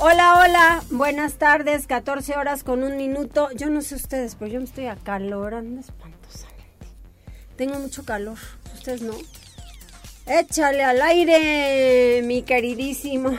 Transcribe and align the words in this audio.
Hola, 0.00 0.40
hola, 0.44 0.82
buenas 0.90 1.34
tardes, 1.34 1.86
14 1.88 2.36
horas 2.36 2.62
con 2.62 2.82
un 2.84 2.96
minuto. 2.96 3.48
Yo 3.56 3.68
no 3.68 3.82
sé 3.82 3.96
ustedes, 3.96 4.36
pero 4.36 4.50
yo 4.52 4.60
me 4.60 4.64
estoy 4.66 4.86
acalorando 4.86 5.80
espantosamente. 5.80 6.86
Tengo 7.56 7.78
mucho 7.80 8.04
calor, 8.04 8.38
ustedes 8.74 9.02
no. 9.02 9.14
Échale 10.26 10.84
al 10.84 11.02
aire, 11.02 12.22
mi 12.24 12.42
queridísimo. 12.42 13.30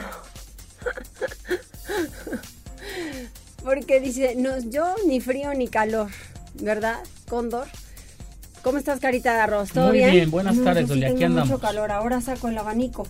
Porque 3.64 4.00
dice, 4.00 4.34
no, 4.36 4.58
yo 4.58 4.94
ni 5.06 5.20
frío 5.20 5.54
ni 5.54 5.68
calor, 5.68 6.10
¿verdad, 6.54 6.98
Cóndor? 7.28 7.68
¿Cómo 8.62 8.76
estás, 8.76 9.00
carita 9.00 9.32
de 9.32 9.40
arroz? 9.40 9.70
¿Todo 9.70 9.88
Muy 9.88 9.98
bien? 9.98 10.10
bien, 10.10 10.30
buenas 10.30 10.62
tardes, 10.62 10.86
yo 10.88 10.94
sí 10.94 11.04
aquí 11.04 11.14
tengo 11.14 11.26
andamos. 11.26 11.48
mucho 11.50 11.60
calor, 11.60 11.90
ahora 11.90 12.20
saco 12.20 12.48
el 12.48 12.58
abanico. 12.58 13.06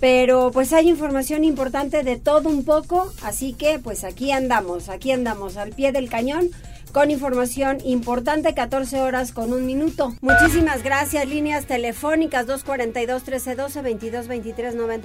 Pero 0.00 0.50
pues 0.52 0.72
hay 0.72 0.88
información 0.88 1.44
importante 1.44 2.02
de 2.02 2.16
todo 2.16 2.48
un 2.48 2.64
poco, 2.64 3.12
así 3.22 3.52
que 3.54 3.78
pues 3.78 4.04
aquí 4.04 4.32
andamos, 4.32 4.88
aquí 4.88 5.12
andamos 5.12 5.56
al 5.56 5.70
pie 5.70 5.92
del 5.92 6.08
cañón 6.08 6.50
con 6.94 7.10
información 7.10 7.78
importante, 7.84 8.54
14 8.54 9.00
horas 9.00 9.32
con 9.32 9.52
un 9.52 9.66
minuto. 9.66 10.14
Muchísimas 10.20 10.84
gracias, 10.84 11.28
líneas 11.28 11.66
telefónicas 11.66 12.46
242-1312, 12.46 13.82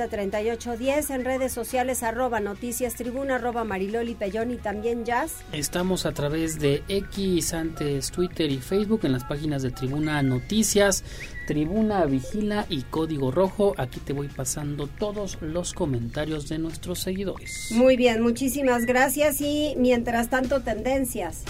22-23-90-38-10, 0.07 1.15
en 1.15 1.25
redes 1.25 1.51
sociales 1.51 2.03
arroba 2.03 2.39
noticias 2.41 2.93
tribuna, 2.93 3.37
arroba 3.37 3.63
mariloli 3.63 4.13
pellón 4.13 4.51
y 4.51 4.57
también 4.57 5.03
jazz. 5.03 5.37
Estamos 5.51 6.05
a 6.05 6.11
través 6.11 6.59
de 6.59 6.83
X, 6.89 7.55
antes 7.55 8.11
Twitter 8.11 8.51
y 8.51 8.59
Facebook, 8.59 8.99
en 9.05 9.13
las 9.13 9.23
páginas 9.23 9.63
de 9.63 9.71
Tribuna 9.71 10.21
Noticias, 10.21 11.03
Tribuna 11.49 12.05
Vigila 12.05 12.67
y 12.69 12.83
Código 12.83 13.31
Rojo. 13.31 13.73
Aquí 13.77 13.99
te 13.99 14.13
voy 14.13 14.27
pasando 14.27 14.85
todos 14.85 15.39
los 15.41 15.73
comentarios 15.73 16.47
de 16.47 16.59
nuestros 16.59 16.99
seguidores. 16.99 17.71
Muy 17.71 17.97
bien, 17.97 18.21
muchísimas 18.21 18.85
gracias 18.85 19.41
y 19.41 19.73
mientras 19.75 20.29
tanto 20.29 20.61
tendencias. 20.61 21.45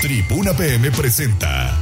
Tribuna 0.00 0.54
PM 0.54 0.90
presenta 0.90 1.78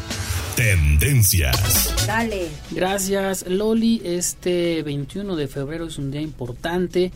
Tendencias. 0.54 2.06
Dale. 2.06 2.48
Gracias, 2.70 3.46
Loli. 3.48 4.02
Este 4.04 4.82
21 4.82 5.36
de 5.36 5.48
febrero 5.48 5.86
es 5.86 5.96
un 5.96 6.10
día 6.10 6.20
importante 6.20 7.10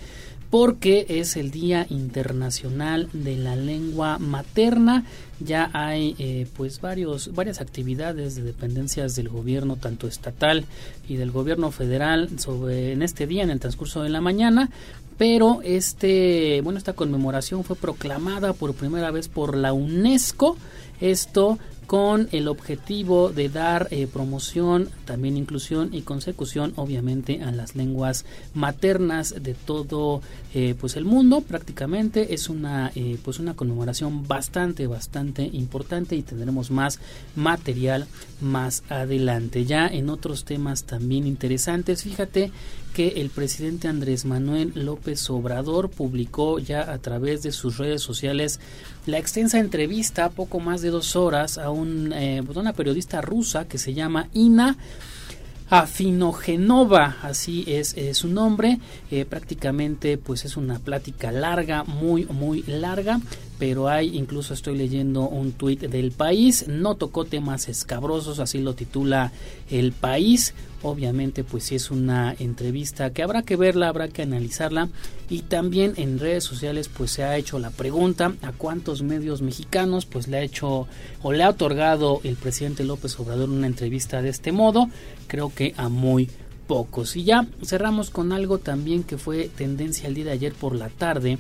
porque 0.51 1.07
es 1.09 1.37
el 1.37 1.51
Día 1.51 1.87
Internacional 1.91 3.09
de 3.13 3.37
la 3.37 3.57
Lengua 3.57 4.19
Materna. 4.19 5.05
Ya 5.41 5.71
hay 5.73 6.17
eh, 6.19 6.47
pues 6.57 6.81
varios 6.81 7.35
varias 7.35 7.61
actividades 7.61 8.35
de 8.35 8.43
dependencias 8.43 9.15
del 9.15 9.29
gobierno 9.29 9.77
tanto 9.77 10.09
estatal 10.09 10.65
y 11.09 11.17
del 11.17 11.31
gobierno 11.31 11.71
federal 11.71 12.39
sobre 12.39 12.93
en 12.93 13.03
este 13.03 13.27
día 13.27 13.43
en 13.43 13.51
el 13.51 13.61
transcurso 13.61 14.03
de 14.03 14.09
la 14.09 14.21
mañana, 14.21 14.71
pero 15.17 15.61
este 15.63 16.61
bueno 16.63 16.79
esta 16.79 16.95
conmemoración 16.95 17.63
fue 17.63 17.77
proclamada 17.77 18.53
por 18.53 18.75
primera 18.75 19.11
vez 19.11 19.29
por 19.29 19.57
la 19.57 19.73
UNESCO. 19.73 20.57
Esto 21.01 21.59
con 21.89 22.29
el 22.33 22.49
objetivo 22.49 23.31
de 23.31 23.49
dar 23.49 23.89
eh, 23.91 24.07
promoción, 24.07 24.91
también 25.07 25.39
inclusión 25.39 25.89
y 25.95 26.03
consecución, 26.03 26.75
obviamente, 26.77 27.43
a 27.43 27.51
las 27.51 27.77
lenguas 27.77 28.27
maternas 28.53 29.35
de 29.43 29.55
todo 29.55 30.21
eh, 30.53 30.75
pues 30.79 30.97
el 30.97 31.07
mundo. 31.07 31.41
Prácticamente 31.41 32.35
es 32.35 32.51
una 32.51 32.93
eh, 32.95 33.17
pues 33.25 33.39
una 33.39 33.55
conmemoración 33.55 34.29
bastante 34.29 34.87
bastante 34.87 35.49
importante 35.51 36.15
y 36.15 36.21
tendremos 36.21 36.71
más 36.71 37.01
material 37.35 38.07
más 38.43 38.83
adelante. 38.91 39.65
Ya 39.65 39.87
en 39.87 40.11
otros 40.11 40.45
temas 40.45 40.85
también 40.85 41.27
interesantes, 41.27 42.03
fíjate 42.03 42.53
que 42.99 43.21
el 43.21 43.31
presidente 43.31 43.87
Andrés 43.87 44.25
Manuel 44.25 44.73
López 44.75 45.31
Obrador 45.31 45.89
publicó 45.89 46.59
ya 46.59 46.93
a 46.93 46.99
través 46.99 47.43
de 47.43 47.53
sus 47.53 47.79
redes 47.79 48.03
sociales 48.03 48.59
la 49.07 49.19
extensa 49.19 49.59
entrevista, 49.61 50.31
poco 50.31 50.59
más 50.59 50.83
de 50.83 50.91
dos 50.91 51.15
horas, 51.15 51.59
a 51.59 51.71
un, 51.71 51.78
eh, 51.85 52.43
una 52.55 52.73
periodista 52.73 53.21
rusa 53.21 53.67
que 53.67 53.79
se 53.79 53.95
llama 53.95 54.29
Ina 54.33 54.77
Afinogenova, 55.71 57.19
así 57.23 57.65
es, 57.67 57.95
eh, 57.97 58.15
su 58.15 58.29
nombre. 58.29 58.79
Eh, 59.11 59.25
prácticamente, 59.25 60.17
pues 60.17 60.45
es 60.45 60.57
una 60.57 60.79
plática 60.79 61.31
larga, 61.31 61.85
muy, 61.85 62.25
muy 62.27 62.63
larga. 62.63 63.21
Pero 63.59 63.89
hay, 63.89 64.17
incluso 64.17 64.55
estoy 64.55 64.77
leyendo 64.77 65.29
un 65.29 65.53
tuit 65.53 65.81
del 65.81 66.13
país. 66.13 66.67
No 66.69 66.95
tocó 66.95 67.25
temas 67.25 67.69
escabrosos, 67.69 68.39
así 68.39 68.59
lo 68.59 68.75
titula 68.75 69.33
el 69.69 69.93
país. 69.93 70.55
Obviamente, 70.83 71.43
pues 71.43 71.65
sí 71.65 71.75
es 71.75 71.91
una 71.91 72.37
entrevista 72.39 73.13
que 73.13 73.25
habrá 73.25 73.43
que 73.43 73.57
verla, 73.57 73.89
habrá 73.89 74.09
que 74.09 74.23
analizarla. 74.23 74.89
Y 75.29 75.43
también 75.43 75.95
en 75.97 76.21
redes 76.21 76.45
sociales, 76.45 76.89
pues 76.89 77.11
se 77.11 77.25
ha 77.25 77.37
hecho 77.37 77.59
la 77.59 77.71
pregunta 77.71 78.35
a 78.43 78.53
cuántos 78.53 79.03
medios 79.03 79.43
mexicanos, 79.43 80.07
pues 80.07 80.29
le 80.29 80.39
ha 80.39 80.43
hecho 80.43 80.87
o 81.23 81.33
le 81.33 81.43
ha 81.43 81.51
otorgado 81.51 82.21
el 82.23 82.37
presidente 82.37 82.85
López 82.85 83.19
Obrador 83.19 83.51
una 83.51 83.67
entrevista 83.67 84.23
de 84.23 84.29
este 84.29 84.53
modo. 84.53 84.89
Creo 85.27 85.53
que 85.53 85.75
a 85.77 85.89
muy 85.89 86.31
pocos. 86.69 87.17
Y 87.17 87.25
ya 87.25 87.49
cerramos 87.65 88.11
con 88.11 88.33
algo 88.33 88.59
también 88.59 89.03
que 89.03 89.19
fue 89.19 89.49
tendencia 89.49 90.07
el 90.07 90.15
día 90.15 90.27
de 90.27 90.33
ayer 90.33 90.53
por 90.53 90.77
la 90.77 90.91
tarde 90.91 91.39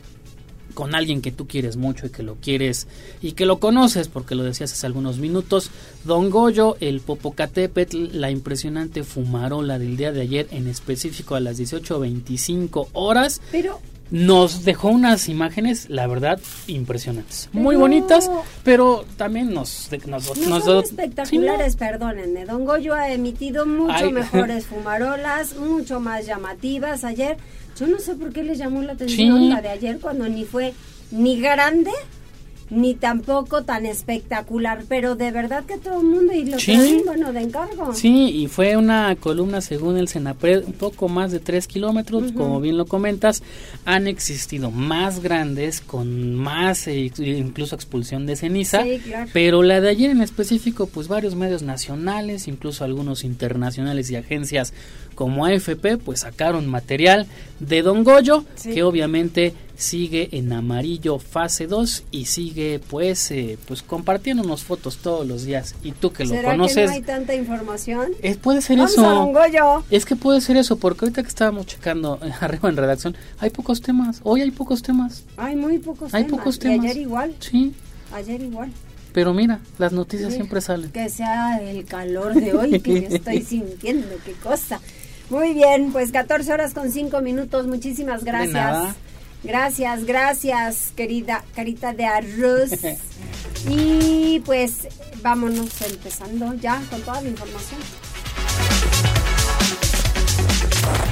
con 0.75 0.95
alguien 0.95 1.23
que 1.23 1.33
tú 1.33 1.47
quieres 1.47 1.77
mucho 1.77 2.07
y 2.07 2.11
que 2.11 2.23
lo 2.23 2.37
quieres 2.37 2.87
y 3.21 3.33
que 3.33 3.47
lo 3.47 3.59
conoces 3.59 4.09
porque 4.09 4.35
lo 4.35 4.45
decías 4.45 4.73
hace 4.73 4.87
algunos 4.87 5.19
minutos, 5.19 5.71
Don 6.05 6.31
Goyo, 6.31 6.77
el 6.81 7.01
Popocatépetl, 7.01 8.19
la 8.19 8.31
impresionante 8.31 9.05
fumarola 9.05 9.79
del 9.79 9.97
día 9.97 10.13
de 10.13 10.23
ayer 10.23 10.49
en 10.51 10.69
específico 10.69 11.35
a 11.35 11.41
las 11.41 11.59
18.25 11.59 12.89
horas. 12.93 13.41
Pero 13.51 13.81
nos 14.11 14.65
dejó 14.65 14.89
unas 14.89 15.29
imágenes, 15.29 15.91
la 15.91 16.07
verdad, 16.07 16.41
impresionantes. 16.67 17.49
Muy 17.53 17.75
Pero- 17.75 17.81
bonitas, 17.81 18.31
pero 18.65 19.05
también 19.17 19.53
nos... 19.53 19.89
nos, 20.07 20.37
no 20.39 20.49
nos- 20.49 20.65
son 20.65 20.85
espectaculares, 20.85 21.77
perdónenme. 21.77 22.45
Don 22.47 22.65
Goyo 22.65 22.95
ha 22.95 23.11
emitido 23.11 23.67
mucho 23.67 23.93
Ay. 23.95 24.13
mejores 24.13 24.67
fumarolas, 24.69 25.57
mucho 25.57 26.01
más 26.01 26.27
llamativas. 26.27 27.05
Ayer, 27.05 27.37
yo 27.79 27.87
no 27.87 27.99
sé 27.99 28.15
por 28.15 28.33
qué 28.33 28.43
les 28.43 28.59
llamó 28.59 28.83
la 28.83 28.93
atención 28.95 29.39
Sí. 29.39 29.49
la 29.51 29.61
de 29.63 29.69
ayer 29.69 29.99
cuando 30.01 30.29
ni 30.29 30.45
fue 30.45 30.73
ni 31.11 31.41
grande 31.41 31.91
ni 32.71 32.95
tampoco 32.95 33.63
tan 33.65 33.87
espectacular, 33.87 34.85
pero 34.89 35.15
de 35.17 35.31
verdad 35.31 35.65
que 35.65 35.79
todo 35.79 36.01
el 36.01 36.07
mundo 36.07 36.33
y 36.33 36.45
lo 36.45 36.59
Sí. 36.59 37.03
bueno, 37.05 37.33
de 37.33 37.41
encargo. 37.41 37.95
Sí, 37.95 38.31
y 38.31 38.47
fue 38.49 38.77
una 38.77 39.17
columna 39.17 39.61
según 39.61 39.97
el 39.97 40.09
Senapred, 40.09 40.65
un 40.67 40.73
poco 40.73 41.09
más 41.09 41.33
de 41.33 41.41
3 41.41 41.67
kilómetros, 41.67 42.33
como 42.33 42.61
bien 42.61 42.77
lo 42.77 42.87
comentas. 42.87 43.43
Han 43.85 44.07
existido 44.07 44.71
más 44.71 45.21
grandes, 45.21 45.81
con 45.81 46.35
más 46.35 46.87
eh, 46.89 47.11
incluso 47.19 47.75
expulsión 47.75 48.27
de 48.27 48.37
ceniza. 48.37 48.83
Sí, 48.83 48.99
claro. 49.05 49.31
Pero 49.33 49.63
la 49.63 49.81
de 49.81 49.89
ayer 49.89 50.11
en 50.11 50.21
específico, 50.21 50.87
pues 50.87 51.09
varios 51.09 51.35
medios 51.35 51.63
nacionales, 51.63 52.49
incluso 52.49 52.85
algunos 52.85 53.25
internacionales 53.25 54.11
y 54.11 54.17
agencias 54.17 54.73
como 55.19 55.45
AFP, 55.47 55.97
pues 55.99 56.21
sacaron 56.21 56.69
material 56.69 57.27
de 57.59 57.83
Don 57.83 58.05
Goyo, 58.05 58.45
Sí. 58.55 58.71
que 58.73 58.85
obviamente 58.85 59.53
sigue 59.77 60.29
en 60.33 60.53
amarillo 60.53 61.19
fase 61.19 61.67
2 61.67 62.05
y 62.13 62.27
sigue 62.27 62.79
pues 62.89 63.33
eh, 63.33 63.59
pues 63.67 63.83
compartiéndonos 63.83 64.63
fotos 64.63 64.99
todos 64.99 65.27
los 65.27 65.45
días 65.45 65.75
y 65.83 65.91
tú 65.91 66.13
que 66.13 66.23
lo 66.25 66.31
¿Será 66.31 66.53
conoces 66.53 66.77
que 66.77 66.85
no 66.87 66.91
hay 66.93 67.03
tanta 67.03 67.35
información? 67.35 68.13
es, 68.23 68.37
puede 68.37 68.63
ser 68.63 68.77
Vamos 68.77 68.93
eso. 68.93 69.05
a 69.07 69.11
Don 69.13 69.33
Goyo. 69.33 69.83
Es 69.91 70.05
que 70.05 70.15
puede 70.15 70.41
ser 70.41 70.57
eso, 70.57 70.77
porque 70.79 71.05
ahorita 71.07 71.23
que 71.25 71.29
estábamos 71.29 71.67
checando 71.67 72.21
eh, 72.23 72.31
arriba 72.41 72.69
en 72.69 72.77
redacción, 72.77 73.17
hay 73.41 73.51
pocos 73.51 73.81
temas. 73.81 74.21
Hoy 74.23 74.43
hay 74.43 74.53
pocos 74.53 74.83
temas. 74.83 75.25
Hay 75.37 75.57
muy 75.57 75.79
pocos 75.79 76.15
Hay 76.15 76.25
temas. 76.25 76.39
pocos 76.39 76.57
Y 76.57 76.61
temas. 76.61 76.85
ayer 76.85 76.97
igual, 76.97 77.35
Sí, 77.41 77.73
ayer 78.15 78.41
igual. 78.41 78.71
pero 79.13 79.35
mira, 79.35 79.59
las 79.79 79.93
noticias 79.93 80.31
Sí. 80.31 80.37
siempre 80.37 80.61
salen. 80.61 80.91
Que 80.93 81.09
sea 81.09 81.61
el 81.61 81.85
calor 81.87 82.35
de 82.35 82.53
hoy 82.55 82.79
que 82.81 83.03
yo 83.03 83.09
estoy 83.17 83.43
sintiendo, 83.43 84.07
qué 84.25 84.33
cosa. 84.33 84.81
Muy 85.31 85.53
bien, 85.53 85.93
pues 85.93 86.11
14 86.11 86.53
horas 86.53 86.73
con 86.73 86.91
5 86.91 87.21
minutos, 87.21 87.67
muchísimas 87.67 88.25
gracias. 88.25 88.53
nada. 88.55 88.95
Gracias, 89.45 90.05
gracias, 90.05 90.93
querida 90.97 91.45
carita 91.55 91.93
de 91.93 92.07
arroz. 92.07 92.71
y 93.69 94.41
pues 94.45 94.89
vámonos 95.23 95.81
empezando 95.83 96.55
ya 96.55 96.83
con 96.91 97.03
toda 97.03 97.21
la 97.21 97.29
información. 97.29 97.81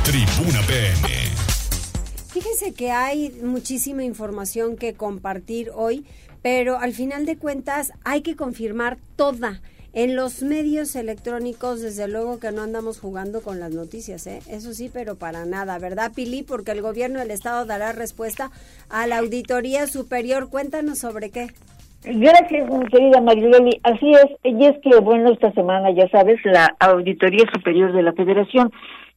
Tribuna 0.05 0.63
PM. 0.67 1.27
Fíjese 2.33 2.73
que 2.73 2.91
hay 2.91 3.31
muchísima 3.43 4.03
información 4.03 4.77
que 4.77 4.95
compartir 4.95 5.71
hoy, 5.75 6.07
pero 6.43 6.79
al 6.79 6.93
final 6.93 7.27
de 7.27 7.37
cuentas 7.37 7.93
hay 8.05 8.23
que 8.23 8.37
confirmar 8.37 8.99
toda. 9.17 9.61
En 9.96 10.14
los 10.14 10.43
medios 10.43 10.94
electrónicos, 10.94 11.81
desde 11.81 12.06
luego 12.06 12.38
que 12.38 12.52
no 12.52 12.60
andamos 12.60 13.00
jugando 13.00 13.40
con 13.40 13.60
las 13.60 13.72
noticias, 13.72 14.26
¿eh? 14.26 14.40
eso 14.50 14.75
sí, 14.75 14.90
pero 14.93 15.16
para 15.16 15.46
nada, 15.46 15.78
¿verdad, 15.78 16.12
Pili? 16.14 16.43
Porque 16.43 16.72
el 16.72 16.82
gobierno 16.82 17.19
del 17.19 17.31
Estado 17.31 17.64
dará 17.64 17.93
respuesta 17.93 18.50
a 18.90 19.06
la 19.06 19.20
Auditoría 19.20 19.87
Superior. 19.87 20.50
Cuéntanos 20.50 20.98
sobre 20.98 21.31
qué. 21.31 21.46
Gracias, 22.04 22.69
mi 22.69 22.87
querida 22.88 23.22
Mariloli. 23.22 23.81
Así 23.84 24.12
es, 24.12 24.26
y 24.44 24.66
es 24.66 24.75
que, 24.82 25.00
bueno, 25.00 25.32
esta 25.32 25.50
semana, 25.52 25.90
ya 25.93 26.06
sabes, 26.10 26.44
la 26.44 26.76
Auditoría 26.78 27.46
Superior 27.54 27.94
de 27.94 28.02
la 28.02 28.12
Federación, 28.12 28.70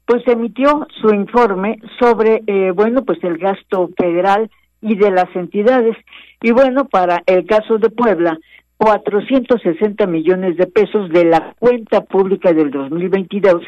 pues 0.05 0.25
emitió 0.27 0.87
su 1.01 1.13
informe 1.13 1.77
sobre, 1.99 2.41
eh, 2.47 2.71
bueno, 2.71 3.03
pues 3.03 3.21
el 3.25 3.37
gasto 3.37 3.89
federal 3.97 4.49
y 4.81 4.95
de 4.95 5.11
las 5.11 5.27
entidades. 5.35 5.97
Y 6.41 6.51
bueno, 6.51 6.87
para 6.87 7.21
el 7.25 7.45
caso 7.45 7.79
de 7.79 7.89
Puebla, 7.89 8.39
460 8.79 10.07
millones 10.07 10.55
de 10.55 10.65
pesos 10.65 11.09
de 11.09 11.25
la 11.25 11.53
cuenta 11.59 12.05
pública 12.05 12.53
del 12.53 12.71
2022 12.71 13.61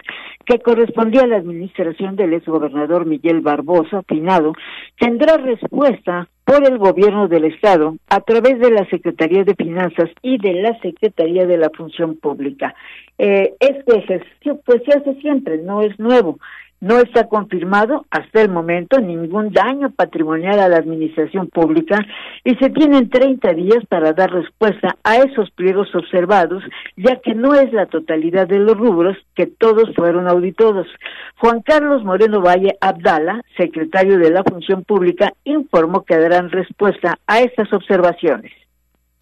que 0.46 0.60
correspondía 0.60 1.24
a 1.24 1.28
la 1.28 1.36
administración 1.36 2.16
del 2.16 2.34
exgobernador 2.34 3.06
Miguel 3.06 3.42
Barbosa 3.42 4.04
Pinado 4.04 4.54
tendrá 4.98 5.36
respuesta 5.36 6.30
por 6.46 6.66
el 6.68 6.78
gobierno 6.78 7.28
del 7.28 7.46
estado 7.46 7.96
a 8.10 8.22
través 8.22 8.60
de 8.60 8.72
la 8.72 8.86
Secretaría 8.90 9.44
de 9.44 9.56
Finanzas 9.56 10.10
y 10.22 10.38
de 10.38 10.54
la 10.54 10.80
Secretaría 10.80 11.46
de 11.46 11.58
la 11.58 11.70
Función 11.70 12.16
Pública. 12.16 12.76
Eh, 13.18 13.54
este 13.60 13.98
ejercicio 13.98 14.60
pues 14.66 14.82
se 14.86 14.98
hace 14.98 15.14
siempre, 15.22 15.58
no 15.60 15.82
es 15.82 15.98
nuevo. 16.00 16.40
No 16.82 16.98
está 16.98 17.28
confirmado 17.28 18.08
hasta 18.10 18.42
el 18.42 18.50
momento 18.50 19.00
ningún 19.00 19.54
daño 19.54 19.92
patrimonial 19.92 20.60
a 20.60 20.68
la 20.68 20.78
administración 20.78 21.48
pública 21.48 22.00
y 22.44 22.56
se 22.56 22.72
tienen 22.72 23.08
30 23.08 23.54
días 23.54 23.86
para 23.88 24.14
dar 24.14 24.32
respuesta 24.32 24.98
a 25.04 25.18
esos 25.18 25.52
pliegos 25.52 25.94
observados, 25.94 26.64
ya 26.98 27.18
que 27.18 27.36
no 27.36 27.54
es 27.54 27.72
la 27.72 27.86
totalidad 27.86 28.48
de 28.48 28.58
los 28.58 28.76
rubros 28.76 29.16
que 29.36 29.46
todos 29.46 29.94
fueron 29.96 30.28
auditados. 30.28 30.88
Juan 31.38 31.62
Carlos 31.62 32.04
Moreno 32.04 32.42
Valle 32.42 32.76
Abdala, 32.82 33.44
secretario 33.58 34.18
de 34.18 34.32
la 34.32 34.44
Función 34.44 34.84
Pública, 34.84 35.34
informó 35.44 36.04
que 36.04 36.16
darán 36.32 36.50
respuesta 36.50 37.18
a 37.28 37.42
estas 37.42 37.72
observaciones 37.74 38.52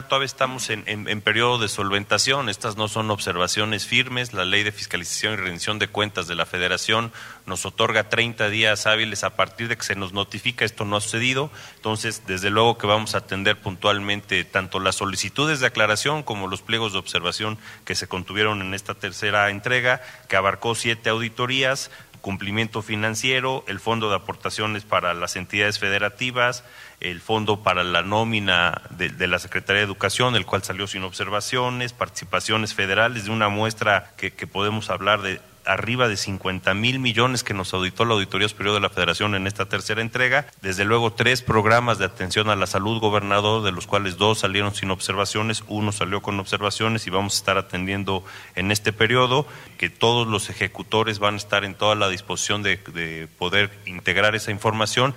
todavía 0.09 0.25
estamos 0.25 0.69
en, 0.71 0.83
en, 0.87 1.21
periodo 1.21 1.59
de 1.59 1.67
solventación. 1.69 2.49
Estas 2.49 2.75
no 2.75 2.87
son 2.87 3.11
observaciones 3.11 3.85
firmes. 3.85 4.33
La 4.33 4.43
ley 4.43 4.63
de 4.63 4.71
fiscalización 4.71 5.33
y 5.33 5.35
rendición 5.37 5.77
de 5.77 5.87
cuentas 5.87 6.27
de 6.27 6.35
la 6.35 6.47
Federación 6.47 7.11
nos 7.45 7.65
otorga 7.65 8.09
30 8.09 8.49
días 8.49 8.87
hábiles 8.87 9.23
a 9.23 9.35
partir 9.35 9.67
de 9.67 9.77
que 9.77 9.83
se 9.83 9.95
nos 9.95 10.11
notifica 10.11 10.65
esto 10.65 10.83
no 10.83 10.97
ha 10.97 11.01
sucedido. 11.01 11.51
Entonces, 11.75 12.23
desde 12.25 12.49
luego 12.49 12.77
que 12.77 12.87
vamos 12.87 13.13
a 13.13 13.19
atender 13.19 13.57
puntualmente 13.57 14.43
tanto 14.43 14.79
las 14.79 14.95
solicitudes 14.95 15.59
de 15.59 15.67
aclaración 15.67 16.23
como 16.23 16.47
los 16.47 16.63
pliegos 16.63 16.93
de 16.93 16.99
observación 16.99 17.59
que 17.85 17.95
se 17.95 18.07
contuvieron 18.07 18.61
en 18.61 18.73
esta 18.73 18.95
tercera 18.95 19.49
entrega, 19.51 20.01
que 20.27 20.35
abarcó 20.35 20.73
siete 20.73 21.11
auditorías, 21.11 21.91
cumplimiento 22.21 22.81
financiero, 22.81 23.63
el 23.67 23.79
fondo 23.79 24.09
de 24.09 24.15
aportaciones 24.15 24.83
para 24.83 25.13
las 25.13 25.35
entidades 25.35 25.79
federativas, 25.79 26.63
el 26.99 27.21
fondo 27.21 27.63
para 27.63 27.83
la 27.83 28.01
nómina 28.01 28.81
de, 28.91 29.27
la 29.27 29.39
Secretaría 29.39 29.79
de 29.79 29.85
Educación, 29.85 30.35
el 30.35 30.45
cual 30.45 30.63
salió 30.63 30.87
sin 30.87 31.03
observaciones, 31.03 31.93
participaciones 31.93 32.73
federales 32.73 33.25
de 33.25 33.31
una 33.31 33.49
muestra 33.49 34.11
que, 34.17 34.31
que 34.31 34.47
podemos 34.47 34.89
hablar 34.89 35.21
de 35.21 35.41
arriba 35.69 36.07
de 36.07 36.17
50 36.17 36.73
mil 36.73 36.99
millones 36.99 37.43
que 37.43 37.53
nos 37.53 37.73
auditó 37.73 38.05
la 38.05 38.15
Auditoría 38.15 38.49
Superior 38.49 38.75
de 38.75 38.81
la 38.81 38.89
Federación 38.89 39.35
en 39.35 39.47
esta 39.47 39.67
tercera 39.67 40.01
entrega. 40.01 40.45
Desde 40.61 40.83
luego, 40.83 41.13
tres 41.13 41.41
programas 41.41 41.99
de 41.99 42.05
atención 42.05 42.49
a 42.49 42.55
la 42.55 42.65
salud 42.65 42.99
gobernador, 42.99 43.63
de 43.63 43.71
los 43.71 43.87
cuales 43.87 44.17
dos 44.17 44.39
salieron 44.39 44.73
sin 44.73 44.91
observaciones, 44.91 45.63
uno 45.67 45.91
salió 45.91 46.21
con 46.21 46.39
observaciones 46.39 47.07
y 47.07 47.11
vamos 47.11 47.35
a 47.35 47.37
estar 47.37 47.57
atendiendo 47.57 48.23
en 48.55 48.71
este 48.71 48.91
periodo, 48.91 49.45
que 49.77 49.89
todos 49.89 50.27
los 50.27 50.49
ejecutores 50.49 51.19
van 51.19 51.35
a 51.35 51.37
estar 51.37 51.63
en 51.63 51.75
toda 51.75 51.95
la 51.95 52.09
disposición 52.09 52.63
de, 52.63 52.77
de 52.93 53.27
poder 53.37 53.69
integrar 53.85 54.35
esa 54.35 54.51
información 54.51 55.13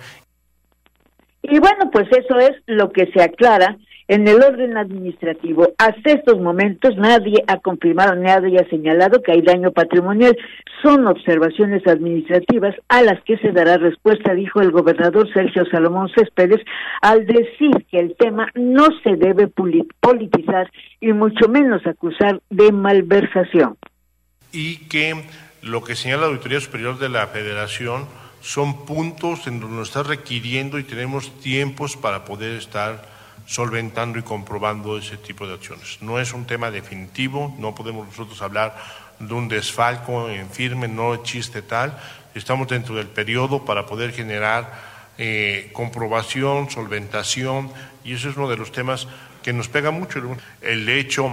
y 1.43 1.59
bueno, 1.59 1.91
pues 1.91 2.07
eso 2.11 2.39
es 2.39 2.51
lo 2.67 2.91
que 2.91 3.07
se 3.07 3.21
aclara 3.21 3.77
en 4.07 4.27
el 4.27 4.41
orden 4.41 4.77
administrativo. 4.77 5.69
Hasta 5.77 6.11
estos 6.11 6.39
momentos 6.39 6.95
nadie 6.97 7.43
ha 7.47 7.57
confirmado, 7.57 8.15
nadie 8.15 8.59
ha 8.59 8.69
señalado 8.69 9.21
que 9.21 9.31
hay 9.31 9.41
daño 9.41 9.71
patrimonial. 9.71 10.37
Son 10.81 11.07
observaciones 11.07 11.85
administrativas 11.87 12.75
a 12.89 13.01
las 13.01 13.21
que 13.23 13.37
se 13.37 13.51
dará 13.51 13.77
respuesta, 13.77 14.33
dijo 14.33 14.61
el 14.61 14.71
gobernador 14.71 15.31
Sergio 15.33 15.65
Salomón 15.71 16.09
Céspedes, 16.15 16.61
al 17.01 17.25
decir 17.25 17.85
que 17.89 17.99
el 17.99 18.15
tema 18.17 18.49
no 18.55 18.87
se 19.03 19.15
debe 19.15 19.47
politizar 19.47 20.69
y 20.99 21.13
mucho 21.13 21.47
menos 21.47 21.85
acusar 21.85 22.41
de 22.49 22.71
malversación. 22.71 23.77
Y 24.51 24.87
que 24.87 25.23
lo 25.61 25.83
que 25.83 25.95
señala 25.95 26.23
la 26.23 26.27
Auditoría 26.27 26.59
Superior 26.59 26.99
de 26.99 27.09
la 27.09 27.27
Federación 27.27 28.05
son 28.41 28.85
puntos 28.85 29.47
en 29.47 29.61
donde 29.61 29.77
nos 29.77 29.87
está 29.87 30.03
requiriendo 30.03 30.77
y 30.77 30.83
tenemos 30.83 31.39
tiempos 31.39 31.95
para 31.95 32.25
poder 32.25 32.57
estar 32.57 33.12
solventando 33.45 34.19
y 34.19 34.23
comprobando 34.23 34.97
ese 34.97 35.17
tipo 35.17 35.47
de 35.47 35.55
acciones. 35.55 35.97
No 36.01 36.19
es 36.19 36.33
un 36.33 36.45
tema 36.45 36.71
definitivo, 36.71 37.53
no 37.57 37.75
podemos 37.75 38.07
nosotros 38.07 38.41
hablar 38.41 38.75
de 39.19 39.33
un 39.33 39.47
desfalco 39.47 40.29
en 40.29 40.49
firme, 40.49 40.87
no 40.87 41.13
existe 41.13 41.61
tal. 41.61 41.97
Estamos 42.35 42.67
dentro 42.67 42.95
del 42.95 43.07
periodo 43.07 43.63
para 43.65 43.85
poder 43.85 44.11
generar 44.11 44.71
eh, 45.17 45.69
comprobación, 45.73 46.69
solventación, 46.69 47.71
y 48.03 48.13
eso 48.13 48.29
es 48.29 48.37
uno 48.37 48.49
de 48.49 48.57
los 48.57 48.71
temas 48.71 49.07
que 49.43 49.53
nos 49.53 49.67
pega 49.69 49.91
mucho. 49.91 50.19
El 50.61 50.89
hecho 50.89 51.29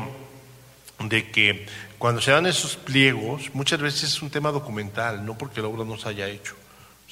de 0.99 1.31
que 1.31 1.67
cuando 1.99 2.21
se 2.21 2.31
dan 2.31 2.47
esos 2.47 2.77
pliegos, 2.77 3.51
muchas 3.55 3.81
veces 3.81 4.05
es 4.05 4.23
un 4.23 4.31
tema 4.31 4.51
documental, 4.51 5.25
no 5.25 5.39
porque 5.39 5.63
la 5.63 5.69
obra 5.69 5.85
no 5.85 5.97
se 5.97 6.09
haya 6.09 6.29
hecho. 6.29 6.55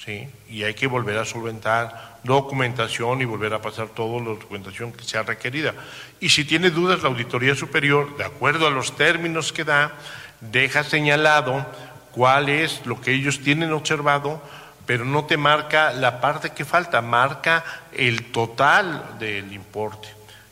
¿Sí? 0.05 0.29
y 0.49 0.63
hay 0.63 0.75
que 0.75 0.87
volver 0.87 1.19
a 1.19 1.25
solventar 1.25 2.19
documentación 2.25 3.21
y 3.21 3.25
volver 3.25 3.55
a 3.55 3.63
pasar 3.63 3.89
toda 3.89 4.21
la 4.21 4.31
documentación 4.31 4.93
que 4.93 5.05
sea 5.05 5.23
requerida. 5.23 5.75
Y 6.21 6.29
si 6.29 6.45
tiene 6.45 6.71
dudas, 6.71 7.03
la 7.03 7.09
Auditoría 7.09 7.55
Superior, 7.55 8.17
de 8.17 8.25
acuerdo 8.25 8.67
a 8.67 8.71
los 8.71 8.97
términos 8.97 9.53
que 9.53 9.65
da, 9.65 9.93
deja 10.41 10.85
señalado 10.85 11.67
cuál 12.13 12.49
es 12.49 12.85
lo 12.87 13.01
que 13.01 13.13
ellos 13.13 13.41
tienen 13.41 13.73
observado, 13.73 14.43
pero 14.87 15.05
no 15.05 15.25
te 15.25 15.37
marca 15.37 15.93
la 15.93 16.21
parte 16.21 16.51
que 16.51 16.65
falta, 16.65 17.03
marca 17.03 17.65
el 17.93 18.33
total 18.33 19.17
del 19.19 19.53
importe. 19.53 20.09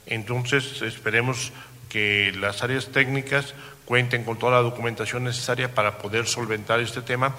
Entonces, 0.06 0.82
esperemos 0.82 1.52
que 1.88 2.32
las 2.38 2.62
áreas 2.62 2.88
técnicas 2.88 3.54
cuenten 3.84 4.24
con 4.24 4.38
toda 4.38 4.52
la 4.52 4.62
documentación 4.62 5.24
necesaria 5.24 5.74
para 5.74 5.98
poder 5.98 6.26
solventar 6.26 6.80
este 6.80 7.02
tema, 7.02 7.34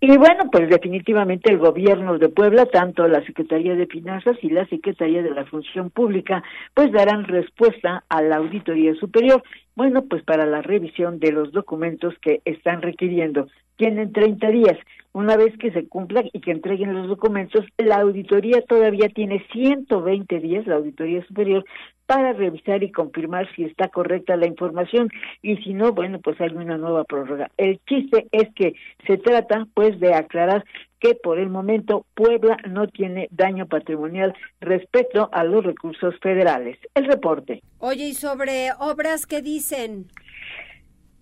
y 0.00 0.16
bueno, 0.16 0.44
pues 0.52 0.68
definitivamente 0.68 1.50
el 1.50 1.58
gobierno 1.58 2.18
de 2.18 2.28
Puebla, 2.28 2.66
tanto 2.66 3.08
la 3.08 3.24
Secretaría 3.24 3.74
de 3.74 3.86
Finanzas 3.86 4.36
y 4.42 4.50
la 4.50 4.64
Secretaría 4.66 5.22
de 5.22 5.32
la 5.32 5.44
Función 5.44 5.90
Pública, 5.90 6.44
pues 6.74 6.92
darán 6.92 7.24
respuesta 7.24 8.04
a 8.08 8.22
la 8.22 8.36
Auditoría 8.36 8.94
Superior, 8.94 9.42
bueno, 9.78 10.06
pues 10.06 10.24
para 10.24 10.44
la 10.44 10.60
revisión 10.60 11.20
de 11.20 11.30
los 11.30 11.52
documentos 11.52 12.12
que 12.20 12.42
están 12.44 12.82
requiriendo. 12.82 13.46
Tienen 13.76 14.12
30 14.12 14.48
días. 14.48 14.76
Una 15.12 15.36
vez 15.36 15.56
que 15.56 15.70
se 15.70 15.86
cumplan 15.86 16.28
y 16.32 16.40
que 16.40 16.50
entreguen 16.50 16.94
los 16.94 17.06
documentos, 17.06 17.64
la 17.76 18.00
auditoría 18.00 18.60
todavía 18.62 19.08
tiene 19.08 19.46
120 19.52 20.40
días, 20.40 20.66
la 20.66 20.74
auditoría 20.74 21.24
superior, 21.26 21.64
para 22.06 22.32
revisar 22.32 22.82
y 22.82 22.90
confirmar 22.90 23.48
si 23.54 23.62
está 23.62 23.86
correcta 23.86 24.34
la 24.36 24.48
información 24.48 25.10
y 25.42 25.58
si 25.58 25.74
no, 25.74 25.92
bueno, 25.92 26.18
pues 26.18 26.40
hay 26.40 26.50
una 26.50 26.76
nueva 26.76 27.04
prórroga. 27.04 27.48
El 27.56 27.78
chiste 27.88 28.26
es 28.32 28.52
que 28.56 28.74
se 29.06 29.16
trata 29.18 29.68
pues 29.74 30.00
de 30.00 30.12
aclarar 30.12 30.64
que 31.00 31.14
por 31.14 31.38
el 31.38 31.48
momento 31.48 32.06
Puebla 32.14 32.56
no 32.68 32.88
tiene 32.88 33.28
daño 33.30 33.66
patrimonial 33.66 34.34
respecto 34.60 35.28
a 35.32 35.44
los 35.44 35.64
recursos 35.64 36.14
federales. 36.20 36.78
El 36.94 37.06
reporte. 37.06 37.62
Oye, 37.78 38.08
¿y 38.08 38.14
sobre 38.14 38.70
obras 38.78 39.26
qué 39.26 39.42
dicen? 39.42 40.06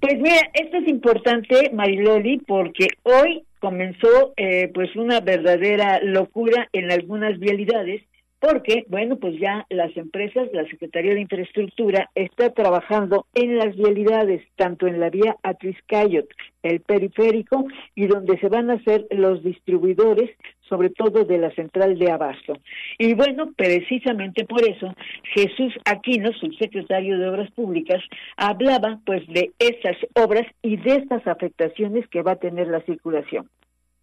Pues 0.00 0.14
mira, 0.18 0.50
esto 0.54 0.76
es 0.76 0.88
importante, 0.88 1.70
Mariloli, 1.72 2.38
porque 2.38 2.88
hoy 3.02 3.44
comenzó 3.60 4.34
eh, 4.36 4.70
pues 4.74 4.94
una 4.94 5.20
verdadera 5.20 6.00
locura 6.02 6.68
en 6.72 6.92
algunas 6.92 7.38
vialidades 7.38 8.02
porque, 8.40 8.84
bueno, 8.88 9.16
pues 9.16 9.38
ya 9.40 9.66
las 9.70 9.96
empresas, 9.96 10.48
la 10.52 10.64
Secretaría 10.68 11.14
de 11.14 11.22
Infraestructura 11.22 12.10
está 12.14 12.50
trabajando 12.50 13.26
en 13.34 13.56
las 13.56 13.74
vialidades, 13.74 14.42
tanto 14.56 14.86
en 14.86 15.00
la 15.00 15.10
vía 15.10 15.36
Atriscayot, 15.42 16.26
el 16.62 16.80
periférico, 16.80 17.66
y 17.94 18.06
donde 18.06 18.38
se 18.38 18.48
van 18.48 18.70
a 18.70 18.74
hacer 18.74 19.06
los 19.10 19.42
distribuidores, 19.42 20.30
sobre 20.68 20.90
todo 20.90 21.24
de 21.24 21.38
la 21.38 21.50
central 21.52 21.98
de 21.98 22.10
Abasto. 22.10 22.58
Y 22.98 23.14
bueno, 23.14 23.52
precisamente 23.56 24.44
por 24.44 24.68
eso, 24.68 24.94
Jesús 25.34 25.72
Aquino, 25.84 26.32
subsecretario 26.32 27.18
de 27.18 27.28
Obras 27.28 27.50
Públicas, 27.52 28.02
hablaba 28.36 29.00
pues 29.06 29.26
de 29.28 29.52
esas 29.58 29.96
obras 30.14 30.46
y 30.62 30.76
de 30.76 30.96
estas 30.96 31.26
afectaciones 31.26 32.06
que 32.08 32.22
va 32.22 32.32
a 32.32 32.36
tener 32.36 32.68
la 32.68 32.80
circulación. 32.82 33.48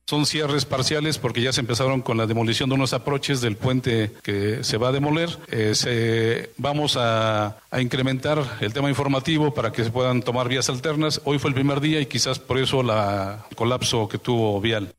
Son 0.06 0.26
cierres 0.26 0.66
parciales 0.66 1.18
porque 1.18 1.42
ya 1.42 1.54
se 1.54 1.62
empezaron 1.62 2.02
con 2.02 2.18
la 2.18 2.28
demolición 2.28 2.68
de 2.68 2.76
unos 2.76 2.94
aproches 2.94 3.40
del 3.40 3.56
puente 3.56 4.12
que 4.22 4.62
se 4.62 4.78
va 4.78 4.90
a 4.90 4.92
demoler. 4.92 5.30
Eh, 5.50 5.76
se, 5.76 6.50
vamos 6.58 6.98
a, 7.00 7.58
incrementar 7.80 8.40
el 8.60 8.74
tema 8.74 8.90
informativo 8.90 9.54
para 9.54 9.72
que 9.72 9.84
se 9.84 9.92
puedan 9.92 10.22
tomar 10.22 10.50
vías 10.50 10.70
alternas. 10.70 11.22
Hoy 11.24 11.40
fue 11.40 11.52
el 11.52 11.56
primer 11.56 11.80
día 11.80 12.02
y 12.02 12.06
quizás 12.06 12.38
por 12.38 12.58
eso 12.58 12.84
la, 12.84 13.46
el 13.50 13.56
colapso 13.56 14.10
que 14.10 14.18
tuvo 14.18 14.60
vial. 14.60 14.90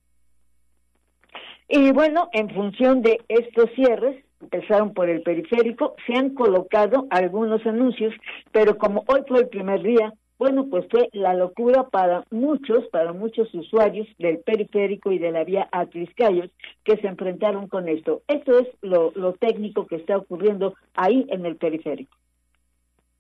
Y 1.68 1.92
bueno, 1.92 2.30
en 2.32 2.48
función 2.48 3.02
de 3.02 3.20
estos 3.28 3.68
cierres, 3.74 4.24
empezaron 4.40 4.94
por 4.94 5.10
el 5.10 5.22
periférico, 5.22 5.96
se 6.06 6.14
han 6.14 6.30
colocado 6.30 7.06
algunos 7.10 7.64
anuncios, 7.66 8.14
pero 8.52 8.78
como 8.78 9.04
hoy 9.08 9.20
fue 9.28 9.40
el 9.40 9.48
primer 9.48 9.82
día, 9.82 10.14
bueno, 10.44 10.66
pues 10.68 10.84
fue 10.90 11.08
la 11.14 11.32
locura 11.32 11.88
para 11.88 12.22
muchos, 12.30 12.84
para 12.92 13.14
muchos 13.14 13.48
usuarios 13.54 14.06
del 14.18 14.40
periférico 14.40 15.10
y 15.10 15.18
de 15.18 15.30
la 15.30 15.42
vía 15.42 15.70
Atliscayos 15.72 16.50
que 16.84 16.98
se 16.98 17.06
enfrentaron 17.06 17.66
con 17.66 17.88
esto. 17.88 18.20
Esto 18.28 18.58
es 18.58 18.68
lo, 18.82 19.10
técnico 19.40 19.86
que 19.86 19.96
está 19.96 20.18
ocurriendo 20.18 20.74
ahí 20.92 21.24
en 21.30 21.46
el 21.46 21.56
periférico. 21.56 22.14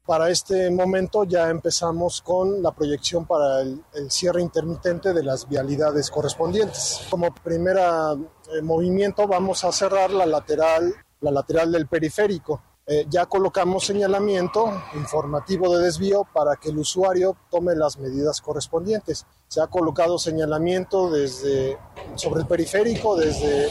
Para 0.04 0.28
este 0.28 0.70
momento 0.70 1.24
ya 1.24 1.48
empezamos 1.48 2.20
con 2.20 2.62
la 2.62 2.72
proyección 2.72 3.26
para 3.26 3.62
el, 3.62 3.80
el 3.94 4.10
cierre 4.10 4.42
intermitente 4.42 5.14
de 5.14 5.24
las 5.24 5.48
vialidades 5.48 6.10
correspondientes. 6.10 7.06
Como 7.08 7.34
primer 7.34 7.78
eh, 7.78 8.60
movimiento 8.60 9.26
vamos 9.26 9.64
a 9.64 9.72
cerrar 9.72 10.10
la 10.10 10.26
lateral, 10.26 10.92
la 11.22 11.30
lateral 11.30 11.72
del 11.72 11.86
periférico 11.86 12.60
eh, 12.86 13.06
ya 13.08 13.24
colocamos 13.24 13.86
señalamiento 13.86 14.70
informativo 14.94 15.74
de 15.74 15.84
desvío 15.84 16.26
para 16.34 16.56
que 16.56 16.68
el 16.68 16.78
usuario 16.78 17.34
tome 17.50 17.74
las 17.74 17.98
medidas 17.98 18.42
correspondientes. 18.42 19.24
Se 19.48 19.62
ha 19.62 19.68
colocado 19.68 20.18
señalamiento 20.18 21.10
desde 21.10 21.78
sobre 22.14 22.42
el 22.42 22.46
periférico, 22.46 23.16
desde 23.16 23.70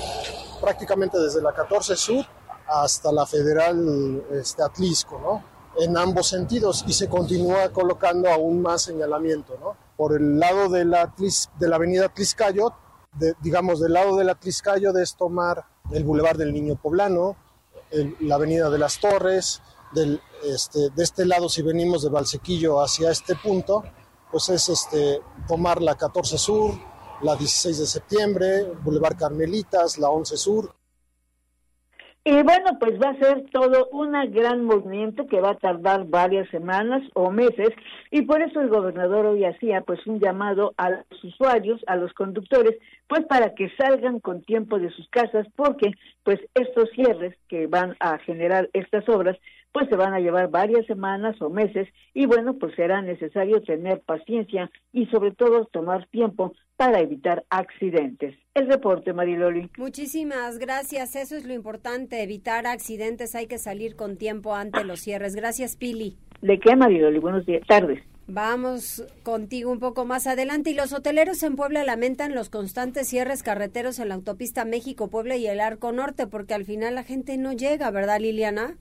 prácticamente 0.60 1.20
desde 1.20 1.42
la 1.42 1.54
14 1.54 1.96
Sur 1.96 2.26
hasta 2.68 3.12
la 3.12 3.28
Federal 3.28 4.24
este, 4.32 4.64
Atlisco, 4.64 5.20
¿no? 5.20 5.44
en 5.78 5.96
ambos 5.98 6.28
sentidos 6.28 6.84
y 6.88 6.94
se 6.94 7.08
continúa 7.08 7.70
colocando 7.70 8.30
aún 8.30 8.64
más 8.64 8.82
señalamiento. 8.82 9.58
¿no? 9.60 9.76
Por 9.96 10.16
el 10.16 10.40
lado 10.40 10.70
de 10.70 10.86
la, 10.86 11.14
de 11.60 11.68
la 11.68 11.76
avenida 11.76 12.06
Atliscayo, 12.06 12.74
digamos 13.42 13.80
del 13.80 13.94
lado 13.94 14.16
del 14.18 14.30
Atliscayo 14.30 14.96
es 14.98 15.16
tomar 15.16 15.66
el 15.92 16.04
Boulevard 16.04 16.38
del 16.38 16.54
Niño 16.54 16.76
Poblano, 16.76 17.36
la 18.20 18.36
Avenida 18.36 18.70
de 18.70 18.78
las 18.78 19.00
Torres, 19.00 19.62
del, 19.94 20.22
este, 20.44 20.90
de 20.90 21.04
este 21.04 21.26
lado 21.26 21.50
si 21.50 21.62
venimos 21.62 22.04
de 22.04 22.10
Valsequillo 22.10 22.82
hacia 22.82 23.12
este 23.12 23.36
punto, 23.36 23.84
pues 24.32 24.50
es 24.50 24.70
este, 24.70 25.22
tomar 25.48 25.82
la 25.82 25.96
14 25.96 26.38
Sur, 26.38 26.74
la 27.22 27.36
16 27.36 27.78
de 27.78 27.86
septiembre, 27.86 28.72
Boulevard 28.84 29.16
Carmelitas, 29.16 29.98
la 29.98 30.10
11 30.10 30.38
Sur. 30.38 30.76
Y 32.26 32.32
bueno, 32.42 32.80
pues 32.80 32.94
va 33.02 33.10
a 33.10 33.20
ser 33.20 33.44
todo 33.52 33.90
un 33.92 34.14
gran 34.32 34.64
movimiento 34.64 35.28
que 35.28 35.42
va 35.42 35.52
a 35.52 35.58
tardar 35.58 36.06
varias 36.06 36.50
semanas 36.52 37.02
o 37.16 37.32
meses 37.32 37.68
y 38.12 38.22
por 38.22 38.42
eso 38.42 38.62
el 38.62 38.70
gobernador 38.70 39.26
hoy 39.26 39.44
hacía 39.44 39.82
pues 39.82 40.08
un 40.08 40.22
llamado 40.22 40.74
a 40.78 40.90
los 40.90 41.24
usuarios, 41.24 41.82
a 41.86 41.98
los 41.98 42.14
conductores, 42.14 42.78
pues 43.10 43.26
para 43.26 43.54
que 43.56 43.70
salgan 43.76 44.22
con 44.22 44.42
tiempo 44.42 44.80
de 44.80 44.90
sus 44.92 45.10
casas 45.10 45.48
porque 45.58 45.92
pues 46.24 46.40
estos 46.54 46.90
cierres 46.92 47.36
que 47.50 47.68
van 47.68 47.98
a 48.00 48.18
generar 48.20 48.70
estas 48.72 49.08
obras 49.10 49.38
pues 49.74 49.90
se 49.90 49.98
van 49.98 50.14
a 50.14 50.20
llevar 50.20 50.50
varias 50.50 50.86
semanas 50.86 51.36
o 51.42 51.50
meses 51.50 51.90
y 52.14 52.26
bueno, 52.28 52.58
pues 52.58 52.76
será 52.76 53.02
necesario 53.02 53.62
tener 53.64 54.02
paciencia 54.02 54.72
y 54.94 55.08
sobre 55.08 55.32
todo 55.32 55.66
tomar 55.66 56.08
tiempo 56.08 56.54
para 56.78 57.00
evitar 57.00 57.44
accidentes. 57.50 58.36
El 58.54 58.68
reporte, 58.68 59.14
Mariloli. 59.14 59.70
Muchísimas 59.78 60.60
gracias. 60.60 61.16
Eso 61.16 61.36
es 61.36 61.46
lo 61.46 61.54
importante, 61.54 62.22
evitar 62.22 62.68
accidentes. 62.68 63.36
Hay 63.36 63.48
que 63.48 63.58
salir 63.58 63.96
con 63.96 64.18
tiempo 64.18 64.56
ante 64.56 64.84
los 64.84 65.02
cierres. 65.02 65.36
Gracias, 65.36 65.76
Pili. 65.76 66.18
¿De 66.42 66.60
qué, 66.60 66.76
Mariloli? 66.76 67.20
Buenos 67.20 67.46
días, 67.46 67.66
tardes. 67.68 68.04
Vamos 68.28 69.04
contigo 69.24 69.72
un 69.72 69.80
poco 69.80 70.06
más 70.06 70.28
adelante. 70.28 70.70
Y 70.70 70.76
los 70.76 70.94
hoteleros 70.94 71.42
en 71.42 71.56
Puebla 71.56 71.84
lamentan 71.84 72.36
los 72.36 72.50
constantes 72.50 73.08
cierres 73.08 73.44
carreteros 73.44 74.00
en 74.00 74.10
la 74.10 74.16
autopista 74.16 74.66
México-Puebla 74.66 75.36
y 75.36 75.48
el 75.48 75.60
Arco 75.60 75.92
Norte, 75.92 76.28
porque 76.28 76.54
al 76.54 76.64
final 76.64 76.96
la 76.96 77.04
gente 77.04 77.38
no 77.38 77.54
llega, 77.54 77.90
¿verdad, 77.92 78.20
Liliana? 78.20 78.78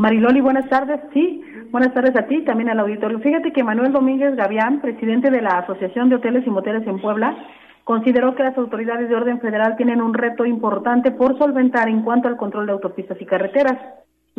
Mariloli, 0.00 0.40
buenas 0.40 0.66
tardes. 0.70 0.98
Sí, 1.12 1.42
buenas 1.70 1.92
tardes 1.92 2.16
a 2.16 2.26
ti, 2.26 2.42
también 2.46 2.70
al 2.70 2.80
auditorio. 2.80 3.20
Fíjate 3.20 3.52
que 3.52 3.62
Manuel 3.62 3.92
Domínguez 3.92 4.34
Gavián, 4.34 4.80
presidente 4.80 5.30
de 5.30 5.42
la 5.42 5.58
Asociación 5.58 6.08
de 6.08 6.16
Hoteles 6.16 6.46
y 6.46 6.50
Moteles 6.50 6.86
en 6.86 7.02
Puebla, 7.02 7.36
consideró 7.84 8.34
que 8.34 8.42
las 8.42 8.56
autoridades 8.56 9.10
de 9.10 9.14
orden 9.14 9.40
federal 9.40 9.76
tienen 9.76 10.00
un 10.00 10.14
reto 10.14 10.46
importante 10.46 11.10
por 11.10 11.36
solventar 11.36 11.90
en 11.90 12.00
cuanto 12.00 12.28
al 12.28 12.38
control 12.38 12.64
de 12.64 12.72
autopistas 12.72 13.20
y 13.20 13.26
carreteras. 13.26 13.76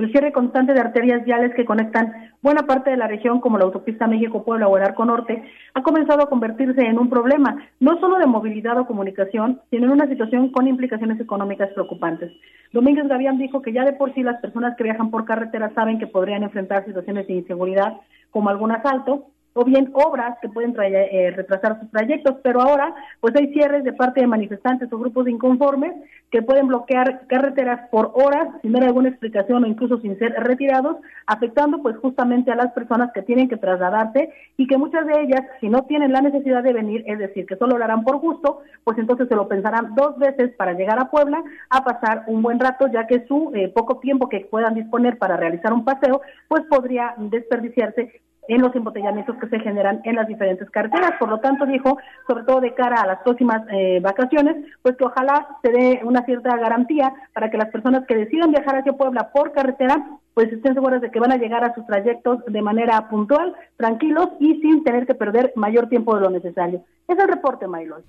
El 0.01 0.11
cierre 0.11 0.31
constante 0.31 0.73
de 0.73 0.79
arterias 0.79 1.23
viales 1.25 1.53
que 1.53 1.63
conectan 1.63 2.31
buena 2.41 2.63
parte 2.63 2.89
de 2.89 2.97
la 2.97 3.07
región, 3.07 3.39
como 3.39 3.59
la 3.59 3.65
autopista 3.65 4.07
México-Puebla 4.07 4.67
o 4.67 4.75
el 4.75 4.81
Arco 4.81 5.05
Norte, 5.05 5.43
ha 5.75 5.83
comenzado 5.83 6.23
a 6.23 6.25
convertirse 6.27 6.81
en 6.81 6.97
un 6.97 7.07
problema, 7.07 7.55
no 7.79 7.99
solo 7.99 8.17
de 8.17 8.25
movilidad 8.25 8.79
o 8.79 8.87
comunicación, 8.87 9.61
sino 9.69 9.85
en 9.85 9.91
una 9.91 10.07
situación 10.07 10.49
con 10.49 10.67
implicaciones 10.67 11.19
económicas 11.19 11.69
preocupantes. 11.73 12.31
Domínguez 12.73 13.07
Gavián 13.07 13.37
dijo 13.37 13.61
que 13.61 13.73
ya 13.73 13.85
de 13.85 13.93
por 13.93 14.11
sí 14.15 14.23
las 14.23 14.41
personas 14.41 14.75
que 14.75 14.85
viajan 14.85 15.11
por 15.11 15.23
carretera 15.25 15.71
saben 15.75 15.99
que 15.99 16.07
podrían 16.07 16.41
enfrentar 16.41 16.83
situaciones 16.83 17.27
de 17.27 17.33
inseguridad, 17.33 17.97
como 18.31 18.49
algún 18.49 18.71
asalto, 18.71 19.27
o 19.53 19.65
bien 19.65 19.91
obras 19.93 20.37
que 20.41 20.49
pueden 20.49 20.75
eh, 20.79 21.31
retrasar 21.35 21.79
sus 21.79 21.91
trayectos, 21.91 22.37
pero 22.43 22.61
ahora 22.61 22.93
pues 23.19 23.35
hay 23.35 23.51
cierres 23.53 23.83
de 23.83 23.93
parte 23.93 24.21
de 24.21 24.27
manifestantes 24.27 24.91
o 24.91 24.97
grupos 24.97 25.27
inconformes 25.27 25.93
que 26.29 26.41
pueden 26.41 26.67
bloquear 26.67 27.27
carreteras 27.27 27.89
por 27.89 28.11
horas 28.15 28.47
sin 28.61 28.71
dar 28.71 28.85
alguna 28.85 29.09
explicación 29.09 29.63
o 29.63 29.67
incluso 29.67 29.99
sin 29.99 30.17
ser 30.17 30.33
retirados, 30.33 30.97
afectando 31.25 31.81
pues 31.81 31.97
justamente 31.97 32.51
a 32.51 32.55
las 32.55 32.71
personas 32.71 33.11
que 33.13 33.21
tienen 33.21 33.49
que 33.49 33.57
trasladarse 33.57 34.29
y 34.55 34.67
que 34.67 34.77
muchas 34.77 35.05
de 35.05 35.21
ellas 35.21 35.41
si 35.59 35.67
no 35.67 35.83
tienen 35.83 36.13
la 36.13 36.21
necesidad 36.21 36.63
de 36.63 36.73
venir, 36.73 37.03
es 37.05 37.19
decir, 37.19 37.45
que 37.45 37.57
solo 37.57 37.77
lo 37.77 37.83
harán 37.83 38.03
por 38.03 38.17
gusto, 38.17 38.61
pues 38.85 38.97
entonces 38.97 39.27
se 39.27 39.35
lo 39.35 39.47
pensarán 39.47 39.93
dos 39.95 40.17
veces 40.17 40.51
para 40.55 40.73
llegar 40.73 40.99
a 40.99 41.11
Puebla 41.11 41.43
a 41.69 41.83
pasar 41.83 42.23
un 42.27 42.41
buen 42.41 42.59
rato, 42.59 42.87
ya 42.87 43.07
que 43.07 43.25
su 43.27 43.51
eh, 43.53 43.69
poco 43.69 43.99
tiempo 43.99 44.29
que 44.29 44.41
puedan 44.41 44.73
disponer 44.73 45.17
para 45.17 45.35
realizar 45.35 45.73
un 45.73 45.83
paseo, 45.83 46.21
pues 46.47 46.63
podría 46.69 47.13
desperdiciarse 47.17 48.21
en 48.47 48.61
los 48.61 48.75
embotellamientos 48.75 49.35
que 49.37 49.47
se 49.47 49.59
generan 49.59 50.01
en 50.03 50.15
las 50.15 50.27
diferentes 50.27 50.69
carreteras. 50.69 51.13
Por 51.19 51.29
lo 51.29 51.39
tanto, 51.39 51.65
dijo, 51.65 51.97
sobre 52.27 52.43
todo 52.43 52.61
de 52.61 52.73
cara 52.73 53.01
a 53.01 53.07
las 53.07 53.19
próximas 53.19 53.61
eh, 53.71 53.99
vacaciones, 54.01 54.57
pues 54.81 54.95
que 54.97 55.05
ojalá 55.05 55.47
se 55.61 55.71
dé 55.71 56.01
una 56.03 56.25
cierta 56.25 56.55
garantía 56.57 57.13
para 57.33 57.49
que 57.49 57.57
las 57.57 57.69
personas 57.69 58.05
que 58.07 58.15
decidan 58.15 58.51
viajar 58.51 58.77
hacia 58.77 58.93
Puebla 58.93 59.31
por 59.31 59.51
carretera, 59.51 60.05
pues 60.33 60.51
estén 60.51 60.73
seguras 60.73 61.01
de 61.01 61.11
que 61.11 61.19
van 61.19 61.31
a 61.31 61.37
llegar 61.37 61.63
a 61.63 61.73
sus 61.75 61.85
trayectos 61.85 62.39
de 62.45 62.61
manera 62.61 63.09
puntual, 63.09 63.55
tranquilos 63.77 64.29
y 64.39 64.59
sin 64.61 64.83
tener 64.83 65.05
que 65.05 65.15
perder 65.15 65.53
mayor 65.55 65.89
tiempo 65.89 66.15
de 66.15 66.21
lo 66.21 66.29
necesario. 66.29 66.83
Es 67.07 67.17
el 67.17 67.27
reporte, 67.27 67.67
Maylon. 67.67 68.03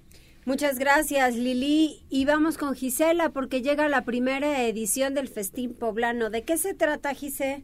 Muchas 0.45 0.79
gracias, 0.79 1.37
Lili. 1.37 2.05
Y 2.09 2.25
vamos 2.25 2.59
con 2.59 2.75
Gisela 2.75 3.29
porque 3.29 3.62
llega 3.62 3.89
la 3.89 4.05
primera 4.05 4.62
edición 4.62 5.15
del 5.15 5.29
Festín 5.29 5.73
Poblano. 5.79 6.31
¿De 6.31 6.43
qué 6.43 6.57
se 6.57 6.75
trata, 6.75 7.15
Gisela? 7.15 7.62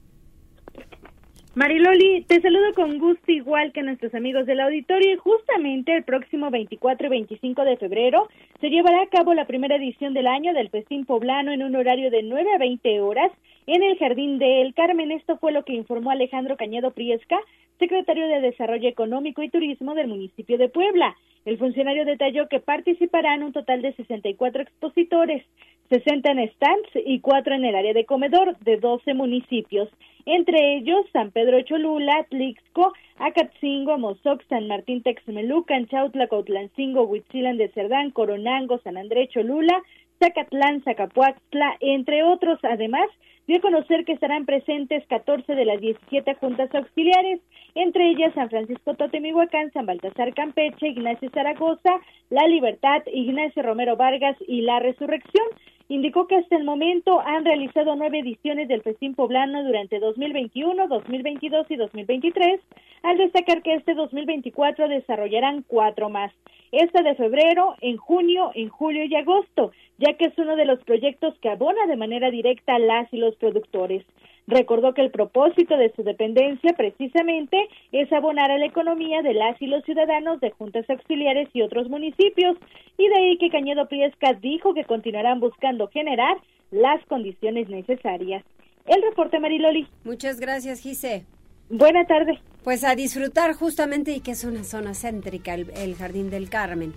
Mariloli, 1.59 2.23
te 2.29 2.41
saludo 2.41 2.73
con 2.73 2.99
gusto 3.01 3.33
igual 3.33 3.73
que 3.73 3.83
nuestros 3.83 4.15
amigos 4.15 4.47
del 4.47 4.61
auditorio 4.61 5.13
y 5.13 5.17
justamente 5.17 5.93
el 5.93 6.05
próximo 6.05 6.53
24 6.53 7.09
y 7.09 7.11
25 7.11 7.65
de 7.65 7.77
febrero 7.77 8.29
se 8.61 8.71
llevará 8.71 9.03
a 9.03 9.09
cabo 9.09 9.35
la 9.35 9.45
primera 9.45 9.75
edición 9.75 10.15
del 10.15 10.29
año 10.29 10.55
del 10.55 10.71
Festín 10.71 11.05
Poblano 11.05 11.51
en 11.51 11.65
un 11.65 11.75
horario 11.75 12.13
de 12.13 12.23
9 12.23 12.49
a 12.55 12.59
20 12.59 13.01
horas 13.01 13.33
en 13.67 13.83
el 13.83 13.99
Jardín 13.99 14.39
del 14.39 14.73
Carmen. 14.73 15.11
Esto 15.11 15.37
fue 15.39 15.51
lo 15.51 15.65
que 15.65 15.73
informó 15.73 16.13
Alejandro 16.13 16.57
Cañedo 16.57 16.93
Priesca, 16.93 17.41
secretario 17.79 18.27
de 18.29 18.41
Desarrollo 18.41 18.89
Económico 18.89 19.43
y 19.43 19.51
Turismo 19.51 19.95
del 19.95 20.09
municipio 20.09 20.59
de 20.59 20.69
Puebla. 20.69 21.17
El 21.45 21.59
funcionario 21.59 22.05
detalló 22.05 22.49
que 22.49 22.61
participarán 22.61 23.43
un 23.43 23.53
total 23.53 23.83
de 23.83 23.95
64 23.95 24.63
expositores, 24.63 25.45
60 25.89 26.31
en 26.33 26.51
stands 26.51 26.91
y 27.07 27.21
4 27.21 27.55
en 27.55 27.65
el 27.65 27.75
área 27.75 27.95
de 27.95 28.05
comedor 28.05 28.59
de 28.59 28.77
12 28.77 29.15
municipios 29.15 29.89
entre 30.29 30.77
ellos 30.77 31.07
San 31.11 31.31
Pedro 31.31 31.63
Cholula, 31.63 32.27
Tlixco, 32.29 32.93
Acatzingo, 33.17 33.97
Mozoc, 33.97 34.43
San 34.51 34.69
Martín 34.69 35.03
Texmelucan, 35.03 35.87
Chautla, 35.87 36.29
Cautlancingo, 36.29 37.05
Huitzilan 37.05 37.57
de 37.57 37.71
Cerdán, 37.71 38.11
Coronango, 38.11 38.79
San 38.85 38.99
Andrés 38.99 39.31
Cholula, 39.31 39.83
Zacatlán, 40.19 40.83
Zacapuaxtla, 40.83 41.79
entre 41.81 42.25
otros. 42.25 42.59
Además, 42.63 43.09
dio 43.49 43.57
a 43.57 43.61
conocer 43.63 44.05
que 44.05 44.13
estarán 44.13 44.45
presentes 44.45 45.05
14 45.07 45.55
de 45.55 45.65
las 45.65 45.81
17 45.81 46.35
juntas 46.35 46.73
auxiliares, 46.75 47.41
entre 47.75 48.11
ellas 48.11 48.35
San 48.35 48.51
Francisco 48.51 48.95
Totemihuacán, 48.95 49.73
San 49.73 49.87
Baltasar 49.87 50.35
Campeche, 50.35 50.89
Ignacio 50.89 51.31
Zaragoza, 51.31 51.99
La 52.29 52.47
Libertad, 52.47 53.03
Ignacio 53.07 53.63
Romero 53.63 53.97
Vargas 53.97 54.37
y 54.47 54.61
La 54.61 54.81
Resurrección. 54.81 55.47
Indicó 55.89 56.27
que 56.27 56.37
hasta 56.37 56.57
el 56.57 56.65
momento 56.65 57.21
han 57.21 57.45
realizado 57.45 57.97
nueve 57.97 58.21
ediciones 58.21 58.69
del 58.69 58.83
Festín 58.83 59.15
Poblano 59.15 59.65
durante 59.65 59.99
2021, 59.99 60.87
2022 60.87 61.71
y 61.71 61.77
2023, 61.77 62.61
al 63.03 63.17
destacar 63.17 63.63
que 63.63 63.75
este 63.75 63.95
2024 63.95 64.89
desarrollarán 64.89 65.65
cuatro 65.67 66.11
más. 66.11 66.33
Esta 66.73 67.03
de 67.03 67.15
febrero, 67.15 67.77
en 67.81 67.97
junio, 67.97 68.51
en 68.55 68.69
julio 68.69 69.05
y 69.05 69.15
agosto, 69.15 69.73
ya 69.97 70.15
que 70.15 70.27
es 70.27 70.39
uno 70.39 70.57
de 70.57 70.67
los 70.67 70.83
proyectos 70.85 71.35
que 71.41 71.49
abona 71.49 71.87
de 71.87 71.97
manera 71.97 72.31
directa 72.31 72.75
a 72.75 72.79
las 72.79 73.13
y 73.13 73.17
los 73.17 73.35
productores. 73.37 74.05
Recordó 74.49 74.95
que 74.95 75.03
el 75.03 75.11
propósito 75.11 75.77
de 75.77 75.93
su 75.95 76.03
dependencia 76.03 76.73
precisamente 76.73 77.69
es 77.93 78.11
abonar 78.15 78.51
a 78.51 78.57
la 78.57 78.65
economía 78.65 79.21
de 79.21 79.35
las 79.35 79.61
y 79.61 79.67
los 79.67 79.85
ciudadanos 79.85 80.41
de 80.41 80.51
juntas 80.53 80.89
auxiliares 80.89 81.51
y 81.53 81.61
otros 81.61 81.91
municipios, 81.91 82.57
y 82.97 83.09
de 83.09 83.15
ahí 83.15 83.37
que 83.37 83.51
Cañedo 83.51 83.87
Priesca 83.89 84.33
dijo 84.33 84.73
que 84.73 84.85
continuarán 84.85 85.39
buscando 85.39 85.89
generar 85.89 86.39
las 86.71 87.05
condiciones 87.09 87.69
necesarias. 87.69 88.43
El 88.87 89.03
reporte 89.03 89.39
Mariloli. 89.39 89.87
Muchas 90.05 90.41
gracias, 90.41 90.81
Gise. 90.81 91.27
Buena 91.69 92.07
tarde. 92.07 92.39
Pues 92.65 92.85
a 92.85 92.95
disfrutar 92.95 93.53
justamente 93.53 94.13
y 94.13 94.21
que 94.21 94.31
es 94.31 94.45
una 94.45 94.65
zona 94.65 94.95
céntrica 94.95 95.53
el, 95.53 95.71
el 95.77 95.95
Jardín 95.95 96.31
del 96.31 96.49
Carmen. 96.49 96.95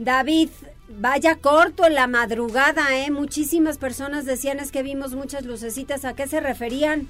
David, 0.00 0.48
vaya 0.88 1.36
corto 1.36 1.84
en 1.84 1.92
la 1.92 2.06
madrugada, 2.06 2.96
¿eh? 2.96 3.10
Muchísimas 3.10 3.76
personas 3.76 4.24
decían 4.24 4.58
es 4.58 4.72
que 4.72 4.82
vimos 4.82 5.14
muchas 5.14 5.44
lucecitas. 5.44 6.06
¿A 6.06 6.14
qué 6.14 6.26
se 6.26 6.40
referían? 6.40 7.06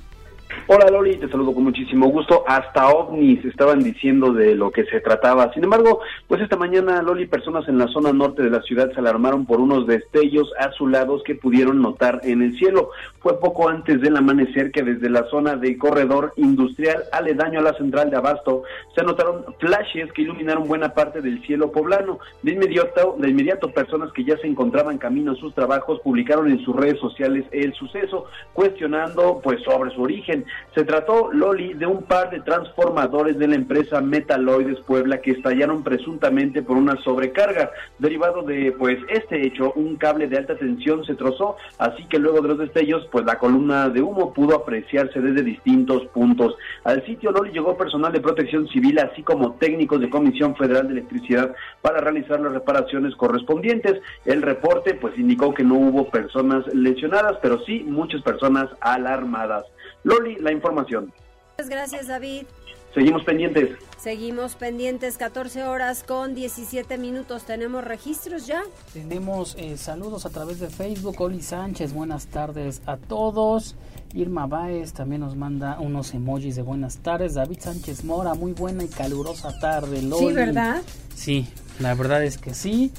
Hola 0.67 0.87
Loli, 0.91 1.17
te 1.17 1.29
saludo 1.29 1.55
con 1.55 1.65
muchísimo 1.65 2.09
gusto. 2.09 2.45
Hasta 2.47 2.89
ovnis 2.89 3.45
estaban 3.45 3.83
diciendo 3.83 4.33
de 4.33 4.55
lo 4.55 4.71
que 4.71 4.85
se 4.85 5.01
trataba. 5.01 5.53
Sin 5.53 5.65
embargo, 5.65 6.01
pues 6.29 6.41
esta 6.41 6.57
mañana 6.57 7.03
Loli, 7.03 7.27
personas 7.27 7.69
en 7.69 7.79
la 7.79 7.89
zona 7.89 8.13
norte 8.13 8.43
de 8.43 8.51
la 8.51 8.63
ciudad 8.63 8.93
se 8.93 9.01
alarmaron 9.01 9.47
por 9.47 9.61
unos 9.61 9.87
destellos 9.87 10.53
azulados 10.59 11.23
que 11.25 11.35
pudieron 11.35 11.83
notar 11.83 12.21
en 12.25 12.43
el 12.43 12.57
cielo. 12.57 12.91
Fue 13.21 13.41
poco 13.41 13.69
antes 13.69 14.01
del 14.01 14.17
amanecer 14.17 14.71
que 14.71 14.83
desde 14.83 15.11
la 15.11 15.25
zona 15.29 15.57
de 15.57 15.77
corredor 15.77 16.33
industrial 16.37 17.03
aledaño 17.13 17.61
a 17.61 17.63
la 17.65 17.75
central 17.75 18.11
de 18.11 18.17
Abasto 18.17 18.63
se 18.95 19.03
notaron 19.03 19.45
flashes 19.59 20.13
que 20.13 20.23
iluminaron 20.23 20.69
buena 20.69 20.95
parte 20.95 21.21
del 21.21 21.43
cielo 21.43 21.73
poblano. 21.73 22.19
De 22.43 22.53
inmediato, 22.53 23.17
de 23.19 23.29
inmediato 23.29 23.73
personas 23.73 24.13
que 24.13 24.25
ya 24.25 24.37
se 24.39 24.47
encontraban 24.47 24.99
camino 24.99 25.33
a 25.33 25.37
sus 25.37 25.55
trabajos 25.55 26.01
publicaron 26.01 26.51
en 26.51 26.65
sus 26.65 26.77
redes 26.77 26.99
sociales 27.01 27.45
el 27.51 27.75
suceso, 27.75 28.27
cuestionando 28.53 29.41
pues 29.43 29.61
sobre 29.63 29.91
su 29.95 30.03
origen. 30.03 30.40
Se 30.75 30.85
trató, 30.85 31.33
Loli, 31.33 31.75
de 31.75 31.87
un 31.87 32.03
par 32.03 32.31
de 32.31 32.41
transformadores 32.41 33.39
de 33.39 33.49
la 33.49 33.57
empresa 33.57 34.01
Metaloides 34.01 34.81
Puebla 34.81 35.21
que 35.21 35.33
estallaron 35.33 35.83
presuntamente 35.83 36.63
por 36.63 36.77
una 36.77 36.97
sobrecarga. 37.03 37.71
Derivado 37.99 38.43
de 38.43 38.73
pues 38.73 38.99
este 39.09 39.47
hecho, 39.47 39.73
un 39.75 39.97
cable 39.97 40.29
de 40.29 40.39
alta 40.39 40.57
tensión 40.57 41.05
se 41.05 41.15
trozó, 41.15 41.57
así 41.79 42.05
que 42.05 42.19
luego 42.19 42.41
de 42.41 42.49
los 42.49 42.59
destellos, 42.59 43.09
pues 43.11 43.25
la 43.25 43.39
columna 43.39 43.89
de 43.89 44.03
humo 44.03 44.33
pudo 44.33 44.57
apreciarse 44.57 45.21
desde 45.21 45.43
distintos 45.43 46.07
puntos. 46.09 46.57
Al 46.85 47.05
sitio 47.05 47.33
Loli 47.33 47.53
llegó 47.53 47.77
personal 47.77 48.13
de 48.13 48.21
protección 48.21 48.69
civil, 48.69 48.99
así 48.99 49.23
como 49.23 49.55
técnicos 49.55 50.01
de 50.01 50.11
Comisión 50.11 50.57
Federal 50.57 50.87
de 50.87 50.95
Electricidad 50.95 51.55
para 51.83 52.01
realizar 52.01 52.41
las 52.41 52.53
reparaciones 52.53 53.15
correspondientes. 53.17 54.01
El 54.25 54.43
reporte 54.43 54.95
pues 54.95 55.19
indicó 55.19 55.55
que 55.55 55.65
no 55.65 55.75
hubo 55.75 56.11
personas 56.11 56.65
lesionadas, 56.75 57.39
pero 57.43 57.61
sí 57.65 57.85
muchas 57.87 58.23
personas 58.23 58.69
alarmadas. 58.81 59.65
Loli, 60.03 60.30
la 60.37 60.53
información. 60.53 61.13
Muchas 61.53 61.69
gracias, 61.69 62.07
David. 62.07 62.47
Seguimos 62.95 63.23
pendientes. 63.23 63.71
Seguimos 63.99 64.57
pendientes, 64.57 65.17
14 65.17 65.63
horas 65.65 66.03
con 66.03 66.35
17 66.35 66.99
minutos. 66.99 67.45
¿Tenemos 67.45 67.85
registros 67.85 68.47
ya? 68.47 68.63
Tenemos 68.93 69.55
eh, 69.59 69.77
saludos 69.77 70.27
a 70.27 70.31
través 70.31 70.59
de 70.59 70.71
Facebook. 70.71 71.21
Oli 71.21 71.41
Sánchez, 71.41 71.93
buenas 71.93 72.27
tardes 72.27 72.83
a 72.87 72.97
todos. 72.97 73.77
Irma 74.13 74.47
Baez 74.47 74.93
también 74.93 75.21
nos 75.21 75.37
manda 75.37 75.79
unos 75.79 76.15
emojis 76.15 76.57
de 76.57 76.63
buenas 76.63 76.99
tardes. 76.99 77.35
David 77.35 77.61
Sánchez 77.61 78.05
Mora, 78.05 78.35
muy 78.35 78.53
buena 78.53 78.83
y 78.83 78.89
calurosa 78.89 79.57
tarde. 79.61 80.03
Loli. 80.03 80.29
Sí, 80.29 80.33
¿verdad? 80.33 80.83
Sí, 81.15 81.49
la 81.79 81.95
verdad 81.95 82.25
es 82.25 82.39
que 82.39 82.55
sí. 82.55 82.91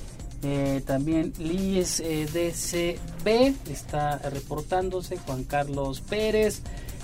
Eh, 0.44 0.82
también 0.86 1.34
Lies 1.38 2.00
eh, 2.00 2.28
DCB 2.32 3.70
está 3.70 4.18
reportándose. 4.20 5.18
Juan 5.18 5.44
Carlos 5.44 6.00
Pérez. 6.00 6.62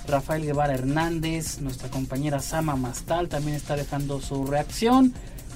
Rafael 0.07 0.43
Guevara 0.43 0.73
Hernández, 0.73 1.59
nuestra 1.59 1.89
compañera 1.89 2.39
Sama 2.39 2.75
Mastal 2.75 3.27
también 3.27 3.55
está 3.57 3.75
dejando 3.75 4.21
su 4.21 4.45
reacción. 4.45 5.13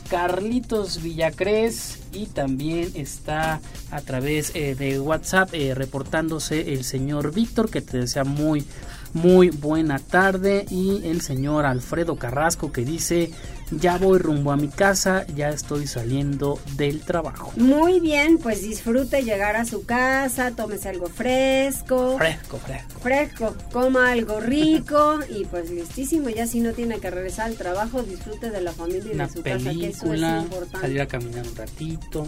Carlitos 0.10 1.02
Villacrés 1.02 2.00
y 2.12 2.26
también 2.26 2.92
está 2.96 3.62
a 3.92 4.02
través 4.02 4.52
eh, 4.56 4.76
de 4.76 5.00
WhatsApp 5.00 5.54
eh, 5.54 5.74
reportándose 5.74 6.74
el 6.74 6.84
señor 6.84 7.34
Víctor 7.34 7.70
que 7.70 7.80
te 7.82 8.00
desea 8.00 8.26
muy 8.26 8.66
muy 9.14 9.50
buena 9.50 10.00
tarde 10.00 10.66
y 10.70 11.02
el 11.06 11.22
señor 11.22 11.66
Alfredo 11.66 12.18
Carrasco 12.18 12.72
que 12.72 12.86
dice 12.86 13.32
ya 13.72 13.98
voy 13.98 14.20
rumbo 14.20 14.52
a 14.52 14.58
mi 14.58 14.68
casa, 14.68 15.26
ya 15.36 15.50
estoy 15.50 15.88
saliendo 15.88 16.60
del 16.76 17.02
trabajo. 17.02 17.54
Muy 17.56 18.00
bien, 18.00 18.38
pues 18.38 18.62
disfrute 18.62 19.24
llegar 19.24 19.56
a 19.56 19.66
su 19.66 19.86
casa, 19.86 20.52
tómese 20.52 20.90
algo 20.90 21.08
fresco. 21.08 22.18
Fresco, 22.18 22.58
fresco. 22.60 23.00
Fresco, 23.00 23.56
coma 23.72 24.12
algo 24.12 24.40
rico 24.40 25.20
y 25.30 25.46
pues 25.46 25.70
listísimo, 25.72 26.30
ya 26.30 26.48
si 26.48 26.60
no 26.60 26.74
tiene 26.74 27.00
que 27.00 27.10
regresar 27.10 27.48
al 27.48 27.56
trabajo, 27.56 28.04
disfrute 28.04 28.50
de 28.50 28.62
la 28.62 28.74
familia 28.74 29.12
y 29.12 29.16
Una 29.16 29.28
de 29.28 29.34
su 29.34 29.42
casa, 29.44 29.58
que 29.72 29.88
eso 29.88 29.88
es 29.88 30.00
película, 30.02 30.40
importante. 30.44 30.80
salir 30.80 31.02
a 31.02 31.08
caminar 31.08 31.48
un 31.48 31.56
ratito, 31.56 32.28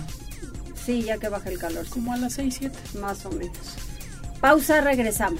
Sí, 0.86 1.02
ya 1.04 1.18
que 1.18 1.30
baja 1.30 1.50
el 1.50 1.58
calor. 1.60 1.86
como 1.88 2.12
a 2.14 2.18
las 2.18 2.34
6, 2.34 2.56
7. 2.60 2.78
Más 3.00 3.26
o 3.26 3.32
menos. 3.32 3.56
Pausa, 4.42 4.82
regresamos. 4.82 5.40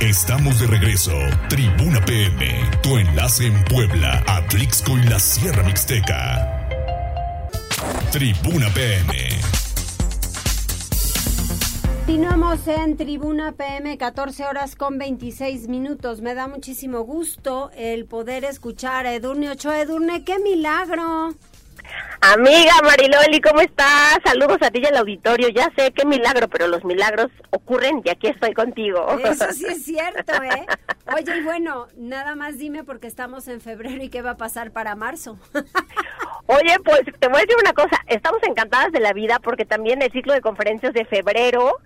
Estamos 0.00 0.60
de 0.60 0.68
regreso. 0.68 1.10
Tribuna 1.48 2.00
PM, 2.04 2.70
tu 2.84 2.98
enlace 2.98 3.46
en 3.46 3.64
Puebla, 3.64 4.22
Atlixco 4.28 4.96
y 4.96 5.02
la 5.02 5.18
Sierra 5.18 5.64
Mixteca. 5.64 6.68
Tribuna 8.12 8.68
PM. 8.72 9.28
Continuamos 12.06 12.68
en 12.68 12.96
Tribuna 12.96 13.50
PM, 13.50 13.98
14 13.98 14.44
horas 14.44 14.76
con 14.76 14.98
26 14.98 15.66
minutos. 15.66 16.20
Me 16.20 16.34
da 16.34 16.46
muchísimo 16.46 17.00
gusto 17.00 17.72
el 17.76 18.04
poder 18.06 18.44
escuchar 18.44 19.04
a 19.04 19.14
Edurne 19.14 19.50
Ochoa. 19.50 19.80
Edurne, 19.80 20.22
qué 20.22 20.38
milagro. 20.38 21.34
Amiga 22.20 22.72
Mariloli, 22.82 23.40
¿cómo 23.40 23.60
estás? 23.60 24.18
Saludos 24.24 24.58
a 24.60 24.70
ti 24.70 24.80
y 24.82 24.86
al 24.86 24.96
auditorio. 24.96 25.48
Ya 25.50 25.70
sé 25.76 25.92
qué 25.92 26.04
milagro, 26.04 26.48
pero 26.48 26.66
los 26.66 26.84
milagros 26.84 27.28
ocurren 27.50 28.02
y 28.04 28.10
aquí 28.10 28.26
estoy 28.26 28.54
contigo. 28.54 29.06
Eso 29.24 29.52
sí 29.52 29.66
es 29.66 29.84
cierto, 29.84 30.32
¿eh? 30.42 30.66
Oye, 31.14 31.38
y 31.38 31.42
bueno, 31.42 31.86
nada 31.96 32.34
más 32.34 32.58
dime 32.58 32.82
porque 32.82 33.06
estamos 33.06 33.46
en 33.48 33.60
febrero 33.60 34.02
y 34.02 34.08
qué 34.08 34.20
va 34.20 34.32
a 34.32 34.36
pasar 34.36 34.72
para 34.72 34.96
marzo. 34.96 35.38
Oye, 36.46 36.76
pues 36.84 37.02
te 37.18 37.28
voy 37.28 37.38
a 37.38 37.40
decir 37.40 37.56
una 37.60 37.72
cosa. 37.72 38.02
Estamos 38.06 38.42
encantadas 38.42 38.90
de 38.90 39.00
la 39.00 39.12
vida 39.12 39.38
porque 39.38 39.64
también 39.64 40.02
el 40.02 40.10
ciclo 40.10 40.32
de 40.32 40.40
conferencias 40.40 40.92
de 40.94 41.04
febrero 41.04 41.76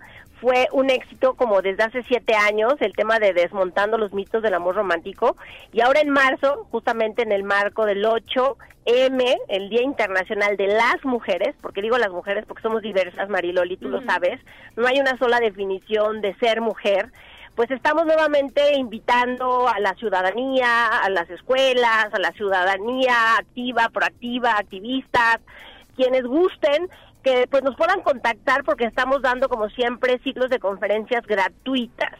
fue 0.43 0.67
un 0.73 0.89
éxito 0.89 1.35
como 1.35 1.61
desde 1.61 1.83
hace 1.83 2.03
siete 2.03 2.35
años, 2.35 2.73
el 2.81 2.91
tema 2.93 3.17
de 3.17 3.31
desmontando 3.31 3.97
los 3.97 4.11
mitos 4.11 4.43
del 4.43 4.53
amor 4.53 4.75
romántico. 4.75 5.37
Y 5.71 5.79
ahora 5.79 6.01
en 6.01 6.09
marzo, 6.09 6.67
justamente 6.69 7.21
en 7.21 7.31
el 7.31 7.43
marco 7.43 7.85
del 7.85 8.03
8M, 8.03 9.37
el 9.47 9.69
Día 9.69 9.83
Internacional 9.83 10.57
de 10.57 10.67
las 10.67 10.97
Mujeres, 11.05 11.55
porque 11.61 11.81
digo 11.81 11.97
las 11.97 12.11
mujeres 12.11 12.43
porque 12.45 12.61
somos 12.61 12.81
diversas, 12.81 13.29
Mariloli, 13.29 13.77
tú 13.77 13.87
lo 13.87 14.01
sabes, 14.01 14.41
no 14.75 14.85
hay 14.85 14.99
una 14.99 15.17
sola 15.17 15.39
definición 15.39 16.19
de 16.19 16.35
ser 16.35 16.59
mujer 16.59 17.09
pues 17.55 17.69
estamos 17.69 18.07
nuevamente 18.07 18.75
invitando 18.75 19.67
a 19.67 19.79
la 19.79 19.93
ciudadanía, 19.93 20.87
a 20.87 21.07
las 21.11 21.29
escuelas, 21.29 22.07
a 22.11 22.17
la 22.17 22.31
ciudadanía 22.31 23.37
activa, 23.37 23.89
proactiva, 23.89 24.57
activistas, 24.57 25.37
quienes 25.95 26.23
gusten 26.23 26.89
que 27.23 27.47
pues 27.49 27.63
nos 27.63 27.75
puedan 27.75 28.01
contactar 28.01 28.63
porque 28.63 28.85
estamos 28.85 29.21
dando 29.21 29.49
como 29.49 29.69
siempre 29.69 30.19
ciclos 30.23 30.49
de 30.49 30.59
conferencias 30.59 31.25
gratuitas. 31.25 32.11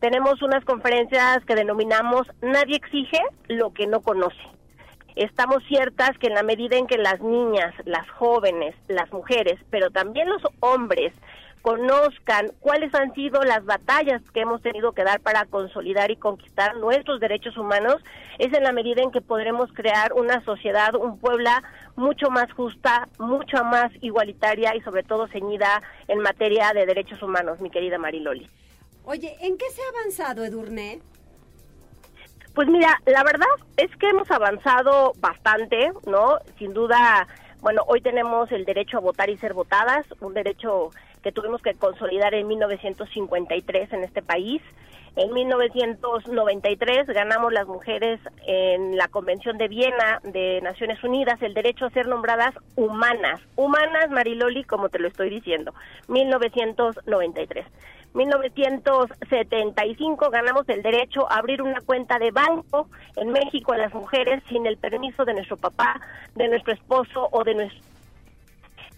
Tenemos 0.00 0.42
unas 0.42 0.64
conferencias 0.64 1.44
que 1.44 1.54
denominamos 1.54 2.26
Nadie 2.42 2.76
exige 2.76 3.20
lo 3.48 3.72
que 3.72 3.86
no 3.86 4.00
conoce. 4.00 4.36
estamos 5.14 5.62
ciertas 5.68 6.18
que 6.18 6.26
en 6.26 6.34
la 6.34 6.42
medida 6.42 6.76
en 6.76 6.86
que 6.86 6.98
las 6.98 7.20
niñas, 7.20 7.74
las 7.84 8.08
jóvenes, 8.10 8.74
las 8.88 9.10
mujeres, 9.12 9.58
pero 9.70 9.90
también 9.90 10.28
los 10.28 10.42
hombres 10.60 11.12
conozcan 11.66 12.52
cuáles 12.60 12.94
han 12.94 13.12
sido 13.12 13.42
las 13.42 13.64
batallas 13.64 14.22
que 14.32 14.42
hemos 14.42 14.62
tenido 14.62 14.92
que 14.92 15.02
dar 15.02 15.18
para 15.18 15.46
consolidar 15.46 16.12
y 16.12 16.16
conquistar 16.16 16.76
nuestros 16.76 17.18
derechos 17.18 17.56
humanos, 17.56 17.96
es 18.38 18.52
en 18.52 18.62
la 18.62 18.70
medida 18.70 19.02
en 19.02 19.10
que 19.10 19.20
podremos 19.20 19.72
crear 19.72 20.12
una 20.12 20.40
sociedad, 20.44 20.94
un 20.94 21.18
Puebla 21.18 21.64
mucho 21.96 22.30
más 22.30 22.52
justa, 22.52 23.08
mucho 23.18 23.64
más 23.64 23.90
igualitaria 24.00 24.76
y 24.76 24.80
sobre 24.82 25.02
todo 25.02 25.26
ceñida 25.26 25.82
en 26.06 26.20
materia 26.20 26.72
de 26.72 26.86
derechos 26.86 27.20
humanos, 27.20 27.60
mi 27.60 27.68
querida 27.68 27.98
Mariloli. 27.98 28.48
Oye, 29.02 29.36
¿en 29.40 29.58
qué 29.58 29.68
se 29.70 29.82
ha 29.82 29.98
avanzado, 29.98 30.44
Edurne? 30.44 31.00
Pues 32.54 32.68
mira, 32.68 32.96
la 33.06 33.24
verdad 33.24 33.48
es 33.76 33.90
que 33.96 34.10
hemos 34.10 34.30
avanzado 34.30 35.14
bastante, 35.18 35.90
¿no? 36.06 36.38
Sin 36.60 36.72
duda, 36.72 37.26
bueno, 37.60 37.82
hoy 37.88 38.00
tenemos 38.02 38.52
el 38.52 38.64
derecho 38.64 38.98
a 38.98 39.00
votar 39.00 39.28
y 39.30 39.36
ser 39.38 39.52
votadas, 39.52 40.06
un 40.20 40.32
derecho 40.32 40.90
que 41.22 41.32
tuvimos 41.32 41.62
que 41.62 41.74
consolidar 41.74 42.34
en 42.34 42.46
1953 42.46 43.92
en 43.92 44.04
este 44.04 44.22
país. 44.22 44.62
En 45.16 45.32
1993 45.32 47.06
ganamos 47.06 47.52
las 47.52 47.66
mujeres 47.66 48.20
en 48.46 48.96
la 48.96 49.08
Convención 49.08 49.56
de 49.56 49.68
Viena 49.68 50.20
de 50.22 50.60
Naciones 50.60 51.02
Unidas 51.02 51.40
el 51.40 51.54
derecho 51.54 51.86
a 51.86 51.90
ser 51.90 52.06
nombradas 52.06 52.54
humanas. 52.74 53.40
Humanas, 53.56 54.10
Mariloli, 54.10 54.64
como 54.64 54.90
te 54.90 54.98
lo 54.98 55.08
estoy 55.08 55.30
diciendo. 55.30 55.72
1993. 56.08 57.64
1975 58.16 60.30
ganamos 60.30 60.68
el 60.68 60.82
derecho 60.82 61.30
a 61.30 61.36
abrir 61.36 61.62
una 61.62 61.80
cuenta 61.82 62.18
de 62.18 62.30
banco 62.30 62.88
en 63.16 63.30
México 63.30 63.72
a 63.72 63.78
las 63.78 63.94
mujeres 63.94 64.42
sin 64.48 64.66
el 64.66 64.78
permiso 64.78 65.24
de 65.24 65.34
nuestro 65.34 65.56
papá, 65.56 66.00
de 66.34 66.48
nuestro 66.48 66.72
esposo 66.72 67.28
o 67.30 67.44
de 67.44 67.54
nuestro... 67.54 67.80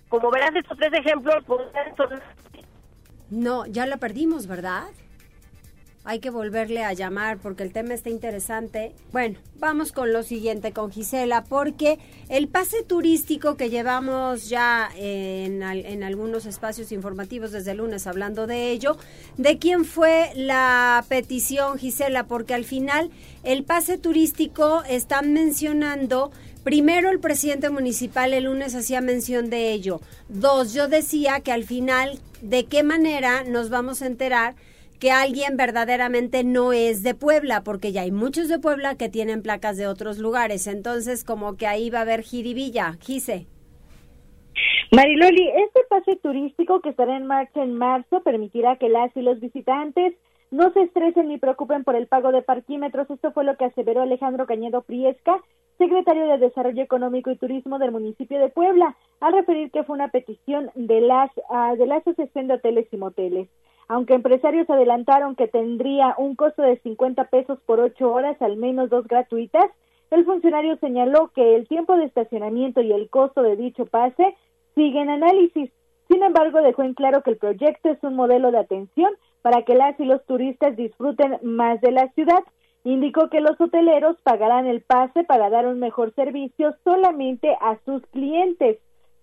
Como 0.08 0.30
verás, 0.30 0.50
estos 0.54 0.78
tres 0.78 0.92
ejemplos. 0.92 1.44
No, 3.30 3.66
ya 3.66 3.86
la 3.86 3.98
perdimos, 3.98 4.46
¿verdad? 4.46 4.84
hay 6.08 6.20
que 6.20 6.30
volverle 6.30 6.84
a 6.84 6.94
llamar 6.94 7.36
porque 7.36 7.62
el 7.62 7.70
tema 7.70 7.92
está 7.92 8.08
interesante. 8.08 8.94
Bueno, 9.12 9.38
vamos 9.56 9.92
con 9.92 10.10
lo 10.10 10.22
siguiente 10.22 10.72
con 10.72 10.90
Gisela, 10.90 11.44
porque 11.44 11.98
el 12.30 12.48
pase 12.48 12.82
turístico 12.82 13.58
que 13.58 13.68
llevamos 13.68 14.48
ya 14.48 14.88
en, 14.96 15.62
en 15.62 16.02
algunos 16.02 16.46
espacios 16.46 16.92
informativos 16.92 17.52
desde 17.52 17.74
lunes 17.74 18.06
hablando 18.06 18.46
de 18.46 18.70
ello, 18.70 18.96
¿de 19.36 19.58
quién 19.58 19.84
fue 19.84 20.30
la 20.34 21.04
petición, 21.10 21.76
Gisela? 21.76 22.24
Porque 22.24 22.54
al 22.54 22.64
final 22.64 23.10
el 23.42 23.64
pase 23.64 23.98
turístico 23.98 24.82
están 24.88 25.34
mencionando 25.34 26.30
Primero, 26.68 27.08
el 27.08 27.18
presidente 27.18 27.70
municipal 27.70 28.34
el 28.34 28.44
lunes 28.44 28.74
hacía 28.74 29.00
mención 29.00 29.48
de 29.48 29.72
ello. 29.72 30.00
Dos, 30.28 30.74
yo 30.74 30.86
decía 30.86 31.40
que 31.42 31.50
al 31.50 31.64
final, 31.64 32.18
¿de 32.42 32.66
qué 32.66 32.82
manera 32.82 33.42
nos 33.42 33.70
vamos 33.70 34.02
a 34.02 34.06
enterar 34.06 34.54
que 35.00 35.10
alguien 35.10 35.56
verdaderamente 35.56 36.44
no 36.44 36.74
es 36.74 37.02
de 37.02 37.14
Puebla, 37.14 37.62
porque 37.64 37.92
ya 37.92 38.02
hay 38.02 38.12
muchos 38.12 38.50
de 38.50 38.58
Puebla 38.58 38.96
que 38.96 39.08
tienen 39.08 39.40
placas 39.40 39.78
de 39.78 39.86
otros 39.86 40.18
lugares. 40.18 40.66
Entonces, 40.66 41.24
como 41.24 41.56
que 41.56 41.66
ahí 41.66 41.88
va 41.88 42.00
a 42.00 42.02
haber 42.02 42.20
jiribilla. 42.20 42.98
Gise. 43.00 43.46
Mariloli, 44.92 45.48
este 45.48 45.80
pase 45.88 46.16
turístico 46.16 46.82
que 46.82 46.90
estará 46.90 47.16
en 47.16 47.26
marcha 47.26 47.62
en 47.62 47.78
marzo 47.78 48.22
permitirá 48.22 48.76
que 48.76 48.90
las 48.90 49.10
y 49.16 49.22
los 49.22 49.40
visitantes 49.40 50.12
no 50.50 50.70
se 50.74 50.82
estresen 50.82 51.28
ni 51.28 51.38
preocupen 51.38 51.84
por 51.84 51.96
el 51.96 52.08
pago 52.08 52.30
de 52.30 52.42
parquímetros. 52.42 53.08
Esto 53.10 53.32
fue 53.32 53.44
lo 53.44 53.56
que 53.56 53.64
aseveró 53.64 54.02
Alejandro 54.02 54.44
Cañedo 54.46 54.82
Priesca, 54.82 55.42
secretario 55.78 56.26
de 56.26 56.38
Desarrollo 56.38 56.82
Económico 56.82 57.30
y 57.30 57.36
Turismo 57.36 57.78
del 57.78 57.92
municipio 57.92 58.38
de 58.40 58.48
Puebla, 58.48 58.96
al 59.20 59.32
referir 59.32 59.70
que 59.70 59.84
fue 59.84 59.94
una 59.94 60.08
petición 60.08 60.70
de 60.74 61.00
las 61.00 61.30
uh, 61.48 61.76
de 61.76 61.86
la 61.86 61.96
Asociación 61.96 62.48
de 62.48 62.54
Hoteles 62.54 62.88
y 62.92 62.96
Moteles. 62.96 63.48
Aunque 63.86 64.14
empresarios 64.14 64.68
adelantaron 64.68 65.34
que 65.34 65.48
tendría 65.48 66.14
un 66.18 66.34
costo 66.34 66.62
de 66.62 66.78
50 66.80 67.24
pesos 67.24 67.58
por 67.64 67.80
ocho 67.80 68.12
horas, 68.12 68.40
al 68.42 68.56
menos 68.56 68.90
dos 68.90 69.06
gratuitas, 69.06 69.70
el 70.10 70.24
funcionario 70.24 70.76
señaló 70.78 71.30
que 71.34 71.54
el 71.54 71.68
tiempo 71.68 71.96
de 71.96 72.04
estacionamiento 72.04 72.80
y 72.80 72.92
el 72.92 73.08
costo 73.08 73.42
de 73.42 73.56
dicho 73.56 73.86
pase 73.86 74.36
siguen 74.74 75.08
análisis. 75.08 75.70
Sin 76.10 76.22
embargo, 76.22 76.60
dejó 76.60 76.82
en 76.82 76.94
claro 76.94 77.22
que 77.22 77.30
el 77.30 77.36
proyecto 77.36 77.90
es 77.90 78.02
un 78.02 78.14
modelo 78.14 78.50
de 78.50 78.58
atención 78.58 79.10
para 79.42 79.62
que 79.62 79.74
las 79.74 79.98
y 80.00 80.04
los 80.04 80.24
turistas 80.26 80.76
disfruten 80.76 81.38
más 81.42 81.80
de 81.80 81.92
la 81.92 82.08
ciudad. 82.12 82.42
Indicó 82.84 83.28
que 83.28 83.40
los 83.40 83.60
hoteleros 83.60 84.16
pagarán 84.22 84.66
el 84.66 84.82
pase 84.82 85.24
para 85.24 85.50
dar 85.50 85.66
un 85.66 85.78
mejor 85.78 86.14
servicio 86.14 86.74
solamente 86.84 87.56
a 87.60 87.78
sus 87.84 88.02
clientes, 88.06 88.78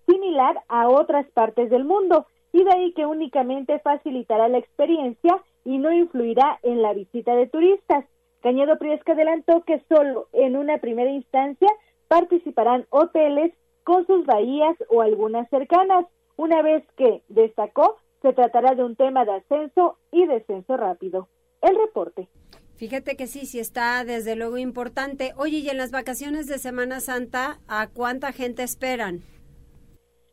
similar 0.06 0.60
a 0.68 0.88
otras 0.88 1.26
partes 1.32 1.70
del 1.70 1.84
mundo 1.84 2.26
y 2.52 2.64
de 2.64 2.70
ahí 2.70 2.92
que 2.92 3.06
únicamente 3.06 3.78
facilitará 3.80 4.48
la 4.48 4.58
experiencia 4.58 5.42
y 5.64 5.78
no 5.78 5.92
influirá 5.92 6.58
en 6.62 6.80
la 6.80 6.94
visita 6.94 7.34
de 7.34 7.48
turistas. 7.48 8.04
Cañedo 8.40 8.78
Priesca 8.78 9.12
adelantó 9.12 9.62
que 9.62 9.82
solo 9.88 10.28
en 10.32 10.56
una 10.56 10.78
primera 10.78 11.10
instancia 11.10 11.68
participarán 12.08 12.86
hoteles 12.90 13.52
con 13.82 14.06
sus 14.06 14.24
bahías 14.26 14.76
o 14.88 15.02
algunas 15.02 15.48
cercanas, 15.50 16.06
una 16.36 16.62
vez 16.62 16.84
que, 16.96 17.22
destacó, 17.28 17.96
se 18.22 18.32
tratará 18.32 18.74
de 18.74 18.84
un 18.84 18.96
tema 18.96 19.24
de 19.24 19.32
ascenso 19.32 19.98
y 20.10 20.26
descenso 20.26 20.76
rápido. 20.76 21.28
El 21.62 21.76
reporte. 21.76 22.28
Fíjate 22.76 23.16
que 23.16 23.26
sí, 23.26 23.46
sí 23.46 23.58
está 23.58 24.04
desde 24.04 24.36
luego 24.36 24.58
importante. 24.58 25.32
Oye, 25.36 25.58
y 25.58 25.68
en 25.70 25.78
las 25.78 25.90
vacaciones 25.90 26.46
de 26.46 26.58
Semana 26.58 27.00
Santa, 27.00 27.58
¿a 27.68 27.88
cuánta 27.88 28.32
gente 28.32 28.62
esperan? 28.62 29.20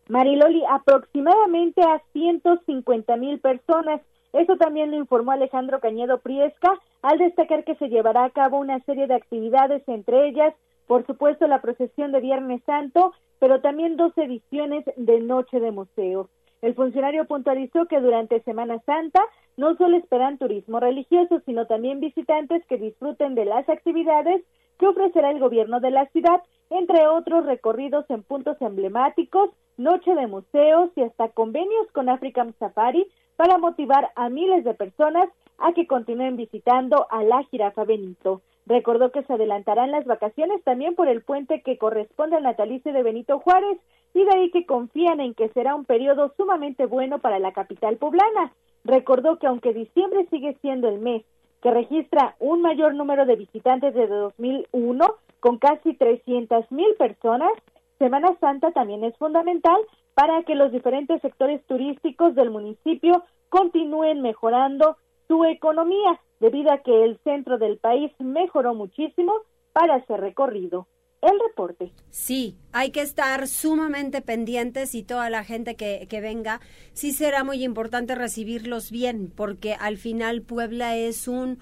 Mariloli, 0.09 0.61
aproximadamente 0.69 1.81
a 1.81 2.01
150 2.11 3.15
mil 3.15 3.39
personas. 3.39 4.01
Eso 4.33 4.57
también 4.57 4.91
lo 4.91 4.97
informó 4.97 5.31
Alejandro 5.31 5.79
Cañedo 5.79 6.19
Priesca 6.19 6.73
al 7.01 7.17
destacar 7.19 7.63
que 7.63 7.75
se 7.75 7.87
llevará 7.87 8.25
a 8.25 8.31
cabo 8.31 8.59
una 8.59 8.79
serie 8.81 9.07
de 9.07 9.15
actividades, 9.15 9.81
entre 9.87 10.27
ellas, 10.27 10.53
por 10.87 11.05
supuesto, 11.05 11.47
la 11.47 11.61
procesión 11.61 12.11
de 12.11 12.19
Viernes 12.19 12.61
Santo, 12.65 13.13
pero 13.39 13.61
también 13.61 13.95
dos 13.95 14.11
ediciones 14.17 14.83
de 14.97 15.21
Noche 15.21 15.61
de 15.61 15.71
Museo. 15.71 16.29
El 16.61 16.75
funcionario 16.75 17.25
puntualizó 17.25 17.85
que 17.87 17.99
durante 17.99 18.41
Semana 18.43 18.79
Santa 18.85 19.21
no 19.57 19.75
solo 19.75 19.97
esperan 19.97 20.37
turismo 20.37 20.79
religioso, 20.79 21.41
sino 21.45 21.67
también 21.67 21.99
visitantes 21.99 22.65
que 22.67 22.77
disfruten 22.77 23.35
de 23.35 23.45
las 23.45 23.67
actividades 23.69 24.43
que 24.79 24.87
ofrecerá 24.87 25.31
el 25.31 25.39
gobierno 25.39 25.79
de 25.79 25.91
la 25.91 26.07
ciudad, 26.07 26.41
entre 26.69 27.07
otros 27.07 27.45
recorridos 27.45 28.05
en 28.09 28.23
puntos 28.23 28.57
emblemáticos, 28.61 29.51
noche 29.77 30.15
de 30.15 30.27
museos 30.27 30.91
y 30.95 31.01
hasta 31.01 31.29
convenios 31.29 31.91
con 31.91 32.09
African 32.09 32.53
Safari 32.57 33.07
para 33.35 33.57
motivar 33.57 34.11
a 34.15 34.29
miles 34.29 34.63
de 34.63 34.73
personas 34.73 35.25
a 35.57 35.73
que 35.73 35.87
continúen 35.87 36.35
visitando 36.35 37.07
a 37.09 37.23
la 37.23 37.43
jirafa 37.43 37.83
Benito. 37.83 38.41
Recordó 38.65 39.11
que 39.11 39.23
se 39.23 39.33
adelantarán 39.33 39.91
las 39.91 40.05
vacaciones 40.05 40.63
también 40.63 40.95
por 40.95 41.07
el 41.07 41.21
puente 41.21 41.61
que 41.61 41.77
corresponde 41.77 42.37
al 42.37 42.43
natalicio 42.43 42.93
de 42.93 43.03
Benito 43.03 43.39
Juárez 43.39 43.77
y 44.13 44.23
de 44.23 44.31
ahí 44.33 44.51
que 44.51 44.65
confían 44.65 45.19
en 45.19 45.33
que 45.33 45.49
será 45.49 45.75
un 45.75 45.85
periodo 45.85 46.33
sumamente 46.37 46.85
bueno 46.85 47.19
para 47.19 47.39
la 47.39 47.51
capital 47.51 47.97
poblana. 47.97 48.53
Recordó 48.85 49.37
que 49.37 49.47
aunque 49.47 49.73
diciembre 49.73 50.27
sigue 50.29 50.57
siendo 50.61 50.87
el 50.87 50.99
mes 50.99 51.23
que 51.61 51.71
registra 51.71 52.35
un 52.39 52.61
mayor 52.61 52.93
número 52.93 53.25
de 53.25 53.35
visitantes 53.35 53.93
desde 53.93 54.13
2001 54.13 55.05
con 55.39 55.57
casi 55.57 55.93
300 55.93 56.71
mil 56.71 56.93
personas, 56.95 57.51
Semana 57.99 58.35
Santa 58.39 58.71
también 58.71 59.03
es 59.03 59.15
fundamental 59.17 59.77
para 60.13 60.43
que 60.43 60.55
los 60.55 60.71
diferentes 60.71 61.21
sectores 61.21 61.65
turísticos 61.65 62.35
del 62.35 62.51
municipio 62.51 63.23
continúen 63.49 64.21
mejorando 64.21 64.97
su 65.33 65.45
economía, 65.45 66.21
debido 66.39 66.71
a 66.71 66.77
que 66.77 67.05
el 67.05 67.17
centro 67.23 67.57
del 67.57 67.79
país 67.79 68.11
mejoró 68.19 68.75
muchísimo 68.75 69.33
para 69.73 69.97
ese 69.97 70.15
recorrido. 70.15 70.87
El 71.23 71.39
reporte. 71.47 71.91
Sí, 72.09 72.57
hay 72.71 72.91
que 72.91 73.01
estar 73.01 73.47
sumamente 73.47 74.21
pendientes 74.21 74.93
y 74.93 75.03
toda 75.03 75.29
la 75.29 75.43
gente 75.43 75.75
que, 75.75 76.05
que 76.07 76.21
venga, 76.21 76.59
sí 76.91 77.13
será 77.13 77.43
muy 77.43 77.63
importante 77.63 78.13
recibirlos 78.13 78.91
bien, 78.91 79.31
porque 79.35 79.73
al 79.73 79.97
final 79.97 80.41
Puebla 80.41 80.97
es 80.97 81.27
un 81.27 81.59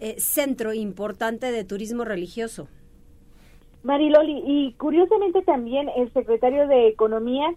eh, 0.00 0.20
centro 0.20 0.74
importante 0.74 1.50
de 1.50 1.64
turismo 1.64 2.04
religioso. 2.04 2.68
Mariloli, 3.82 4.42
y 4.46 4.74
curiosamente 4.74 5.42
también 5.42 5.88
el 5.96 6.12
secretario 6.12 6.68
de 6.68 6.88
Economía 6.88 7.48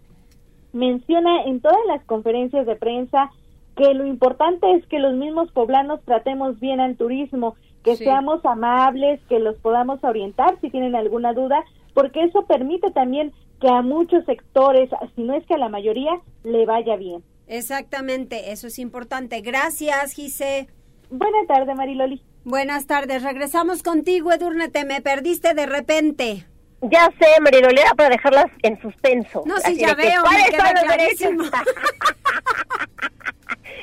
menciona 0.71 1.43
en 1.43 1.60
todas 1.60 1.86
las 1.88 2.04
conferencias 2.06 2.65
de 2.65 2.78
prensa 2.78 3.30
que 3.75 3.93
lo 3.93 4.05
importante 4.05 4.71
es 4.73 4.86
que 4.88 4.99
los 4.99 5.15
mismos 5.15 5.51
poblanos 5.51 6.01
tratemos 6.05 6.60
bien 6.60 6.79
al 6.79 6.97
turismo, 6.97 7.55
que 7.84 7.95
seamos 7.95 8.43
amables, 8.45 9.19
que 9.27 9.39
los 9.39 9.57
podamos 9.57 10.03
orientar 10.03 10.60
si 10.62 10.69
tienen 10.69 10.95
alguna 10.95 11.34
duda, 11.34 11.63
porque 11.93 12.23
eso 12.23 12.45
permite 12.45 12.91
también 12.91 13.34
que 13.60 13.69
a 13.69 13.81
muchos 13.81 14.25
sectores, 14.25 14.89
si 15.15 15.23
no 15.23 15.36
es 15.36 15.45
que 15.45 15.55
a 15.55 15.57
la 15.57 15.69
mayoría, 15.69 16.12
le 16.43 16.65
vaya 16.65 16.95
bien. 16.95 17.23
Exactamente, 17.47 18.51
eso 18.51 18.67
es 18.67 18.79
importante. 18.79 19.41
Gracias, 19.41 20.13
Gise. 20.13 20.67
Buenas 21.10 21.47
tardes, 21.47 21.75
Mariloli. 21.75 22.21
Buenas 22.43 22.88
tardes, 22.88 23.23
regresamos 23.23 23.84
contigo, 23.84 24.31
Edurne, 24.31 24.69
te 24.69 24.86
me 24.86 25.01
perdiste 25.01 25.53
de 25.53 25.65
repente. 25.65 26.45
Ya 26.81 27.11
sé, 27.19 27.39
Marilolera, 27.41 27.93
para 27.95 28.09
dejarlas 28.09 28.47
en 28.63 28.81
suspenso. 28.81 29.43
No, 29.45 29.57
sí, 29.59 29.77
ya 29.77 29.93
veo, 29.93 30.23
¿Cuáles 30.23 30.55
son 30.55 30.73
los 30.73 30.87
derechos? 30.97 31.51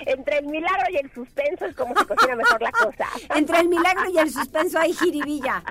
Entre 0.06 0.38
el 0.38 0.46
milagro 0.46 0.86
y 0.90 0.96
el 0.96 1.12
suspenso 1.12 1.66
es 1.66 1.76
como 1.76 1.96
se 1.96 2.06
cocina 2.06 2.34
mejor 2.34 2.60
la 2.62 2.72
cosa. 2.72 3.06
Entre 3.36 3.60
el 3.60 3.68
milagro 3.68 4.10
y 4.10 4.18
el 4.18 4.30
suspenso 4.30 4.78
hay 4.78 4.92
jiribilla. 4.94 5.62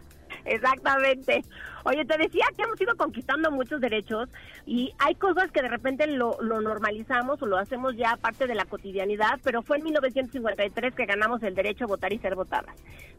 Exactamente. 0.46 1.44
Oye, 1.84 2.06
te 2.06 2.18
decía 2.18 2.46
que 2.56 2.64
hemos 2.64 2.80
ido 2.80 2.96
conquistando 2.96 3.52
muchos 3.52 3.82
derechos 3.82 4.30
y 4.66 4.94
hay 5.00 5.16
cosas 5.16 5.52
que 5.52 5.62
de 5.62 5.68
repente 5.70 6.08
lo, 6.08 6.38
lo 6.42 6.62
normalizamos 6.62 7.42
o 7.42 7.46
lo 7.46 7.58
hacemos 7.58 7.96
ya 7.98 8.16
parte 8.18 8.48
de 8.48 8.56
la 8.56 8.66
cotidianidad, 8.66 9.40
pero 9.44 9.62
fue 9.64 9.78
en 9.78 9.86
1953 9.86 10.96
que 10.96 11.06
ganamos 11.06 11.44
el 11.44 11.56
derecho 11.56 11.86
a 11.86 11.88
votar 11.88 12.14
y 12.14 12.20
ser 12.20 12.36
votadas. 12.36 12.76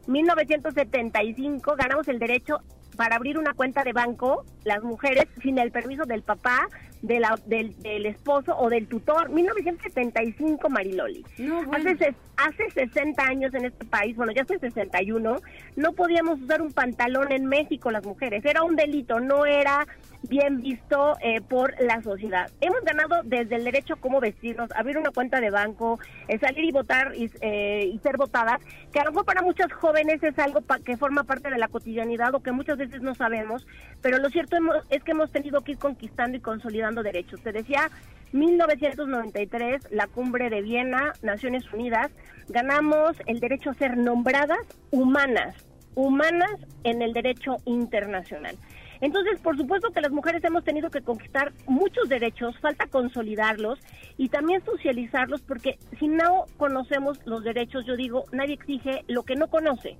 1975 0.07 1.75
ganamos 1.75 2.07
el 2.07 2.19
derecho 2.19 2.61
para 2.99 3.15
abrir 3.15 3.37
una 3.37 3.53
cuenta 3.53 3.85
de 3.85 3.93
banco, 3.93 4.43
las 4.65 4.83
mujeres, 4.83 5.23
sin 5.41 5.57
el 5.57 5.71
permiso 5.71 6.03
del 6.03 6.21
papá, 6.21 6.67
de 7.01 7.21
la- 7.21 7.39
del, 7.45 7.73
del 7.81 8.05
esposo 8.05 8.57
o 8.57 8.67
del 8.69 8.87
tutor. 8.89 9.29
1975, 9.29 10.69
Mariloli. 10.69 11.23
No, 11.37 11.63
bueno. 11.63 11.71
hace, 11.77 11.97
ses- 11.97 12.15
hace 12.47 12.69
60 12.71 13.21
años 13.23 13.53
en 13.53 13.65
este 13.65 13.85
país, 13.85 14.15
bueno, 14.15 14.31
ya 14.31 14.43
hace 14.43 14.59
61, 14.59 15.37
no 15.75 15.91
podíamos 15.93 16.41
usar 16.41 16.61
un 16.61 16.71
pantalón 16.71 17.31
en 17.31 17.45
México 17.45 17.91
las 17.91 18.05
mujeres. 18.05 18.43
Era 18.45 18.63
un 18.63 18.75
delito, 18.75 19.19
no 19.19 19.45
era 19.45 19.85
bien 20.23 20.61
visto 20.61 21.15
eh, 21.21 21.41
por 21.41 21.73
la 21.81 22.01
sociedad. 22.01 22.49
Hemos 22.61 22.81
ganado 22.81 23.21
desde 23.23 23.55
el 23.55 23.63
derecho 23.63 23.93
a 23.93 23.97
cómo 23.97 24.19
vestirnos, 24.19 24.69
abrir 24.75 24.97
una 24.97 25.11
cuenta 25.11 25.39
de 25.39 25.49
banco, 25.49 25.99
eh, 26.27 26.37
salir 26.39 26.65
y 26.65 26.71
votar 26.71 27.13
y, 27.15 27.31
eh, 27.41 27.89
y 27.93 27.99
ser 27.99 28.17
votadas, 28.17 28.59
que 28.91 28.99
a 28.99 29.05
lo 29.05 29.11
mejor 29.11 29.25
para 29.25 29.41
muchos 29.41 29.71
jóvenes 29.73 30.21
es 30.23 30.37
algo 30.39 30.61
pa- 30.61 30.79
que 30.79 30.97
forma 30.97 31.23
parte 31.23 31.49
de 31.49 31.57
la 31.57 31.67
cotidianidad 31.69 32.35
o 32.35 32.41
que 32.41 32.51
muchas 32.51 32.77
veces 32.77 33.01
no 33.01 33.15
sabemos, 33.15 33.65
pero 34.01 34.17
lo 34.17 34.29
cierto 34.29 34.57
es 34.89 35.03
que 35.03 35.11
hemos 35.11 35.31
tenido 35.31 35.61
que 35.61 35.73
ir 35.73 35.77
conquistando 35.77 36.37
y 36.37 36.41
consolidando 36.41 37.01
derechos. 37.03 37.41
Te 37.41 37.51
decía, 37.51 37.89
1993, 38.31 39.91
la 39.91 40.07
cumbre 40.07 40.49
de 40.49 40.61
Viena, 40.61 41.13
Naciones 41.21 41.63
Unidas, 41.73 42.11
ganamos 42.47 43.17
el 43.25 43.39
derecho 43.39 43.71
a 43.71 43.75
ser 43.75 43.97
nombradas 43.97 44.59
humanas, 44.91 45.55
humanas 45.95 46.51
en 46.83 47.01
el 47.01 47.13
derecho 47.13 47.57
internacional. 47.65 48.55
Entonces, 49.01 49.39
por 49.39 49.55
supuesto 49.55 49.91
que 49.91 50.01
las 50.01 50.11
mujeres 50.11 50.43
hemos 50.43 50.63
tenido 50.63 50.89
que 50.89 51.01
conquistar 51.01 51.53
muchos 51.67 52.09
derechos, 52.09 52.57
falta 52.59 52.87
consolidarlos 52.87 53.79
y 54.17 54.27
también 54.27 54.63
socializarlos, 54.65 55.41
porque 55.41 55.77
si 55.99 56.09
no 56.09 56.45
conocemos 56.57 57.19
los 57.25 57.43
derechos, 57.43 57.85
yo 57.85 57.95
digo, 57.95 58.25
nadie 58.33 58.55
exige 58.55 59.05
lo 59.07 59.23
que 59.23 59.35
no 59.35 59.47
conoce. 59.47 59.95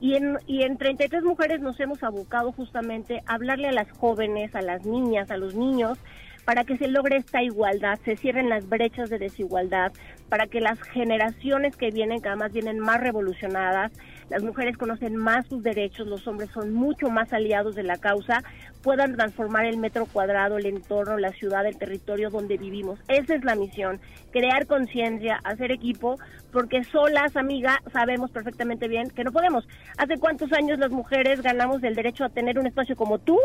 Y 0.00 0.14
en, 0.14 0.38
y 0.46 0.62
en 0.62 0.76
33 0.76 1.24
mujeres 1.24 1.60
nos 1.60 1.80
hemos 1.80 2.02
abocado 2.04 2.52
justamente 2.52 3.22
a 3.26 3.34
hablarle 3.34 3.68
a 3.68 3.72
las 3.72 3.90
jóvenes, 3.92 4.54
a 4.54 4.62
las 4.62 4.84
niñas, 4.84 5.30
a 5.30 5.38
los 5.38 5.54
niños, 5.54 5.98
para 6.46 6.62
que 6.62 6.78
se 6.78 6.86
logre 6.86 7.16
esta 7.16 7.42
igualdad, 7.42 7.98
se 8.04 8.16
cierren 8.16 8.48
las 8.48 8.68
brechas 8.68 9.10
de 9.10 9.18
desigualdad, 9.18 9.92
para 10.28 10.46
que 10.46 10.60
las 10.60 10.80
generaciones 10.80 11.76
que 11.76 11.90
vienen, 11.90 12.22
que 12.22 12.28
además 12.28 12.52
vienen 12.52 12.78
más 12.78 13.00
revolucionadas, 13.00 13.90
las 14.30 14.44
mujeres 14.44 14.76
conocen 14.76 15.16
más 15.16 15.46
sus 15.46 15.64
derechos, 15.64 16.06
los 16.06 16.26
hombres 16.26 16.50
son 16.50 16.72
mucho 16.72 17.10
más 17.10 17.32
aliados 17.32 17.74
de 17.74 17.82
la 17.82 17.96
causa, 17.96 18.44
puedan 18.82 19.16
transformar 19.16 19.66
el 19.66 19.76
metro 19.76 20.06
cuadrado, 20.06 20.58
el 20.58 20.66
entorno, 20.66 21.18
la 21.18 21.32
ciudad, 21.32 21.66
el 21.66 21.78
territorio 21.78 22.30
donde 22.30 22.56
vivimos. 22.56 23.00
Esa 23.08 23.34
es 23.34 23.44
la 23.44 23.56
misión, 23.56 24.00
crear 24.30 24.66
conciencia, 24.66 25.40
hacer 25.42 25.72
equipo, 25.72 26.16
porque 26.52 26.84
solas, 26.84 27.36
amiga, 27.36 27.80
sabemos 27.92 28.30
perfectamente 28.30 28.86
bien 28.86 29.10
que 29.10 29.24
no 29.24 29.32
podemos. 29.32 29.66
¿Hace 29.98 30.18
cuántos 30.18 30.52
años 30.52 30.78
las 30.78 30.92
mujeres 30.92 31.42
ganamos 31.42 31.82
el 31.82 31.96
derecho 31.96 32.24
a 32.24 32.28
tener 32.28 32.58
un 32.58 32.66
espacio 32.66 32.94
como 32.94 33.18
tú, 33.18 33.38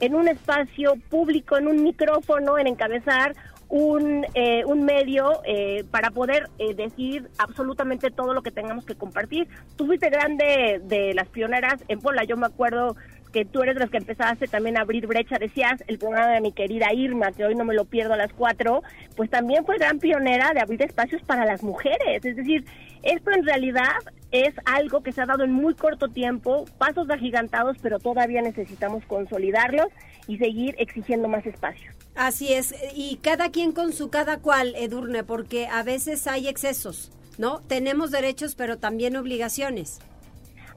en 0.00 0.14
un 0.14 0.28
espacio 0.28 0.94
público, 1.08 1.56
en 1.56 1.68
un 1.68 1.82
micrófono, 1.82 2.58
en 2.58 2.66
encabezar 2.66 3.34
un, 3.68 4.26
eh, 4.34 4.64
un 4.66 4.84
medio 4.84 5.40
eh, 5.46 5.84
para 5.90 6.10
poder 6.10 6.50
eh, 6.58 6.74
decir 6.74 7.30
absolutamente 7.38 8.10
todo 8.10 8.34
lo 8.34 8.42
que 8.42 8.50
tengamos 8.50 8.84
que 8.84 8.94
compartir. 8.94 9.48
Tú 9.76 9.86
fuiste 9.86 10.10
grande 10.10 10.82
de 10.84 11.14
las 11.14 11.28
pioneras 11.28 11.82
en 11.88 11.98
Puebla, 11.98 12.24
yo 12.24 12.36
me 12.36 12.46
acuerdo 12.46 12.96
que 13.32 13.46
tú 13.46 13.62
eres 13.62 13.76
las 13.76 13.88
que 13.88 13.96
empezaste 13.96 14.46
también 14.46 14.76
a 14.76 14.82
abrir 14.82 15.06
brecha, 15.06 15.38
decías, 15.38 15.82
el 15.86 15.98
programa 15.98 16.32
de 16.32 16.42
mi 16.42 16.52
querida 16.52 16.92
Irma, 16.92 17.32
que 17.32 17.46
hoy 17.46 17.54
no 17.54 17.64
me 17.64 17.72
lo 17.72 17.86
pierdo 17.86 18.12
a 18.12 18.18
las 18.18 18.32
cuatro, 18.34 18.82
pues 19.16 19.30
también 19.30 19.64
fue 19.64 19.78
gran 19.78 19.98
pionera 19.98 20.52
de 20.52 20.60
abrir 20.60 20.82
espacios 20.82 21.22
para 21.22 21.46
las 21.46 21.62
mujeres. 21.62 22.22
Es 22.24 22.36
decir, 22.36 22.66
esto 23.02 23.30
en 23.30 23.46
realidad 23.46 23.96
es 24.32 24.54
algo 24.64 25.02
que 25.02 25.12
se 25.12 25.20
ha 25.20 25.26
dado 25.26 25.44
en 25.44 25.52
muy 25.52 25.74
corto 25.74 26.08
tiempo, 26.08 26.64
pasos 26.78 27.08
agigantados, 27.10 27.76
pero 27.80 27.98
todavía 27.98 28.42
necesitamos 28.42 29.04
consolidarlos 29.06 29.88
y 30.26 30.38
seguir 30.38 30.74
exigiendo 30.78 31.28
más 31.28 31.46
espacios. 31.46 31.94
Así 32.14 32.52
es, 32.52 32.74
y 32.94 33.18
cada 33.22 33.50
quien 33.50 33.72
con 33.72 33.92
su 33.92 34.10
cada 34.10 34.38
cual, 34.38 34.74
Edurne, 34.76 35.22
porque 35.22 35.66
a 35.66 35.82
veces 35.82 36.26
hay 36.26 36.48
excesos, 36.48 37.12
¿no? 37.38 37.60
Tenemos 37.60 38.10
derechos, 38.10 38.54
pero 38.54 38.78
también 38.78 39.16
obligaciones. 39.16 40.00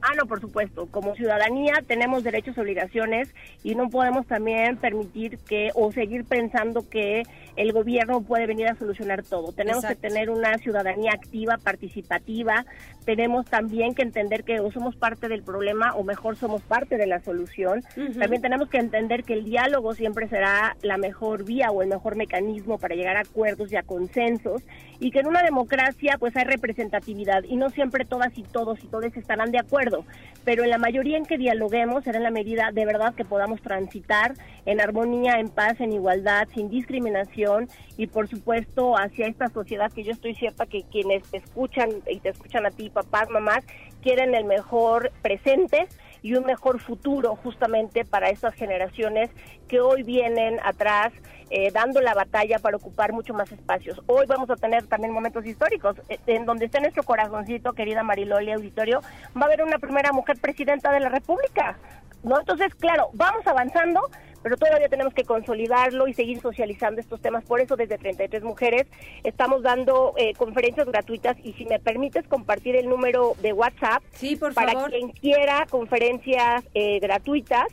Ah, 0.02 0.14
no, 0.16 0.26
por 0.26 0.40
supuesto. 0.40 0.86
Como 0.86 1.14
ciudadanía 1.14 1.82
tenemos 1.86 2.22
derechos 2.22 2.56
y 2.56 2.60
obligaciones 2.60 3.34
y 3.64 3.74
no 3.74 3.88
podemos 3.88 4.26
también 4.26 4.76
permitir 4.76 5.38
que 5.38 5.70
o 5.74 5.90
seguir 5.90 6.24
pensando 6.24 6.88
que 6.88 7.24
el 7.56 7.72
gobierno 7.72 8.20
puede 8.20 8.46
venir 8.46 8.68
a 8.68 8.76
solucionar 8.76 9.24
todo. 9.24 9.52
Tenemos 9.52 9.82
Exacto. 9.82 10.02
que 10.02 10.08
tener 10.08 10.30
una 10.30 10.58
ciudadanía 10.58 11.12
activa, 11.12 11.58
participativa. 11.58 12.64
Tenemos 13.06 13.46
también 13.46 13.94
que 13.94 14.02
entender 14.02 14.44
que 14.44 14.60
o 14.60 14.70
somos 14.70 14.96
parte 14.96 15.28
del 15.28 15.42
problema 15.42 15.94
o 15.94 16.02
mejor 16.02 16.36
somos 16.36 16.60
parte 16.60 16.98
de 16.98 17.06
la 17.06 17.20
solución. 17.20 17.84
Ujú. 17.96 18.18
También 18.18 18.42
tenemos 18.42 18.68
que 18.68 18.78
entender 18.78 19.22
que 19.22 19.32
el 19.32 19.44
diálogo 19.44 19.94
siempre 19.94 20.28
será 20.28 20.76
la 20.82 20.98
mejor 20.98 21.44
vía 21.44 21.70
o 21.70 21.82
el 21.82 21.88
mejor 21.88 22.16
mecanismo 22.16 22.78
para 22.78 22.96
llegar 22.96 23.16
a 23.16 23.20
acuerdos 23.20 23.72
y 23.72 23.76
a 23.76 23.84
consensos 23.84 24.62
y 24.98 25.10
que 25.10 25.20
en 25.20 25.26
una 25.26 25.42
democracia 25.42 26.16
pues 26.18 26.36
hay 26.36 26.44
representatividad 26.44 27.44
y 27.44 27.56
no 27.56 27.70
siempre 27.70 28.04
todas 28.04 28.36
y 28.36 28.42
todos 28.42 28.82
y 28.82 28.86
todos 28.86 29.16
estarán 29.16 29.50
de 29.50 29.58
acuerdo, 29.58 30.04
pero 30.44 30.64
en 30.64 30.70
la 30.70 30.78
mayoría 30.78 31.16
en 31.16 31.26
que 31.26 31.38
dialoguemos 31.38 32.04
será 32.04 32.18
en 32.18 32.24
la 32.24 32.30
medida 32.30 32.70
de 32.72 32.86
verdad 32.86 33.14
que 33.14 33.24
podamos 33.24 33.60
transitar 33.60 34.34
en 34.64 34.80
armonía, 34.80 35.38
en 35.38 35.48
paz, 35.48 35.80
en 35.80 35.92
igualdad, 35.92 36.48
sin 36.54 36.68
discriminación 36.70 37.68
y 37.96 38.06
por 38.06 38.28
supuesto 38.28 38.96
hacia 38.96 39.26
esta 39.26 39.48
sociedad 39.48 39.92
que 39.92 40.04
yo 40.04 40.12
estoy 40.12 40.34
cierta 40.34 40.66
que 40.66 40.82
quienes 40.90 41.22
te 41.30 41.38
escuchan 41.38 41.90
y 42.10 42.18
te 42.20 42.30
escuchan 42.30 42.66
a 42.66 42.70
ti, 42.70 42.90
papás, 42.96 43.28
mamás, 43.28 43.62
quieren 44.02 44.34
el 44.34 44.44
mejor 44.44 45.12
presente 45.20 45.86
y 46.22 46.34
un 46.34 46.46
mejor 46.46 46.80
futuro 46.80 47.36
justamente 47.36 48.04
para 48.04 48.30
estas 48.30 48.54
generaciones 48.54 49.30
que 49.68 49.80
hoy 49.80 50.02
vienen 50.02 50.58
atrás 50.64 51.12
eh, 51.50 51.70
dando 51.72 52.00
la 52.00 52.14
batalla 52.14 52.58
para 52.58 52.78
ocupar 52.78 53.12
mucho 53.12 53.34
más 53.34 53.52
espacios. 53.52 54.00
Hoy 54.06 54.24
vamos 54.26 54.48
a 54.50 54.56
tener 54.56 54.86
también 54.86 55.12
momentos 55.12 55.44
históricos 55.44 55.96
eh, 56.08 56.18
en 56.26 56.46
donde 56.46 56.64
está 56.64 56.80
nuestro 56.80 57.02
corazoncito, 57.02 57.74
querida 57.74 58.02
Mariloli 58.02 58.50
Auditorio, 58.52 59.00
va 59.36 59.42
a 59.42 59.44
haber 59.44 59.62
una 59.62 59.78
primera 59.78 60.12
mujer 60.12 60.38
presidenta 60.40 60.90
de 60.90 61.00
la 61.00 61.10
República. 61.10 61.76
¿no? 62.22 62.40
Entonces, 62.40 62.74
claro, 62.74 63.10
vamos 63.12 63.46
avanzando, 63.46 64.00
pero 64.46 64.56
todavía 64.58 64.88
tenemos 64.88 65.12
que 65.12 65.24
consolidarlo 65.24 66.06
y 66.06 66.14
seguir 66.14 66.40
socializando 66.40 67.00
estos 67.00 67.20
temas. 67.20 67.44
Por 67.44 67.60
eso, 67.60 67.74
desde 67.74 67.98
33 67.98 68.44
Mujeres 68.44 68.86
estamos 69.24 69.64
dando 69.64 70.14
eh, 70.16 70.34
conferencias 70.34 70.86
gratuitas 70.86 71.36
y 71.42 71.52
si 71.54 71.64
me 71.64 71.80
permites 71.80 72.28
compartir 72.28 72.76
el 72.76 72.88
número 72.88 73.34
de 73.42 73.52
WhatsApp 73.52 74.04
Sí, 74.12 74.36
por 74.36 74.54
para 74.54 74.70
favor. 74.74 74.90
quien 74.92 75.08
quiera 75.10 75.66
conferencias 75.68 76.62
eh, 76.74 77.00
gratuitas, 77.00 77.66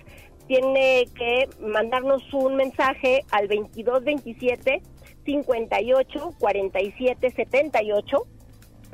tiene 0.47 1.05
que 1.15 1.47
mandarnos 1.61 2.23
un 2.33 2.55
mensaje 2.55 3.23
al 3.29 3.47
2227 3.49 4.81
58 5.25 6.31
47 6.39 7.29
78 7.29 8.27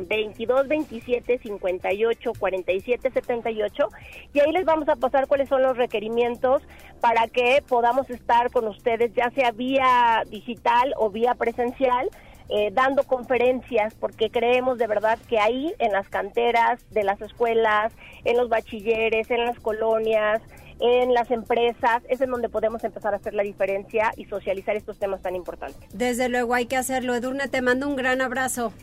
22 0.08 0.68
27 0.68 1.40
58 1.40 2.32
47 2.38 3.12
78 3.12 3.90
y 4.34 4.40
ahí 4.40 4.52
les 4.52 4.66
vamos 4.66 4.88
a 4.90 4.96
pasar 4.96 5.28
cuáles 5.28 5.50
son 5.50 5.64
los 5.64 5.78
requerimientos 5.78 6.62
para 7.02 7.28
que 7.28 7.64
podamos 7.68 8.10
estar 8.10 8.52
con 8.52 8.68
ustedes 8.68 9.14
ya 9.14 9.30
sea 9.32 9.52
vía 9.52 10.24
digital 10.30 10.94
o 10.98 11.10
vía 11.10 11.36
presencial 11.36 12.10
eh, 12.52 12.72
dando 12.74 13.04
conferencias 13.04 13.94
porque 13.94 14.32
creemos 14.32 14.80
de 14.80 14.88
verdad 14.88 15.20
que 15.28 15.38
ahí 15.38 15.72
en 15.78 15.92
las 15.92 16.10
canteras 16.10 16.80
de 16.90 17.04
las 17.04 17.22
escuelas, 17.22 17.94
en 18.26 18.38
los 18.38 18.50
bachilleres, 18.50 19.30
en 19.30 19.46
las 19.46 19.60
colonias, 19.60 20.42
en 20.80 21.14
las 21.14 21.30
empresas, 21.30 22.02
es 22.10 22.22
en 22.22 22.32
donde 22.32 22.50
podemos 22.50 22.84
empezar 22.84 23.14
a 23.14 23.18
hacer 23.18 23.36
la 23.36 23.44
diferencia 23.44 24.12
y 24.18 24.26
socializar 24.26 24.76
estos 24.76 24.98
temas 24.98 25.22
tan 25.22 25.36
importantes. 25.36 25.80
Desde 25.94 26.28
luego 26.28 26.56
hay 26.56 26.66
que 26.66 26.78
hacerlo. 26.78 27.14
Edurne, 27.14 27.50
te 27.50 27.62
mando 27.62 27.88
un 27.88 27.96
gran 27.96 28.20
abrazo. 28.20 28.74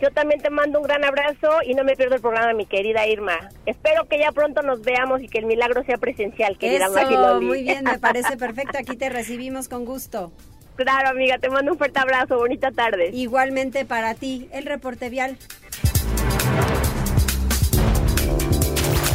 Yo 0.00 0.10
también 0.12 0.40
te 0.40 0.48
mando 0.50 0.78
un 0.78 0.84
gran 0.86 1.04
abrazo 1.04 1.48
y 1.66 1.74
no 1.74 1.82
me 1.82 1.96
pierdo 1.96 2.14
el 2.14 2.20
programa, 2.20 2.52
mi 2.52 2.66
querida 2.66 3.06
Irma. 3.06 3.36
Espero 3.66 4.04
que 4.04 4.18
ya 4.18 4.30
pronto 4.30 4.62
nos 4.62 4.82
veamos 4.82 5.22
y 5.22 5.28
que 5.28 5.38
el 5.38 5.46
milagro 5.46 5.82
sea 5.84 5.98
presencial, 5.98 6.56
querida 6.56 6.84
Eso, 6.86 6.94
Mariloli. 6.94 7.46
muy 7.46 7.62
bien, 7.64 7.84
me 7.84 7.98
parece 7.98 8.36
perfecto. 8.36 8.78
Aquí 8.78 8.96
te 8.96 9.08
recibimos 9.08 9.68
con 9.68 9.84
gusto. 9.84 10.32
Claro, 10.76 11.08
amiga, 11.08 11.38
te 11.38 11.50
mando 11.50 11.72
un 11.72 11.78
fuerte 11.78 11.98
abrazo. 11.98 12.36
Bonita 12.36 12.70
tarde. 12.70 13.10
Igualmente 13.12 13.84
para 13.84 14.14
ti, 14.14 14.48
el 14.52 14.64
reporte 14.66 15.10
vial. 15.10 15.36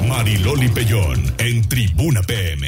Mariloli 0.08 0.67
Pellón 0.67 1.24
en 1.38 1.67
Tribuna 1.69 2.22
PM. 2.22 2.67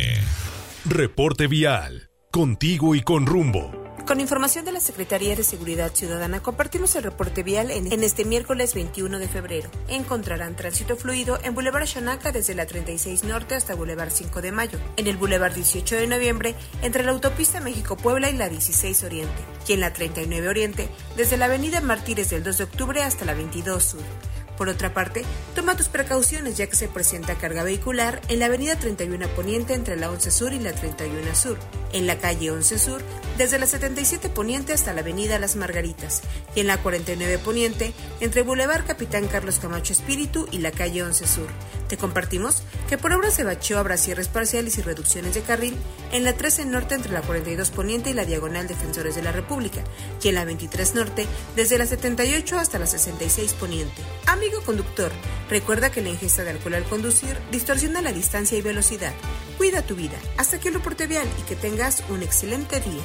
Reporte 0.86 1.48
vial. 1.48 2.10
Contigo 2.32 2.96
y 2.96 3.02
con 3.02 3.26
rumbo. 3.26 3.85
Con 4.06 4.20
información 4.20 4.66
de 4.66 4.72
la 4.72 4.82
Secretaría 4.82 5.36
de 5.36 5.44
Seguridad 5.44 5.92
Ciudadana, 5.92 6.40
compartimos 6.40 6.96
el 6.96 7.02
reporte 7.02 7.42
vial 7.42 7.72
en, 7.72 8.04
este 8.04 8.24
miércoles 8.24 8.76
21 8.76 9.18
de 9.18 9.28
febrero. 9.28 9.68
Encontrarán 9.88 10.56
tránsito 10.56 10.96
fluido 10.96 11.40
en 11.42 11.56
Boulevard 11.56 11.88
Xanaca 11.88 12.32
desde 12.32 12.54
la 12.54 12.68
36 12.68 13.24
Norte 13.24 13.56
hasta 13.56 13.74
Boulevard 13.74 14.12
5 14.12 14.44
de 14.44 14.52
Mayo, 14.52 14.78
en 14.98 15.08
el 15.08 15.18
Boulevard 15.18 15.56
18 15.56 15.96
de 15.96 16.06
Noviembre 16.06 16.54
entre 16.84 17.02
la 17.02 17.14
autopista 17.14 17.62
México-Puebla 17.62 18.30
y 18.30 18.38
la 18.38 18.48
16 18.48 19.04
Oriente, 19.06 19.44
y 19.68 19.74
en 19.74 19.80
la 19.80 19.92
39 19.92 20.50
Oriente 20.50 20.88
desde 21.18 21.38
la 21.38 21.46
Avenida 21.46 21.82
Martínez 21.82 22.30
del 22.30 22.44
2 22.44 22.60
de 22.60 22.64
Octubre 22.66 23.02
hasta 23.02 23.26
la 23.26 23.34
22 23.34 23.84
Sur. 23.84 24.35
Por 24.58 24.70
otra 24.70 24.94
parte, 24.94 25.24
toma 25.54 25.76
tus 25.76 25.90
precauciones 25.90 26.58
ya 26.58 26.68
que 26.68 26.76
se 26.76 26.88
presenta 26.88 27.36
carga 27.36 27.64
vehicular 27.64 28.22
en 28.30 28.40
la 28.40 28.46
avenida 28.46 28.76
31 28.78 29.28
Poniente 29.30 29.74
entre 29.74 29.98
la 29.98 30.10
11 30.12 30.32
Sur 30.32 30.54
y 30.54 30.60
la 30.60 30.74
31 30.74 31.36
Sur, 31.36 31.58
en 31.92 32.08
la 32.08 32.18
calle 32.18 32.52
11 32.52 32.80
Sur 32.80 33.02
desde 33.38 33.60
la 33.60 33.66
77 33.66 34.30
Poniente 34.30 34.74
hasta 34.74 34.94
la 34.94 35.02
avenida 35.02 35.40
Las 35.40 35.56
Margaritas 35.56 36.22
y 36.56 36.62
en 36.62 36.68
la 36.68 36.78
49 36.78 37.38
Poniente 37.40 37.94
entre 38.22 38.44
Boulevard 38.44 38.86
Capitán 38.86 39.28
Carlos 39.28 39.60
Camacho 39.60 39.94
Espíritu 39.94 40.48
y 40.52 40.60
la 40.60 40.72
calle 40.72 41.04
11 41.04 41.28
Sur. 41.28 41.48
Te 41.90 41.98
compartimos 41.98 42.64
que 42.90 42.98
por 42.98 43.14
obras 43.14 43.38
de 43.38 43.44
bacheo 43.44 43.78
habrá 43.78 43.98
cierres 43.98 44.28
parciales 44.28 44.78
y 44.78 44.82
reducciones 44.82 45.36
de 45.36 45.42
carril 45.42 45.76
en 46.12 46.24
la 46.24 46.34
13 46.34 46.66
Norte 46.66 46.96
entre 46.96 47.12
la 47.12 47.22
42 47.22 47.70
Poniente 47.72 48.10
y 48.10 48.14
la 48.14 48.26
Diagonal 48.26 48.68
Defensores 48.68 49.16
de 49.16 49.22
la 49.22 49.32
República 49.32 49.84
y 50.24 50.30
en 50.30 50.36
la 50.36 50.46
23 50.46 50.96
Norte 50.96 51.28
desde 51.56 51.78
la 51.78 51.86
78 51.86 52.58
hasta 52.58 52.80
la 52.80 52.88
66 52.88 53.54
Poniente. 53.54 54.02
Amigo 54.46 54.62
conductor, 54.62 55.12
recuerda 55.50 55.90
que 55.90 56.04
la 56.04 56.10
ingesta 56.10 56.44
de 56.44 56.52
alcohol 56.52 56.76
al 56.76 56.84
conducir 56.84 57.36
distorsiona 57.52 58.04
la 58.04 58.14
distancia 58.14 58.56
y 58.56 58.62
velocidad. 58.62 59.12
Cuida 59.58 59.82
tu 59.82 59.96
vida. 59.96 60.20
Hasta 60.38 60.60
que 60.60 60.70
lo 60.70 60.82
porte 60.82 61.08
vial 61.08 61.28
y 61.40 61.50
que 61.50 61.56
tengas 61.56 62.04
un 62.10 62.22
excelente 62.22 62.80
día. 62.80 63.02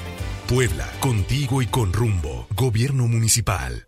Puebla, 0.46 0.86
contigo 1.00 1.62
y 1.62 1.66
con 1.66 1.94
rumbo. 1.94 2.46
Gobierno 2.54 3.06
Municipal. 3.08 3.86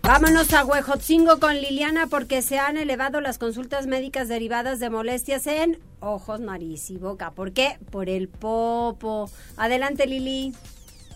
Vámonos 0.00 0.54
a 0.54 0.64
Huejotzingo 0.64 1.38
con 1.38 1.60
Liliana 1.60 2.06
porque 2.06 2.40
se 2.40 2.58
han 2.58 2.78
elevado 2.78 3.20
las 3.20 3.36
consultas 3.36 3.86
médicas 3.86 4.28
derivadas 4.28 4.80
de 4.80 4.88
molestias 4.88 5.46
en 5.46 5.78
ojos, 6.00 6.40
nariz 6.40 6.88
y 6.88 6.96
boca. 6.96 7.32
¿Por 7.32 7.52
qué? 7.52 7.76
Por 7.90 8.08
el 8.08 8.28
popo. 8.28 9.30
Adelante, 9.58 10.06
Lili. 10.06 10.54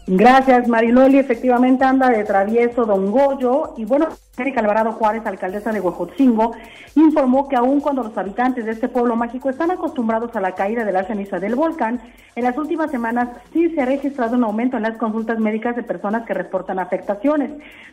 Gracias, 0.06 0.66
Mariloli. 0.66 1.18
Efectivamente 1.18 1.84
anda 1.84 2.10
de 2.10 2.24
travieso 2.24 2.84
Don 2.84 3.12
Goyo. 3.12 3.74
Y 3.76 3.84
bueno, 3.84 4.08
Erika 4.36 4.60
Alvarado 4.60 4.92
Juárez, 4.92 5.24
alcaldesa 5.26 5.72
de 5.72 5.80
Huejotzingo, 5.80 6.52
informó 6.96 7.48
que 7.48 7.56
aun 7.56 7.80
cuando 7.80 8.02
los 8.02 8.16
habitantes 8.18 8.64
de 8.64 8.72
este 8.72 8.88
pueblo 8.88 9.14
mágico 9.14 9.48
están 9.50 9.70
acostumbrados 9.70 10.34
a 10.34 10.40
la 10.40 10.54
caída 10.54 10.84
de 10.84 10.92
la 10.92 11.04
ceniza 11.04 11.38
del 11.38 11.54
volcán, 11.54 12.00
en 12.34 12.44
las 12.44 12.56
últimas 12.56 12.90
semanas 12.90 13.28
sí 13.52 13.68
se 13.70 13.82
ha 13.82 13.84
registrado 13.84 14.36
un 14.36 14.44
aumento 14.44 14.78
en 14.78 14.84
las 14.84 14.96
consultas 14.96 15.38
médicas 15.38 15.76
de 15.76 15.82
personas 15.82 16.24
que 16.24 16.32
reportan 16.32 16.78
afectaciones. 16.78 17.50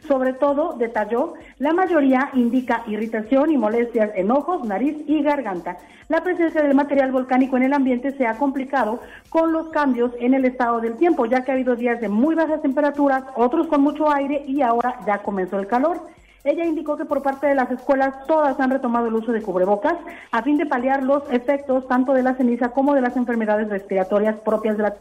Sobre 0.07 0.31
todo, 0.31 0.75
detalló, 0.77 1.33
la 1.57 1.73
mayoría 1.73 2.29
indica 2.33 2.83
irritación 2.87 3.51
y 3.51 3.57
molestias 3.57 4.11
en 4.15 4.31
ojos, 4.31 4.65
nariz 4.65 4.95
y 5.07 5.21
garganta. 5.21 5.77
La 6.07 6.23
presencia 6.23 6.63
del 6.63 6.73
material 6.73 7.11
volcánico 7.11 7.57
en 7.57 7.63
el 7.63 7.73
ambiente 7.73 8.11
se 8.17 8.25
ha 8.25 8.37
complicado 8.37 9.01
con 9.29 9.51
los 9.51 9.69
cambios 9.69 10.11
en 10.19 10.33
el 10.33 10.45
estado 10.45 10.79
del 10.79 10.95
tiempo, 10.95 11.25
ya 11.25 11.43
que 11.43 11.51
ha 11.51 11.53
habido 11.53 11.75
días 11.75 11.98
de 11.99 12.09
muy 12.09 12.35
bajas 12.35 12.61
temperaturas, 12.61 13.23
otros 13.35 13.67
con 13.67 13.81
mucho 13.81 14.11
aire 14.11 14.43
y 14.47 14.61
ahora 14.61 14.99
ya 15.05 15.19
comenzó 15.19 15.59
el 15.59 15.67
calor. 15.67 16.01
Ella 16.43 16.65
indicó 16.65 16.95
que 16.95 17.05
por 17.05 17.21
parte 17.21 17.47
de 17.47 17.55
las 17.55 17.69
escuelas 17.69 18.25
todas 18.25 18.59
han 18.59 18.71
retomado 18.71 19.07
el 19.07 19.13
uso 19.13 19.31
de 19.31 19.41
cubrebocas 19.41 19.95
a 20.31 20.41
fin 20.41 20.57
de 20.57 20.65
paliar 20.65 21.03
los 21.03 21.23
efectos 21.31 21.87
tanto 21.87 22.13
de 22.13 22.23
la 22.23 22.35
ceniza 22.35 22.69
como 22.69 22.93
de 22.93 23.01
las 23.01 23.17
enfermedades 23.17 23.69
respiratorias 23.69 24.39
propias 24.39 24.77
de 24.77 24.83
la 24.83 24.95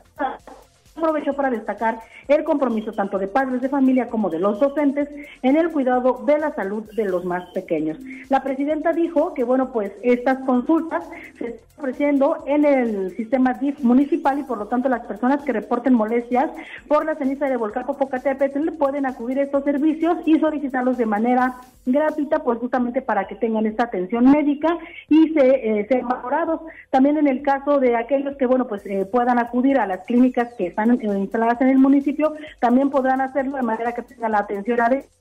aprovechó 0.98 1.32
para 1.32 1.50
destacar 1.50 2.00
el 2.28 2.44
compromiso 2.44 2.92
tanto 2.92 3.18
de 3.18 3.28
padres 3.28 3.60
de 3.62 3.68
familia 3.68 4.08
como 4.08 4.30
de 4.30 4.38
los 4.38 4.60
docentes 4.60 5.08
en 5.42 5.56
el 5.56 5.70
cuidado 5.70 6.22
de 6.26 6.38
la 6.38 6.54
salud 6.54 6.84
de 6.94 7.06
los 7.06 7.24
más 7.24 7.44
pequeños. 7.50 7.98
La 8.28 8.42
presidenta 8.42 8.92
dijo 8.92 9.34
que, 9.34 9.44
bueno, 9.44 9.72
pues 9.72 9.92
estas 10.02 10.38
consultas 10.44 11.08
se 11.38 11.46
están 11.46 11.68
ofreciendo 11.78 12.42
en 12.46 12.64
el 12.64 13.16
sistema 13.16 13.54
DIF 13.54 13.80
municipal 13.80 14.38
y 14.38 14.42
por 14.42 14.58
lo 14.58 14.66
tanto 14.66 14.88
las 14.88 15.06
personas 15.06 15.42
que 15.44 15.52
reporten 15.52 15.94
molestias 15.94 16.50
por 16.88 17.04
la 17.04 17.14
ceniza 17.14 17.48
de 17.48 17.56
volcán 17.56 17.86
Popocatépetl 17.86 18.72
pueden 18.72 19.06
acudir 19.06 19.38
a 19.38 19.42
estos 19.42 19.64
servicios 19.64 20.18
y 20.26 20.38
solicitarlos 20.40 20.98
de 20.98 21.06
manera 21.06 21.56
gratuita, 21.86 22.40
pues 22.40 22.58
justamente 22.58 23.00
para 23.00 23.26
que 23.26 23.36
tengan 23.36 23.66
esta 23.66 23.84
atención 23.84 24.30
médica 24.30 24.76
y 25.08 25.28
se 25.28 25.80
eh, 25.80 25.86
sean 25.88 26.08
valorados. 26.08 26.60
También 26.90 27.16
en 27.16 27.28
el 27.28 27.42
caso 27.42 27.78
de 27.78 27.96
aquellos 27.96 28.36
que, 28.36 28.46
bueno, 28.46 28.66
pues 28.66 28.84
eh, 28.86 29.06
puedan 29.10 29.38
acudir 29.38 29.78
a 29.78 29.86
las 29.86 30.04
clínicas 30.04 30.52
que 30.54 30.66
están 30.66 30.87
instaladas 30.94 31.60
en 31.60 31.68
el 31.68 31.78
municipio, 31.78 32.34
también 32.60 32.90
podrán 32.90 33.20
hacerlo 33.20 33.56
de 33.56 33.62
manera 33.62 33.92
que 33.92 34.02
tengan 34.02 34.32
la 34.32 34.38
atención 34.38 34.80
adecuada 34.80 35.18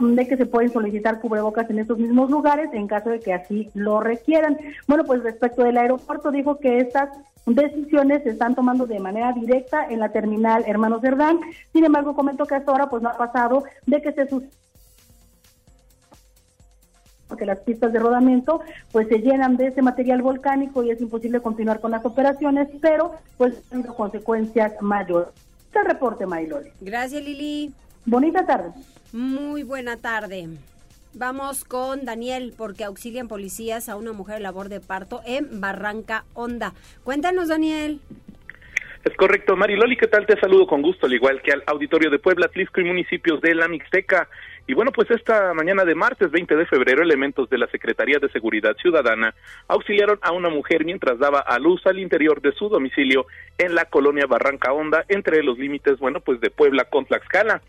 de 0.00 0.26
que 0.26 0.36
se 0.36 0.46
pueden 0.46 0.72
solicitar 0.72 1.20
cubrebocas 1.20 1.68
en 1.68 1.78
estos 1.78 1.98
mismos 1.98 2.30
lugares 2.30 2.70
en 2.72 2.86
caso 2.86 3.10
de 3.10 3.20
que 3.20 3.32
así 3.32 3.68
lo 3.74 4.00
requieran. 4.00 4.56
Bueno, 4.86 5.04
pues 5.04 5.22
respecto 5.22 5.62
del 5.62 5.76
aeropuerto, 5.76 6.30
dijo 6.30 6.58
que 6.58 6.78
estas 6.78 7.10
decisiones 7.46 8.22
se 8.22 8.30
están 8.30 8.54
tomando 8.54 8.86
de 8.86 9.00
manera 9.00 9.32
directa 9.32 9.86
en 9.88 10.00
la 10.00 10.10
terminal 10.10 10.64
Hermanos 10.66 11.02
Cerdán. 11.02 11.40
Sin 11.72 11.84
embargo, 11.84 12.14
comentó 12.14 12.46
que 12.46 12.54
hasta 12.54 12.70
ahora 12.70 12.88
pues 12.88 13.02
no 13.02 13.08
ha 13.10 13.16
pasado 13.16 13.64
de 13.86 14.00
que 14.00 14.12
se 14.12 14.26
porque 17.30 17.46
las 17.46 17.60
pistas 17.60 17.94
de 17.94 17.98
rodamiento 17.98 18.60
pues 18.92 19.08
se 19.08 19.20
llenan 19.20 19.56
de 19.56 19.68
ese 19.68 19.80
material 19.80 20.20
volcánico 20.20 20.84
y 20.84 20.90
es 20.90 21.00
imposible 21.00 21.40
continuar 21.40 21.80
con 21.80 21.92
las 21.92 22.04
operaciones, 22.04 22.68
pero 22.82 23.12
pues 23.38 23.62
han 23.72 23.84
consecuencias 23.84 24.74
mayores. 24.82 25.30
Este 25.66 25.82
reporte, 25.84 26.26
Mayloli. 26.26 26.70
Gracias, 26.80 27.22
Lili. 27.22 27.72
Bonita 28.04 28.44
tarde. 28.44 28.72
Muy 29.12 29.62
buena 29.62 29.96
tarde. 29.96 30.48
Vamos 31.14 31.64
con 31.64 32.04
Daniel, 32.04 32.54
porque 32.56 32.84
auxilian 32.84 33.26
policías 33.26 33.88
a 33.88 33.96
una 33.96 34.12
mujer 34.12 34.36
en 34.36 34.44
labor 34.44 34.68
de 34.68 34.80
parto 34.80 35.22
en 35.26 35.60
Barranca 35.60 36.24
Honda. 36.34 36.72
Cuéntanos, 37.02 37.48
Daniel. 37.48 38.00
Es 39.04 39.16
correcto, 39.16 39.56
Mariloli, 39.56 39.96
¿qué 39.96 40.06
tal? 40.06 40.26
Te 40.26 40.38
saludo 40.38 40.66
con 40.66 40.82
gusto, 40.82 41.06
al 41.06 41.14
igual 41.14 41.40
que 41.40 41.52
al 41.52 41.62
auditorio 41.66 42.10
de 42.10 42.18
Puebla, 42.18 42.48
Tlisco 42.48 42.80
y 42.80 42.84
municipios 42.84 43.40
de 43.40 43.54
la 43.54 43.66
Mixteca. 43.66 44.28
Y 44.70 44.72
bueno, 44.72 44.92
pues 44.92 45.10
esta 45.10 45.52
mañana 45.52 45.84
de 45.84 45.96
martes 45.96 46.30
20 46.30 46.54
de 46.54 46.64
febrero, 46.64 47.02
elementos 47.02 47.50
de 47.50 47.58
la 47.58 47.66
Secretaría 47.66 48.20
de 48.20 48.28
Seguridad 48.28 48.76
Ciudadana 48.76 49.34
auxiliaron 49.66 50.20
a 50.22 50.30
una 50.30 50.48
mujer 50.48 50.84
mientras 50.84 51.18
daba 51.18 51.40
a 51.40 51.58
luz 51.58 51.84
al 51.88 51.98
interior 51.98 52.40
de 52.40 52.52
su 52.52 52.68
domicilio 52.68 53.26
en 53.58 53.74
la 53.74 53.86
colonia 53.86 54.28
Barranca 54.28 54.72
Honda, 54.72 55.04
entre 55.08 55.42
los 55.42 55.58
límites, 55.58 55.98
bueno, 55.98 56.20
pues 56.20 56.40
de 56.40 56.50
Puebla 56.50 56.84
con 56.84 57.04
Tlaxcala. 57.04 57.62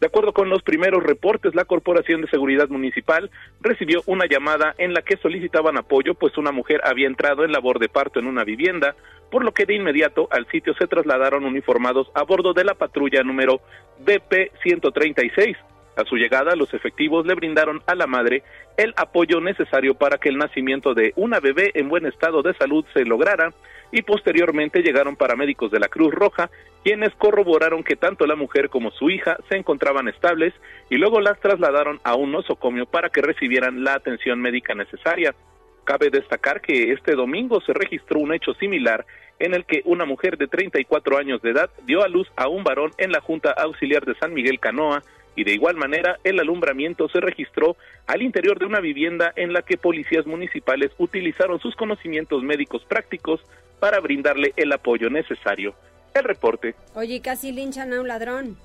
De 0.00 0.08
acuerdo 0.08 0.32
con 0.32 0.48
los 0.48 0.64
primeros 0.64 1.04
reportes, 1.04 1.54
la 1.54 1.64
Corporación 1.64 2.22
de 2.22 2.28
Seguridad 2.28 2.68
Municipal 2.68 3.30
recibió 3.60 4.02
una 4.06 4.26
llamada 4.26 4.74
en 4.78 4.94
la 4.94 5.02
que 5.02 5.16
solicitaban 5.18 5.78
apoyo, 5.78 6.14
pues 6.14 6.36
una 6.38 6.50
mujer 6.50 6.80
había 6.82 7.06
entrado 7.06 7.44
en 7.44 7.52
labor 7.52 7.78
de 7.78 7.88
parto 7.88 8.18
en 8.18 8.26
una 8.26 8.42
vivienda, 8.42 8.96
por 9.30 9.44
lo 9.44 9.52
que 9.52 9.64
de 9.64 9.76
inmediato 9.76 10.26
al 10.32 10.48
sitio 10.48 10.74
se 10.74 10.88
trasladaron 10.88 11.44
uniformados 11.44 12.10
a 12.14 12.24
bordo 12.24 12.52
de 12.52 12.64
la 12.64 12.74
patrulla 12.74 13.22
número 13.22 13.60
BP 14.00 14.58
136 14.64 15.56
a 15.98 16.04
su 16.04 16.16
llegada, 16.16 16.54
los 16.54 16.72
efectivos 16.74 17.26
le 17.26 17.34
brindaron 17.34 17.82
a 17.86 17.94
la 17.94 18.06
madre 18.06 18.44
el 18.76 18.94
apoyo 18.96 19.40
necesario 19.40 19.94
para 19.94 20.18
que 20.18 20.28
el 20.28 20.38
nacimiento 20.38 20.94
de 20.94 21.12
una 21.16 21.40
bebé 21.40 21.72
en 21.74 21.88
buen 21.88 22.06
estado 22.06 22.40
de 22.42 22.54
salud 22.54 22.84
se 22.94 23.04
lograra 23.04 23.52
y 23.90 24.02
posteriormente 24.02 24.82
llegaron 24.82 25.16
paramédicos 25.16 25.72
de 25.72 25.80
la 25.80 25.88
Cruz 25.88 26.14
Roja, 26.14 26.50
quienes 26.84 27.12
corroboraron 27.16 27.82
que 27.82 27.96
tanto 27.96 28.26
la 28.26 28.36
mujer 28.36 28.68
como 28.68 28.92
su 28.92 29.10
hija 29.10 29.38
se 29.48 29.56
encontraban 29.56 30.08
estables 30.08 30.54
y 30.88 30.96
luego 30.98 31.20
las 31.20 31.40
trasladaron 31.40 31.98
a 32.04 32.14
un 32.14 32.30
nosocomio 32.30 32.86
para 32.86 33.10
que 33.10 33.22
recibieran 33.22 33.82
la 33.82 33.94
atención 33.94 34.40
médica 34.40 34.74
necesaria. 34.74 35.34
Cabe 35.82 36.10
destacar 36.10 36.60
que 36.60 36.92
este 36.92 37.14
domingo 37.14 37.60
se 37.62 37.72
registró 37.72 38.20
un 38.20 38.34
hecho 38.34 38.54
similar 38.54 39.04
en 39.38 39.54
el 39.54 39.64
que 39.64 39.82
una 39.84 40.04
mujer 40.04 40.36
de 40.36 40.48
34 40.48 41.16
años 41.16 41.40
de 41.42 41.50
edad 41.50 41.70
dio 41.86 42.04
a 42.04 42.08
luz 42.08 42.28
a 42.36 42.48
un 42.48 42.62
varón 42.62 42.90
en 42.98 43.10
la 43.10 43.20
Junta 43.20 43.52
Auxiliar 43.52 44.04
de 44.04 44.14
San 44.16 44.34
Miguel 44.34 44.60
Canoa, 44.60 45.02
y 45.38 45.44
de 45.44 45.52
igual 45.52 45.76
manera 45.76 46.18
el 46.24 46.40
alumbramiento 46.40 47.08
se 47.08 47.20
registró 47.20 47.76
al 48.08 48.22
interior 48.22 48.58
de 48.58 48.66
una 48.66 48.80
vivienda 48.80 49.32
en 49.36 49.52
la 49.52 49.62
que 49.62 49.76
policías 49.76 50.26
municipales 50.26 50.90
utilizaron 50.98 51.60
sus 51.60 51.76
conocimientos 51.76 52.42
médicos 52.42 52.84
prácticos 52.88 53.40
para 53.78 54.00
brindarle 54.00 54.52
el 54.56 54.72
apoyo 54.72 55.08
necesario. 55.10 55.74
El 56.12 56.24
reporte. 56.24 56.74
Oye, 56.94 57.20
casi 57.22 57.52
linchan 57.52 57.92
a 57.92 58.00
un 58.00 58.08
ladrón. 58.08 58.56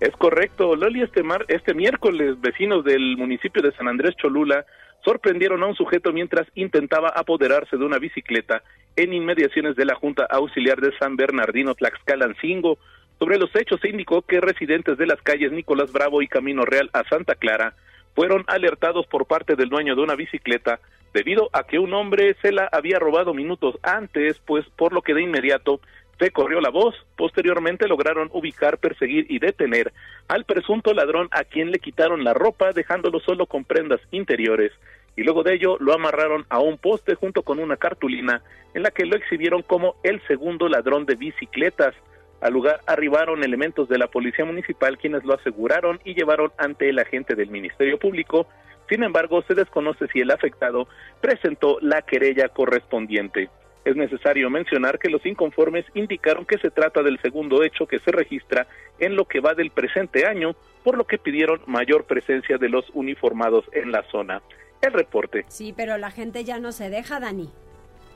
Es 0.00 0.10
correcto, 0.16 0.74
Loli, 0.74 1.02
este, 1.02 1.22
mar, 1.22 1.44
este 1.46 1.74
miércoles 1.74 2.40
vecinos 2.40 2.84
del 2.84 3.16
municipio 3.16 3.62
de 3.62 3.70
San 3.70 3.86
Andrés 3.86 4.16
Cholula 4.16 4.66
sorprendieron 5.04 5.62
a 5.62 5.66
un 5.66 5.76
sujeto 5.76 6.12
mientras 6.12 6.48
intentaba 6.56 7.10
apoderarse 7.10 7.76
de 7.76 7.84
una 7.84 7.98
bicicleta 7.98 8.64
en 8.96 9.12
inmediaciones 9.12 9.76
de 9.76 9.84
la 9.84 9.94
Junta 9.94 10.26
Auxiliar 10.28 10.80
de 10.80 10.90
San 10.98 11.14
Bernardino 11.14 11.76
Tlaxcalancingo. 11.76 12.78
Sobre 13.22 13.38
los 13.38 13.54
hechos 13.54 13.78
se 13.80 13.88
indicó 13.88 14.22
que 14.22 14.40
residentes 14.40 14.98
de 14.98 15.06
las 15.06 15.22
calles 15.22 15.52
Nicolás 15.52 15.92
Bravo 15.92 16.22
y 16.22 16.26
Camino 16.26 16.64
Real 16.64 16.90
a 16.92 17.04
Santa 17.04 17.36
Clara 17.36 17.72
fueron 18.16 18.42
alertados 18.48 19.06
por 19.06 19.26
parte 19.26 19.54
del 19.54 19.68
dueño 19.68 19.94
de 19.94 20.02
una 20.02 20.16
bicicleta 20.16 20.80
debido 21.14 21.48
a 21.52 21.62
que 21.62 21.78
un 21.78 21.94
hombre 21.94 22.34
se 22.42 22.50
la 22.50 22.68
había 22.72 22.98
robado 22.98 23.32
minutos 23.32 23.78
antes, 23.84 24.40
pues 24.44 24.66
por 24.76 24.92
lo 24.92 25.02
que 25.02 25.14
de 25.14 25.22
inmediato 25.22 25.80
se 26.18 26.32
corrió 26.32 26.60
la 26.60 26.70
voz. 26.70 26.96
Posteriormente 27.16 27.86
lograron 27.86 28.28
ubicar, 28.32 28.78
perseguir 28.78 29.26
y 29.28 29.38
detener 29.38 29.92
al 30.26 30.44
presunto 30.44 30.92
ladrón 30.92 31.28
a 31.30 31.44
quien 31.44 31.70
le 31.70 31.78
quitaron 31.78 32.24
la 32.24 32.34
ropa, 32.34 32.72
dejándolo 32.72 33.20
solo 33.20 33.46
con 33.46 33.62
prendas 33.64 34.00
interiores. 34.10 34.72
Y 35.14 35.22
luego 35.22 35.44
de 35.44 35.54
ello 35.54 35.76
lo 35.78 35.94
amarraron 35.94 36.44
a 36.48 36.58
un 36.58 36.76
poste 36.76 37.14
junto 37.14 37.42
con 37.42 37.60
una 37.60 37.76
cartulina 37.76 38.42
en 38.74 38.82
la 38.82 38.90
que 38.90 39.06
lo 39.06 39.14
exhibieron 39.14 39.62
como 39.62 39.94
el 40.02 40.20
segundo 40.26 40.68
ladrón 40.68 41.06
de 41.06 41.14
bicicletas. 41.14 41.94
Al 42.42 42.52
lugar 42.52 42.80
arribaron 42.86 43.44
elementos 43.44 43.88
de 43.88 43.98
la 43.98 44.08
Policía 44.08 44.44
Municipal 44.44 44.98
quienes 44.98 45.24
lo 45.24 45.34
aseguraron 45.34 46.00
y 46.04 46.14
llevaron 46.14 46.50
ante 46.58 46.88
el 46.88 46.98
agente 46.98 47.36
del 47.36 47.50
Ministerio 47.50 48.00
Público. 48.00 48.48
Sin 48.88 49.04
embargo, 49.04 49.42
se 49.42 49.54
desconoce 49.54 50.08
si 50.08 50.18
el 50.20 50.30
afectado 50.32 50.88
presentó 51.20 51.78
la 51.80 52.02
querella 52.02 52.48
correspondiente. 52.48 53.48
Es 53.84 53.94
necesario 53.94 54.50
mencionar 54.50 54.98
que 54.98 55.08
los 55.08 55.24
inconformes 55.24 55.84
indicaron 55.94 56.44
que 56.44 56.58
se 56.58 56.72
trata 56.72 57.04
del 57.04 57.20
segundo 57.20 57.62
hecho 57.62 57.86
que 57.86 58.00
se 58.00 58.10
registra 58.10 58.66
en 58.98 59.14
lo 59.14 59.24
que 59.24 59.38
va 59.38 59.54
del 59.54 59.70
presente 59.70 60.26
año, 60.26 60.56
por 60.82 60.98
lo 60.98 61.04
que 61.04 61.18
pidieron 61.18 61.60
mayor 61.66 62.04
presencia 62.06 62.58
de 62.58 62.68
los 62.68 62.90
uniformados 62.92 63.64
en 63.72 63.92
la 63.92 64.02
zona. 64.10 64.42
El 64.80 64.92
reporte. 64.92 65.44
Sí, 65.46 65.72
pero 65.76 65.96
la 65.96 66.10
gente 66.10 66.42
ya 66.42 66.58
no 66.58 66.72
se 66.72 66.90
deja, 66.90 67.20
Dani. 67.20 67.50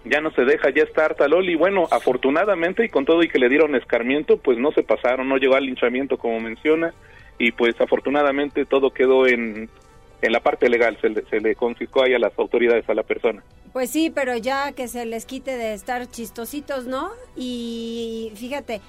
Ya 0.09 0.21
no 0.21 0.31
se 0.31 0.45
deja, 0.45 0.71
ya 0.71 0.85
está 0.85 1.05
harta 1.05 1.29
Loli. 1.29 1.57
Bueno, 1.57 1.89
afortunadamente 1.91 2.85
y 2.85 2.89
con 2.89 3.05
todo 3.05 3.23
y 3.23 3.29
que 3.29 3.39
le 3.39 3.49
dieron 3.49 3.75
escarmiento, 3.75 4.39
pues 4.39 4.59
no 4.59 4.73
se 4.73 4.83
pasaron, 4.83 5.29
no 5.29 5.37
llegó 5.37 5.57
al 5.57 5.67
linchamiento 5.67 6.17
como 6.17 6.41
menciona 6.41 6.95
y 7.39 7.53
pues 7.53 7.81
afortunadamente 7.81 8.65
todo 8.65 8.91
quedó 8.91 9.27
en 9.27 9.69
en 10.23 10.33
la 10.33 10.41
parte 10.41 10.69
legal 10.69 10.99
se 11.01 11.09
le, 11.09 11.25
se 11.27 11.41
le 11.41 11.55
confiscó 11.55 12.03
ahí 12.03 12.15
a 12.15 12.19
las 12.19 12.37
autoridades 12.39 12.89
a 12.89 12.95
la 12.95 13.03
persona. 13.03 13.43
Pues 13.73 13.91
sí, 13.91 14.11
pero 14.11 14.37
ya 14.37 14.73
que 14.73 14.89
se 14.89 15.05
les 15.05 15.27
quite 15.27 15.57
de 15.57 15.75
estar 15.75 16.07
chistositos, 16.11 16.87
¿no? 16.87 17.11
Y 17.37 18.33
fíjate, 18.35 18.81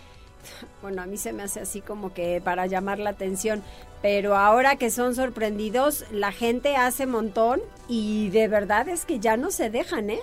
bueno, 0.81 1.01
a 1.01 1.05
mí 1.05 1.17
se 1.17 1.33
me 1.33 1.43
hace 1.43 1.59
así 1.61 1.81
como 1.81 2.13
que 2.13 2.41
para 2.43 2.65
llamar 2.67 2.99
la 2.99 3.09
atención, 3.09 3.63
pero 4.01 4.35
ahora 4.35 4.77
que 4.77 4.89
son 4.89 5.15
sorprendidos, 5.15 6.05
la 6.11 6.31
gente 6.31 6.75
hace 6.75 7.05
montón 7.05 7.61
y 7.89 8.29
de 8.29 8.47
verdad 8.47 8.87
es 8.87 9.05
que 9.05 9.19
ya 9.19 9.35
no 9.35 9.51
se 9.51 9.69
dejan, 9.69 10.09
¿eh? 10.09 10.19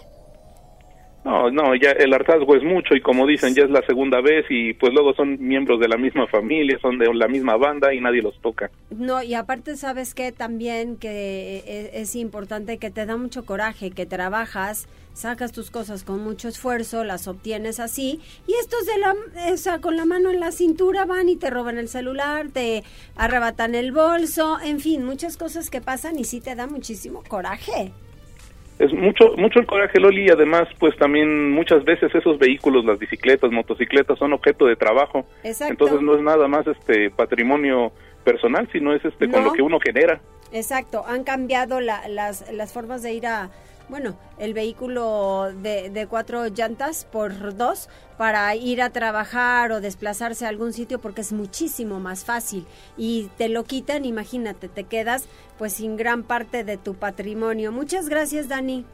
No, 1.24 1.50
no, 1.50 1.74
ya 1.74 1.92
el 1.92 2.12
hartazgo 2.12 2.54
es 2.54 2.62
mucho 2.62 2.94
y 2.94 3.00
como 3.00 3.26
dicen, 3.26 3.54
ya 3.54 3.64
es 3.64 3.70
la 3.70 3.80
segunda 3.86 4.20
vez 4.20 4.44
y 4.50 4.74
pues 4.74 4.92
luego 4.92 5.14
son 5.14 5.38
miembros 5.40 5.80
de 5.80 5.88
la 5.88 5.96
misma 5.96 6.26
familia, 6.26 6.78
son 6.82 6.98
de 6.98 7.12
la 7.14 7.28
misma 7.28 7.56
banda 7.56 7.94
y 7.94 8.00
nadie 8.00 8.20
los 8.20 8.38
toca. 8.42 8.70
No, 8.90 9.22
y 9.22 9.32
aparte 9.32 9.76
sabes 9.78 10.14
que 10.14 10.32
también 10.32 10.96
que 10.98 11.62
e, 11.66 11.90
es, 11.94 12.14
importante 12.14 12.76
que 12.76 12.90
te 12.90 13.06
da 13.06 13.16
mucho 13.16 13.46
coraje, 13.46 13.90
que 13.90 14.04
trabajas, 14.04 14.86
sacas 15.14 15.52
tus 15.52 15.70
cosas 15.70 16.04
con 16.04 16.22
mucho 16.22 16.48
esfuerzo, 16.48 17.04
las 17.04 17.26
obtienes 17.26 17.80
así 17.80 18.20
y 18.46 18.52
estos 18.60 18.84
de 18.84 18.98
la, 18.98 19.14
o 19.50 19.56
sea, 19.56 19.80
con 19.80 19.96
la 19.96 20.04
mano 20.04 20.30
en 20.30 20.40
la 20.40 20.52
cintura 20.52 21.06
van 21.06 21.30
y 21.30 21.36
te 21.36 21.48
roban 21.48 21.78
el 21.78 21.88
celular, 21.88 22.48
te 22.52 22.84
arrebatan 23.16 23.74
el 23.74 23.92
bolso, 23.92 24.58
en 24.62 24.78
fin, 24.78 25.02
muchas 25.04 25.38
cosas 25.38 25.70
que 25.70 25.80
pasan 25.80 26.18
y 26.18 26.24
sí 26.24 26.42
te 26.42 26.54
da 26.54 26.66
muchísimo 26.66 27.22
coraje 27.26 27.92
es 28.78 28.92
mucho 28.92 29.34
mucho 29.36 29.60
el 29.60 29.66
coraje 29.66 30.00
Loli 30.00 30.26
y 30.26 30.30
además 30.30 30.68
pues 30.78 30.96
también 30.96 31.52
muchas 31.52 31.84
veces 31.84 32.14
esos 32.14 32.38
vehículos 32.38 32.84
las 32.84 32.98
bicicletas 32.98 33.50
motocicletas 33.50 34.18
son 34.18 34.32
objeto 34.32 34.66
de 34.66 34.76
trabajo. 34.76 35.26
Entonces 35.42 36.00
no 36.00 36.16
es 36.16 36.22
nada 36.22 36.48
más 36.48 36.66
este 36.66 37.10
patrimonio 37.10 37.92
personal 38.24 38.68
sino 38.72 38.94
es 38.94 39.04
este 39.04 39.28
con 39.28 39.44
lo 39.44 39.52
que 39.52 39.62
uno 39.62 39.78
genera. 39.80 40.20
Exacto. 40.52 41.04
Han 41.06 41.24
cambiado 41.24 41.80
las 41.80 42.50
las 42.52 42.72
formas 42.72 43.02
de 43.02 43.12
ir 43.12 43.26
a 43.26 43.50
bueno, 43.88 44.18
el 44.38 44.54
vehículo 44.54 45.52
de, 45.62 45.90
de, 45.90 46.06
cuatro 46.06 46.46
llantas 46.48 47.04
por 47.04 47.56
dos 47.56 47.88
para 48.16 48.54
ir 48.54 48.80
a 48.82 48.90
trabajar 48.90 49.72
o 49.72 49.80
desplazarse 49.80 50.46
a 50.46 50.48
algún 50.48 50.72
sitio 50.72 51.00
porque 51.00 51.20
es 51.20 51.32
muchísimo 51.32 52.00
más 52.00 52.24
fácil 52.24 52.66
y 52.96 53.28
te 53.36 53.48
lo 53.48 53.64
quitan, 53.64 54.04
imagínate, 54.04 54.68
te 54.68 54.84
quedas 54.84 55.28
pues 55.58 55.74
sin 55.74 55.96
gran 55.96 56.22
parte 56.22 56.64
de 56.64 56.76
tu 56.76 56.94
patrimonio. 56.94 57.72
Muchas 57.72 58.08
gracias, 58.08 58.48
Dani. 58.48 58.84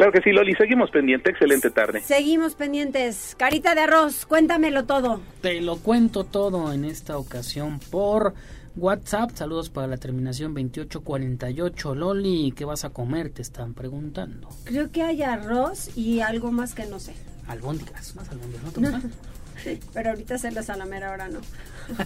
Claro 0.00 0.12
que 0.12 0.22
sí, 0.22 0.32
Loli, 0.32 0.54
seguimos 0.54 0.90
pendientes, 0.90 1.30
excelente 1.30 1.70
tarde. 1.70 2.00
Seguimos 2.00 2.54
pendientes. 2.54 3.34
Carita 3.38 3.74
de 3.74 3.82
arroz, 3.82 4.24
cuéntamelo 4.24 4.86
todo. 4.86 5.20
Te 5.42 5.60
lo 5.60 5.76
cuento 5.76 6.24
todo 6.24 6.72
en 6.72 6.86
esta 6.86 7.18
ocasión 7.18 7.78
por 7.90 8.32
WhatsApp, 8.76 9.30
saludos 9.34 9.68
para 9.68 9.86
la 9.86 9.96
terminación 9.96 10.54
2848. 10.54 11.94
Loli, 11.94 12.52
¿qué 12.56 12.64
vas 12.64 12.84
a 12.84 12.90
comer? 12.90 13.30
Te 13.30 13.42
están 13.42 13.74
preguntando. 13.74 14.48
Creo 14.64 14.90
que 14.90 15.02
hay 15.02 15.22
arroz 15.22 15.96
y 15.96 16.20
algo 16.20 16.52
más 16.52 16.74
que 16.74 16.86
no 16.86 17.00
sé. 17.00 17.14
Albóndigas, 17.48 18.14
más 18.14 18.28
albóndigas, 18.28 18.76
¿no 18.76 19.00
te 19.64 19.80
Pero 19.92 20.10
ahorita 20.10 20.38
se 20.38 20.52
los 20.52 20.70
a 20.70 20.76
la 20.76 20.86
mera 20.86 21.10
hora 21.10 21.28
no. 21.28 21.40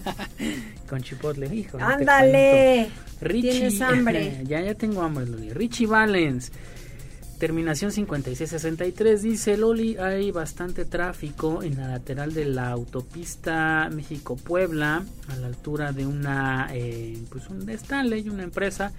Con 0.89 1.01
chipotle, 1.03 1.53
hijo. 1.55 1.77
Ándale. 1.79 2.89
Tienes 3.19 3.79
hambre. 3.81 4.41
ya, 4.47 4.61
ya 4.61 4.73
tengo 4.73 5.01
hambre, 5.03 5.27
Loli. 5.27 5.53
Richie 5.53 5.85
Valens. 5.85 6.51
Terminación 7.37 7.91
5663 7.91 9.21
dice 9.21 9.57
Loli, 9.57 9.97
hay 9.97 10.31
bastante 10.31 10.85
tráfico 10.85 11.63
en 11.63 11.75
la 11.75 11.89
lateral 11.89 12.33
de 12.33 12.45
la 12.45 12.69
autopista 12.69 13.89
México-Puebla, 13.93 15.03
a 15.27 15.35
la 15.35 15.47
altura 15.47 15.91
de 15.91 16.07
una, 16.07 16.69
eh, 16.71 17.17
pues 17.29 17.49
un 17.49 17.69
Stanley, 17.69 18.29
una 18.29 18.43
empresa. 18.43 18.93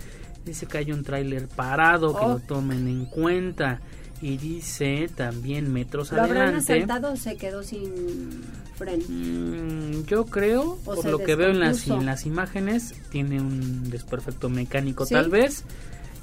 Dice 0.44 0.66
que 0.66 0.78
hay 0.78 0.92
un 0.92 1.02
tráiler 1.02 1.48
parado, 1.48 2.14
que 2.14 2.26
lo 2.26 2.34
oh. 2.34 2.40
tomen 2.40 2.86
en 2.86 3.06
cuenta. 3.06 3.80
Y 4.20 4.36
dice 4.36 5.10
también 5.14 5.72
metros 5.72 6.12
¿Lo 6.12 6.20
adelante. 6.22 6.42
habrán 6.42 6.60
asaltado 6.60 7.12
o 7.12 7.16
se 7.16 7.36
quedó 7.36 7.62
sin 7.62 8.42
freno? 8.74 9.04
Mm, 9.08 10.04
yo 10.04 10.26
creo, 10.26 10.76
por 10.84 11.04
lo 11.04 11.18
que 11.18 11.36
veo 11.36 11.50
en 11.50 11.60
las, 11.60 11.86
en 11.88 12.04
las 12.04 12.26
imágenes, 12.26 12.94
tiene 13.10 13.40
un 13.40 13.90
desperfecto 13.90 14.48
mecánico 14.50 15.06
tal 15.06 15.30
vez 15.30 15.64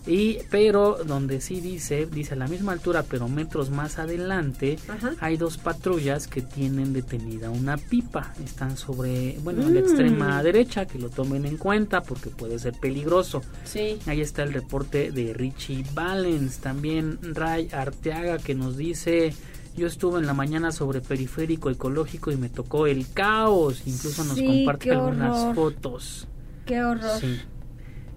y 0.06 0.40
pero 0.50 0.98
donde 1.06 1.40
sí 1.40 1.62
dice 1.62 2.06
dice 2.06 2.34
a 2.34 2.38
la 2.38 2.48
misma 2.48 2.74
altura 2.74 3.06
pero 3.10 3.30
metros 3.30 3.70
más 3.70 4.00
adelante 4.00 4.78
hay 5.22 5.38
dos 5.38 5.58
patrullas 5.58 6.28
que 6.28 6.42
tienen 6.42 6.92
detenida 6.94 7.50
una 7.50 7.78
pipa. 7.78 8.34
Están 8.44 8.76
sobre 8.76 9.38
bueno 9.44 9.62
en 9.62 9.76
la 9.76 9.82
mm. 9.82 9.84
extrema 9.84 10.44
derecha 10.44 10.86
que 10.86 11.00
lo 11.00 11.10
tomen 11.10 11.46
en 11.46 11.58
cuenta 11.58 12.04
porque 12.04 12.30
puede 12.30 12.60
ser 12.60 12.74
peligroso. 12.74 13.42
Sí. 13.64 14.00
Ahí 14.06 14.22
está 14.22 14.44
el 14.44 14.54
reporte 14.54 15.12
de 15.12 15.34
Richie 15.34 15.86
Valens. 15.94 16.58
También 16.58 17.20
Ray 17.22 17.70
Arteaga 17.72 18.40
que 18.40 18.56
nos 18.56 18.76
dice 18.76 19.34
yo 19.78 19.88
estuve 19.88 20.20
en 20.20 20.28
la 20.28 20.34
mañana 20.34 20.72
sobre 20.72 21.02
periférico 21.02 21.70
ecológico 21.70 22.32
y 22.32 22.38
me 22.38 22.50
tocó 22.50 22.88
el 22.88 23.12
caos 23.14 23.84
incluso 23.86 24.26
nos 24.26 24.40
comparte 24.40 24.92
algunas 24.92 25.56
fotos. 25.56 26.28
Qué 26.66 26.84
horror. 26.84 27.20
Sí. 27.20 27.40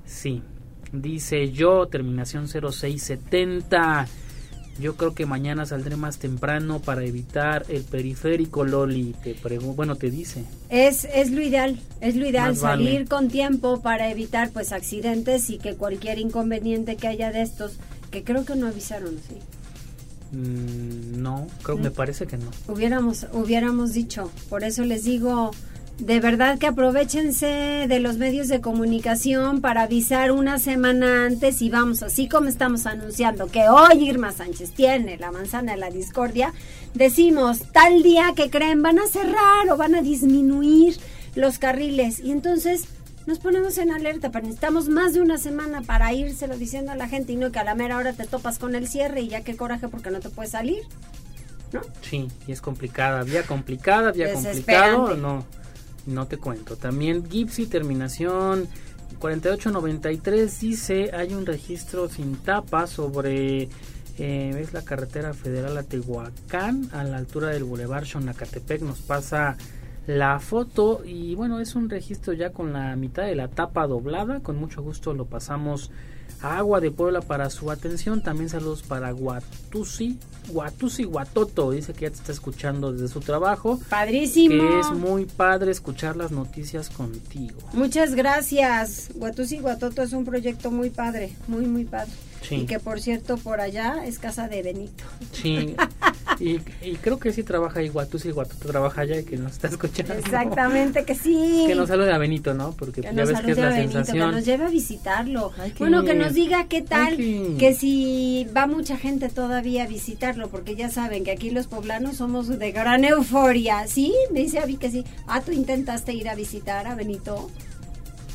Sí 0.05 0.43
Dice 0.93 1.51
yo, 1.53 1.87
terminación 1.87 2.49
0670. 2.49 4.07
Yo 4.79 4.97
creo 4.97 5.15
que 5.15 5.25
mañana 5.25 5.65
saldré 5.65 5.97
más 5.97 6.19
temprano 6.19 6.81
para 6.81 7.03
evitar 7.05 7.65
el 7.69 7.83
periférico, 7.83 8.63
Loli. 8.65 9.15
Te 9.23 9.35
bueno, 9.59 9.97
te 9.97 10.11
dice. 10.11 10.45
Es, 10.69 11.05
es 11.05 11.31
lo 11.31 11.41
ideal, 11.41 11.81
es 12.03 12.15
lo 12.15 12.27
ideal 12.27 12.57
salir 12.57 13.09
con 13.09 13.29
tiempo 13.29 13.81
para 13.81 14.11
evitar 14.11 14.51
pues 14.51 14.73
accidentes 14.73 15.49
y 15.49 15.59
que 15.59 15.77
cualquier 15.77 16.19
inconveniente 16.19 16.97
que 16.97 17.09
haya 17.09 17.33
de 17.33 17.41
estos, 17.41 17.79
que 18.11 18.23
creo 18.23 18.45
que 18.45 18.55
no 18.55 18.67
avisaron, 18.67 19.17
¿sí? 19.27 19.39
Mm, 20.37 21.23
no, 21.23 21.47
creo, 21.63 21.79
me 21.79 21.89
mm. 21.89 21.95
parece 21.95 22.27
que 22.27 22.37
no. 22.37 22.51
Hubiéramos, 22.69 23.27
hubiéramos 23.33 23.95
dicho, 23.95 24.31
por 24.51 24.63
eso 24.63 24.85
les 24.85 25.05
digo, 25.05 25.53
de 25.99 26.21
verdad 26.21 26.59
que 26.59 26.67
aprovechense 26.67 27.87
de 27.89 28.01
los 28.01 28.19
medios 28.19 28.49
de 28.49 28.61
comunicación 28.61 29.63
para 29.63 29.83
avisar 29.83 30.31
una 30.31 30.59
semana 30.59 31.25
antes 31.25 31.63
y 31.63 31.71
vamos, 31.71 32.03
así 32.03 32.29
como 32.29 32.49
estamos 32.49 32.85
anunciando 32.85 33.47
que 33.47 33.69
hoy 33.69 34.07
Irma 34.07 34.33
Sánchez 34.33 34.73
tiene 34.73 35.17
la 35.17 35.33
manzana 35.33 35.73
de 35.73 35.79
la 35.79 35.91
discordia, 35.91 36.53
decimos 36.93 37.63
tal 37.73 38.03
día 38.03 38.33
que 38.37 38.51
creen 38.51 38.83
van 38.83 38.99
a 38.99 39.07
cerrar 39.07 39.71
o 39.71 39.77
van 39.79 39.95
a 39.95 40.03
disminuir 40.03 40.99
los 41.35 41.59
carriles 41.59 42.21
y 42.21 42.31
entonces 42.31 42.85
nos 43.25 43.39
ponemos 43.39 43.79
en 43.79 43.91
alerta, 43.91 44.31
pero 44.31 44.45
necesitamos 44.45 44.89
más 44.89 45.15
de 45.15 45.23
una 45.23 45.39
semana 45.39 45.81
para 45.81 46.13
írselo 46.13 46.59
diciendo 46.59 46.93
a 46.93 46.97
la 46.97 47.09
gente 47.09 47.33
y 47.33 47.37
no 47.37 47.51
que 47.51 47.59
a 47.59 47.65
la 47.65 47.75
mera 47.75 47.97
hora 47.97 48.13
te 48.13 48.27
topas 48.27 48.59
con 48.59 48.75
el 48.75 48.87
cierre 48.87 49.23
y 49.23 49.29
ya 49.29 49.43
qué 49.43 49.57
coraje 49.57 49.89
porque 49.89 50.11
no 50.11 50.21
te 50.21 50.29
puedes 50.29 50.53
salir. 50.53 50.83
¿No? 51.73 51.81
Sí, 52.03 52.29
y 52.47 52.53
es 52.53 52.61
complicada, 52.61 53.25
vía 53.25 53.43
complicada, 53.43 54.13
vía 54.13 54.33
complicado, 54.33 55.17
no 55.17 55.45
no 56.07 56.27
te 56.27 56.39
cuento. 56.39 56.77
También 56.77 57.29
Gipsy, 57.29 57.67
terminación 57.67 58.69
4893, 59.19 60.61
dice, 60.61 61.11
hay 61.13 61.35
un 61.35 61.47
registro 61.47 62.09
sin 62.09 62.37
tapa 62.37 62.87
sobre... 62.87 63.69
Eh, 64.19 64.59
es 64.59 64.73
la 64.73 64.83
carretera 64.83 65.35
federal 65.35 65.77
a 65.77 65.83
Tehuacán, 65.83 66.89
a 66.93 67.05
la 67.05 67.19
altura 67.19 67.51
del 67.51 67.65
Boulevard 67.65 68.07
Xonacatepec, 68.07 68.81
nos 68.81 69.01
pasa 69.01 69.59
la 70.07 70.39
foto 70.41 71.03
y 71.05 71.35
bueno, 71.35 71.61
es 71.61 71.75
un 71.75 71.91
registro 71.91 72.33
ya 72.33 72.51
con 72.51 72.73
la 72.73 72.97
mitad 72.97 73.25
de 73.25 73.35
la 73.35 73.49
tapa 73.49 73.87
doblada, 73.87 74.41
con 74.41 74.57
mucho 74.57 74.83
gusto 74.83 75.13
lo 75.13 75.27
pasamos 75.27 75.91
Agua 76.43 76.81
de 76.81 76.91
Puebla 76.91 77.21
para 77.21 77.51
su 77.51 77.71
atención, 77.71 78.23
también 78.23 78.49
saludos 78.49 78.83
para 78.83 79.11
Guatusi, 79.11 80.19
Guatusi 80.49 81.05
Guatoto, 81.05 81.71
dice 81.71 81.93
que 81.93 82.03
ya 82.03 82.11
te 82.11 82.17
está 82.17 82.33
escuchando 82.33 82.93
desde 82.93 83.09
su 83.09 83.21
trabajo. 83.21 83.81
Padrísimo. 83.89 84.63
Que 84.63 84.81
es 84.81 84.91
muy 84.91 85.25
padre 85.25 85.71
escuchar 85.71 86.17
las 86.17 86.31
noticias 86.31 86.91
contigo. 86.91 87.59
Muchas 87.73 88.15
gracias. 88.15 89.09
Guatusi 89.15 89.59
Guatoto 89.59 90.03
es 90.03 90.13
un 90.13 90.25
proyecto 90.25 90.71
muy 90.71 90.91
padre, 90.91 91.35
muy 91.49 91.67
muy 91.67 91.85
padre. 91.85 92.13
Y 92.51 92.67
que 92.67 92.79
por 92.79 93.01
cierto 93.01 93.39
por 93.39 93.61
allá 93.61 94.05
es 94.05 94.19
casa 94.19 94.47
de 94.49 94.63
Benito. 94.63 95.05
Sí. 95.33 95.75
y, 96.41 96.59
creo 97.01 97.19
que 97.19 97.33
sí 97.33 97.43
trabaja 97.43 97.81
ahí 97.81 97.89
Guatusi 97.89 98.31
Guatoto 98.31 98.69
trabaja 98.69 99.03
allá 99.03 99.21
y 99.21 99.25
que 99.25 99.37
nos 99.37 99.53
está 99.53 99.69
escuchando. 99.69 100.15
Exactamente 100.15 101.05
que 101.05 101.15
sí. 101.15 101.65
Que 101.67 101.75
nos 101.75 101.89
salude 101.89 102.13
a 102.13 102.19
Benito, 102.19 102.55
¿no? 102.55 102.73
Porque 102.73 103.03
ya 103.03 103.13
ves 103.13 103.41
que 103.41 103.53
es 103.53 103.59
la 103.59 103.69
Benito, 103.71 103.93
sensación. 103.93 104.31
Que 104.31 104.37
nos 104.37 104.45
lleve 104.45 104.65
a 104.65 104.69
visitarlo. 104.69 105.53
bueno, 105.79 106.05
que 106.05 106.15
nos 106.15 106.35
diga 106.35 106.67
qué 106.69 106.83
tal, 106.83 107.17
que... 107.17 107.77
si 107.79 108.47
va 108.57 108.67
mucha 108.67 108.97
gente 108.97 109.29
todavía 109.29 109.85
a 109.85 109.87
visitarlo, 109.87 110.49
porque 110.49 110.77
ya 110.77 110.91
saben 110.91 111.25
que 111.25 111.31
aquí 111.31 111.51
los 111.51 111.67
poblanos 111.67 112.17
somos 112.17 112.49
de 112.49 112.73
gran 112.73 113.05
euforia. 113.05 113.87
¿Sí? 113.87 114.15
Me 114.33 114.41
dice 114.41 114.59
Avi 114.59 114.77
que 114.77 114.91
sí. 114.91 115.05
Ah, 115.27 115.41
tú 115.41 115.53
intentaste 115.53 116.13
ir 116.13 116.29
a 116.29 116.35
visitar 116.35 116.87
a 116.87 116.95
Benito. 116.95 117.51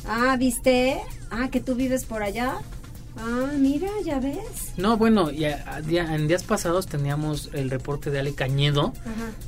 Ah, 0.06 0.36
¿viste? 0.38 1.00
Ah, 1.30 1.48
que 1.50 1.60
tú 1.60 1.74
vives 1.74 2.04
por 2.04 2.22
allá. 2.22 2.56
Ah, 3.16 3.52
mira, 3.58 3.88
ya 4.04 4.20
ves. 4.20 4.72
No, 4.76 4.96
bueno, 4.96 5.30
ya, 5.30 5.80
en 5.88 6.28
días 6.28 6.44
pasados 6.44 6.86
teníamos 6.86 7.50
el 7.52 7.70
reporte 7.70 8.10
de 8.10 8.20
Ale 8.20 8.34
Cañedo, 8.34 8.92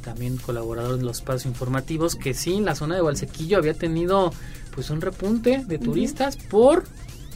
también 0.03 0.37
colaborador 0.37 0.99
de 0.99 1.05
los 1.05 1.19
espacios 1.19 1.47
informativos, 1.47 2.15
que 2.15 2.35
sí, 2.35 2.55
en 2.55 2.65
la 2.65 2.75
zona 2.75 2.95
de 2.97 3.01
Valsequillo 3.01 3.59
había 3.59 3.75
tenido 3.75 4.33
pues 4.75 4.91
un 4.91 5.01
repunte 5.01 5.65
de 5.67 5.79
turistas 5.79 6.37
por 6.37 6.85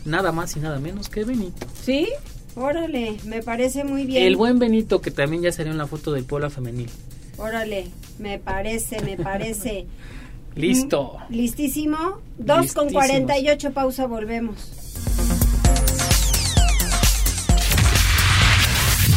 nada 0.05 0.33
más 0.33 0.57
y 0.57 0.61
nada 0.61 0.79
menos 0.79 1.09
que 1.09 1.24
Benito. 1.24 1.66
¿Sí? 1.83 2.09
Órale, 2.57 3.16
me 3.24 3.43
parece 3.43 3.85
muy 3.85 4.05
bien. 4.05 4.24
El 4.24 4.37
buen 4.37 4.59
Benito, 4.59 5.01
que 5.01 5.11
también 5.11 5.43
ya 5.43 5.53
salió 5.53 5.70
en 5.72 5.79
la 5.79 5.87
foto 5.87 6.12
del 6.12 6.24
pueblo 6.24 6.51
femenil. 6.51 6.91
Órale, 7.37 7.87
me 8.18 8.39
parece, 8.39 9.01
me 9.03 9.16
parece. 9.16 9.87
Listo. 10.57 11.18
Mm, 11.29 11.35
listísimo. 11.35 11.99
Dos 12.37 12.72
con 12.72 12.91
cuarenta 12.91 13.39
y 13.39 13.49
ocho, 13.49 13.72
pausa, 13.72 14.07
volvemos. 14.07 14.72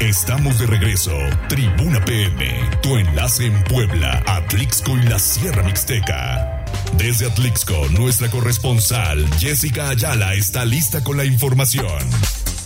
Estamos 0.00 0.58
de 0.58 0.66
regreso. 0.66 1.12
Tribuna 1.48 2.04
PM, 2.04 2.46
tu 2.82 2.96
enlace 2.96 3.46
en 3.46 3.64
Puebla, 3.64 4.22
Atlixco 4.26 4.96
y 4.96 5.02
la 5.02 5.18
Sierra 5.18 5.62
Mixteca. 5.62 6.64
Desde 6.96 7.26
Atlixco, 7.26 7.88
nuestra 7.90 8.30
corresponsal 8.30 9.28
Jessica 9.38 9.90
Ayala 9.90 10.34
está 10.34 10.64
lista 10.64 11.02
con 11.04 11.16
la 11.16 11.24
información. 11.24 11.98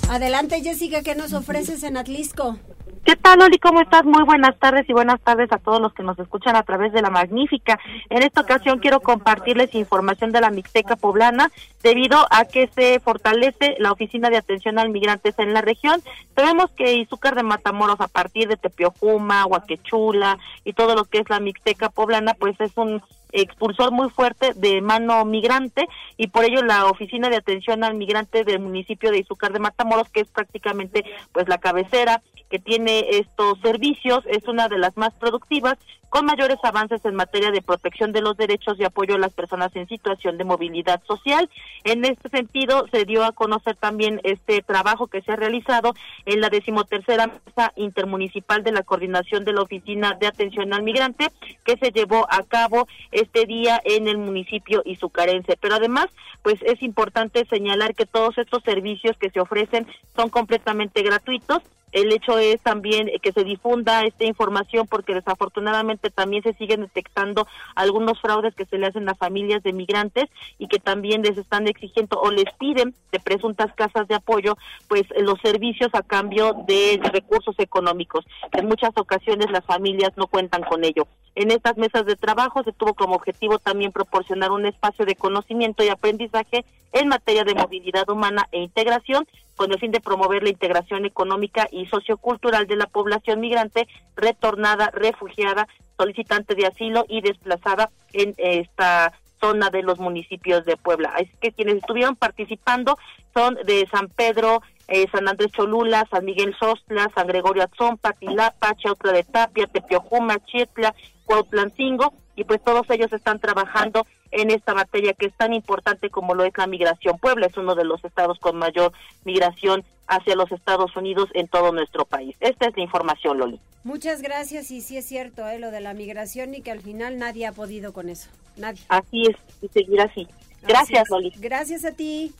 Adelante 0.09 0.63
Jessica, 0.63 1.03
¿qué 1.03 1.15
nos 1.15 1.33
ofreces 1.33 1.83
en 1.83 1.97
Atlixco? 1.97 2.59
¿Qué 3.07 3.15
tal, 3.15 3.41
Oli? 3.41 3.59
¿Cómo 3.59 3.81
estás? 3.81 4.05
Muy 4.05 4.25
buenas 4.25 4.59
tardes 4.59 4.85
y 4.89 4.93
buenas 4.93 5.21
tardes 5.21 5.53
a 5.53 5.59
todos 5.59 5.81
los 5.81 5.95
que 5.95 6.03
nos 6.03 6.19
escuchan 6.19 6.57
a 6.57 6.65
través 6.65 6.93
de 6.93 7.03
la 7.03 7.09
Magnífica. 7.09 7.79
En 8.11 8.25
esta 8.25 8.41
ocasión 8.41 8.81
quiero 8.81 8.99
compartirles 8.99 9.77
información 9.77 10.33
de 10.33 10.41
la 10.41 10.51
Mixteca 10.51 10.97
Poblana 10.97 11.53
debido 11.85 12.19
a 12.33 12.47
que 12.47 12.67
se 12.67 12.99
fortalece 12.99 13.77
la 13.79 13.93
Oficina 13.93 14.29
de 14.29 14.39
Atención 14.39 14.81
al 14.81 14.91
Migrantes 14.91 15.39
en 15.39 15.55
la 15.55 15.61
región. 15.61 16.03
Sabemos 16.35 16.73
que 16.73 16.95
Izúcar 16.95 17.37
de 17.37 17.45
Matamoros 17.45 18.01
a 18.01 18.09
partir 18.09 18.49
de 18.49 18.57
Tepiojuma, 18.57 19.47
Huaquechula 19.47 20.39
y 20.65 20.73
todo 20.73 20.97
lo 20.97 21.05
que 21.05 21.19
es 21.19 21.31
la 21.31 21.39
Mixteca 21.39 21.91
Poblana, 21.91 22.35
pues 22.35 22.61
es 22.61 22.73
un 22.75 23.01
expulsor 23.33 23.93
muy 23.93 24.11
fuerte 24.11 24.53
de 24.55 24.81
mano 24.81 25.25
migrante 25.25 25.87
y 26.17 26.29
por 26.29 26.45
ello 26.45 26.63
la 26.63 26.87
oficina 26.87 27.29
de 27.29 27.37
atención 27.37 27.85
al 27.85 27.95
migrante 27.95 28.45
del 28.45 28.61
municipio 28.61 29.11
de 29.11 29.19
Izúcar 29.19 29.53
de 29.53 29.59
Matamoros 29.59 30.09
que 30.11 30.21
es 30.21 30.29
prácticamente 30.29 31.05
pues 31.33 31.49
la 31.49 31.59
cabecera 31.59 32.23
que 32.51 32.59
tiene 32.59 33.07
estos 33.11 33.59
servicios 33.61 34.25
es 34.27 34.47
una 34.47 34.69
de 34.69 34.79
las 34.79 34.97
más 34.97 35.13
productivas 35.15 35.77
con 36.09 36.27
mayores 36.27 36.59
avances 36.63 37.05
en 37.05 37.15
materia 37.15 37.51
de 37.51 37.63
protección 37.63 38.13
de 38.13 38.21
los 38.21 38.37
derechos 38.37 38.79
y 38.79 38.85
apoyo 38.85 39.15
a 39.15 39.19
las 39.19 39.33
personas 39.33 39.75
en 39.75 39.89
situación 39.89 40.39
de 40.39 40.45
movilidad 40.45 41.03
social. 41.07 41.49
En 41.85 42.05
este 42.05 42.29
sentido, 42.29 42.87
se 42.91 43.05
dio 43.05 43.25
a 43.25 43.33
conocer 43.33 43.77
también 43.77 44.21
este 44.25 44.63
trabajo 44.63 45.09
que 45.09 45.23
se 45.23 45.33
ha 45.33 45.37
realizado 45.37 45.95
en 46.25 46.41
la 46.41 46.49
decimotercera 46.49 47.27
mesa 47.27 47.73
intermunicipal 47.77 48.63
de 48.63 48.73
la 48.73 48.83
coordinación 48.83 49.45
de 49.45 49.53
la 49.53 49.63
Oficina 49.63 50.17
de 50.19 50.27
Atención 50.27 50.73
al 50.73 50.83
Migrante, 50.83 51.29
que 51.65 51.77
se 51.77 51.91
llevó 51.91 52.27
a 52.31 52.43
cabo 52.45 52.87
este 53.13 53.47
día 53.47 53.81
en 53.85 54.09
el 54.09 54.19
municipio 54.19 54.83
izucarense. 54.85 55.57
Pero 55.61 55.75
además, 55.75 56.07
pues 56.43 56.61
es 56.63 56.83
importante 56.83 57.45
señalar 57.47 57.95
que 57.95 58.07
todos 58.07 58.39
estos 58.39 58.63
servicios 58.63 59.17
que 59.19 59.31
se 59.31 59.41
ofrecen 59.41 59.87
son 60.15 60.31
completamente 60.31 61.03
gratuitos 61.03 61.63
el 61.97 62.13
hecho 62.13 62.39
es 62.39 62.61
también 62.61 63.11
que 63.23 63.33
se 63.33 63.43
difunda 63.43 64.05
esta 64.05 64.27
información 64.27 64.87
porque 64.87 65.15
desafortunadamente 65.15 66.11
también 66.11 66.43
se 66.43 66.53
siguen 66.53 66.83
detectando 66.83 67.49
algunos 67.75 68.21
fraudes 68.21 68.55
que 68.55 68.67
se 68.67 68.77
le 68.77 68.87
hacen 68.87 69.09
a 69.09 69.15
familias 69.15 69.63
de 69.63 69.73
migrantes 69.73 70.27
y 70.59 70.69
que 70.69 70.79
también 70.79 71.23
les 71.23 71.39
están 71.39 71.67
exigiendo 71.67 72.21
o 72.21 72.31
les 72.31 72.53
piden 72.59 72.95
de 73.13 73.19
presuntas 73.19 73.73
casas 73.75 74.07
de 74.09 74.15
apoyo 74.15 74.59
pues 74.89 75.05
los 75.23 75.41
servicios 75.41 75.89
a 75.95 76.03
cambio 76.03 76.53
de 76.69 77.01
recursos 77.15 77.59
económicos. 77.59 78.27
En 78.53 78.67
muchas 78.67 78.91
ocasiones 78.97 79.51
las 79.51 79.65
familias 79.65 80.13
no 80.17 80.27
cuentan 80.27 80.65
con 80.65 80.85
ello. 80.85 81.09
En 81.35 81.51
estas 81.51 81.79
mesas 81.79 82.05
de 82.05 82.17
trabajo 82.17 82.63
se 82.63 82.73
tuvo 82.73 82.93
como 82.93 83.15
objetivo 83.15 83.59
también 83.59 83.91
proporcionar 83.91 84.51
un 84.51 84.67
espacio 84.67 85.07
de 85.07 85.17
conocimiento 85.17 85.83
y 85.83 85.89
aprendizaje 85.89 86.67
en 86.93 87.09
materia 87.09 87.45
de 87.45 87.55
movilidad 87.55 88.09
humana 88.11 88.49
e 88.53 88.61
integración 88.61 89.27
con 89.57 89.73
el 89.73 89.79
fin 89.79 89.91
de 89.91 90.01
promover 90.01 90.43
la 90.43 90.51
integración 90.51 91.05
económica 91.05 91.67
y 91.71 91.87
sociocultural 91.87 92.67
de 92.67 92.77
la 92.77 92.87
población 92.87 93.41
migrante 93.41 93.89
retornada, 94.15 94.91
refugiada, 94.93 95.67
solicitante 95.97 96.55
de 96.55 96.67
asilo 96.67 97.05
y 97.09 97.23
desplazada 97.23 97.91
en 98.13 98.35
esta 98.37 99.13
zona 99.41 99.71
de 99.71 99.83
los 99.83 99.99
municipios 99.99 100.65
de 100.65 100.77
Puebla. 100.77 101.13
Así 101.15 101.31
que 101.41 101.53
quienes 101.53 101.77
estuvieron 101.77 102.17
participando 102.17 102.97
son 103.35 103.57
de 103.65 103.87
San 103.91 104.09
Pedro, 104.09 104.63
eh, 104.89 105.07
San 105.11 105.29
Andrés 105.29 105.53
Cholula, 105.53 106.07
San 106.11 106.25
Miguel 106.25 106.55
Sostla, 106.59 107.11
San 107.15 107.27
Gregorio 107.27 107.65
Atzompa, 107.65 108.13
Tilapa, 108.13 108.75
Chautla 108.77 109.13
de 109.13 109.25
Tapia, 109.25 109.67
Tepiojuma, 109.67 110.39
Chietla, 110.47 110.95
Cuautlancingo, 111.25 112.15
y 112.37 112.45
pues 112.45 112.63
todos 112.63 112.89
ellos 112.91 113.13
están 113.13 113.41
trabajando 113.41 114.07
en 114.31 114.51
esta 114.51 114.75
materia 114.75 115.15
que 115.15 115.27
es 115.27 115.35
tan 115.35 115.53
importante 115.53 116.11
como 116.11 116.35
lo 116.35 116.45
es 116.45 116.53
la 116.57 116.67
migración. 116.67 117.19
Puebla 117.19 117.47
es 117.47 117.57
uno 117.57 117.75
de 117.75 117.85
los 117.85 118.05
estados 118.05 118.39
con 118.39 118.57
mayor 118.57 118.93
migración 119.25 119.85
hacia 120.07 120.37
los 120.37 120.53
Estados 120.53 120.95
Unidos 120.97 121.29
en 121.35 121.49
todo 121.49 121.73
nuestro 121.73 122.05
país. 122.05 122.37
Esta 122.41 122.69
es 122.69 122.77
la 122.77 122.83
información, 122.83 123.39
Loli. 123.39 123.61
Muchas 123.83 124.23
gracias 124.23 124.71
y 124.71 124.81
sí 124.81 124.99
es 124.99 125.07
cierto 125.07 125.47
eh, 125.49 125.59
lo 125.59 125.71
de 125.71 125.81
la 125.81 125.95
migración 125.95 126.55
y 126.55 126.61
que 126.61 126.71
al 126.71 126.81
final 126.81 127.19
nadie 127.19 127.47
ha 127.47 127.53
podido 127.53 127.93
con 127.93 128.09
eso. 128.09 128.29
Nadie. 128.57 128.81
Así 128.89 129.23
es, 129.23 129.37
y 129.63 129.69
seguir 129.69 130.01
así. 130.01 130.29
Gracias, 130.63 131.09
Loli. 131.09 131.33
Gracias 131.39 131.85
a 131.85 131.93
ti. 131.93 132.33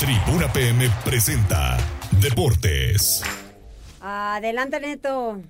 Tribuna 0.00 0.52
PM 0.52 0.90
presenta 1.04 1.76
Deportes. 2.20 3.22
Adelante, 4.00 4.80
Neto. 4.80 5.40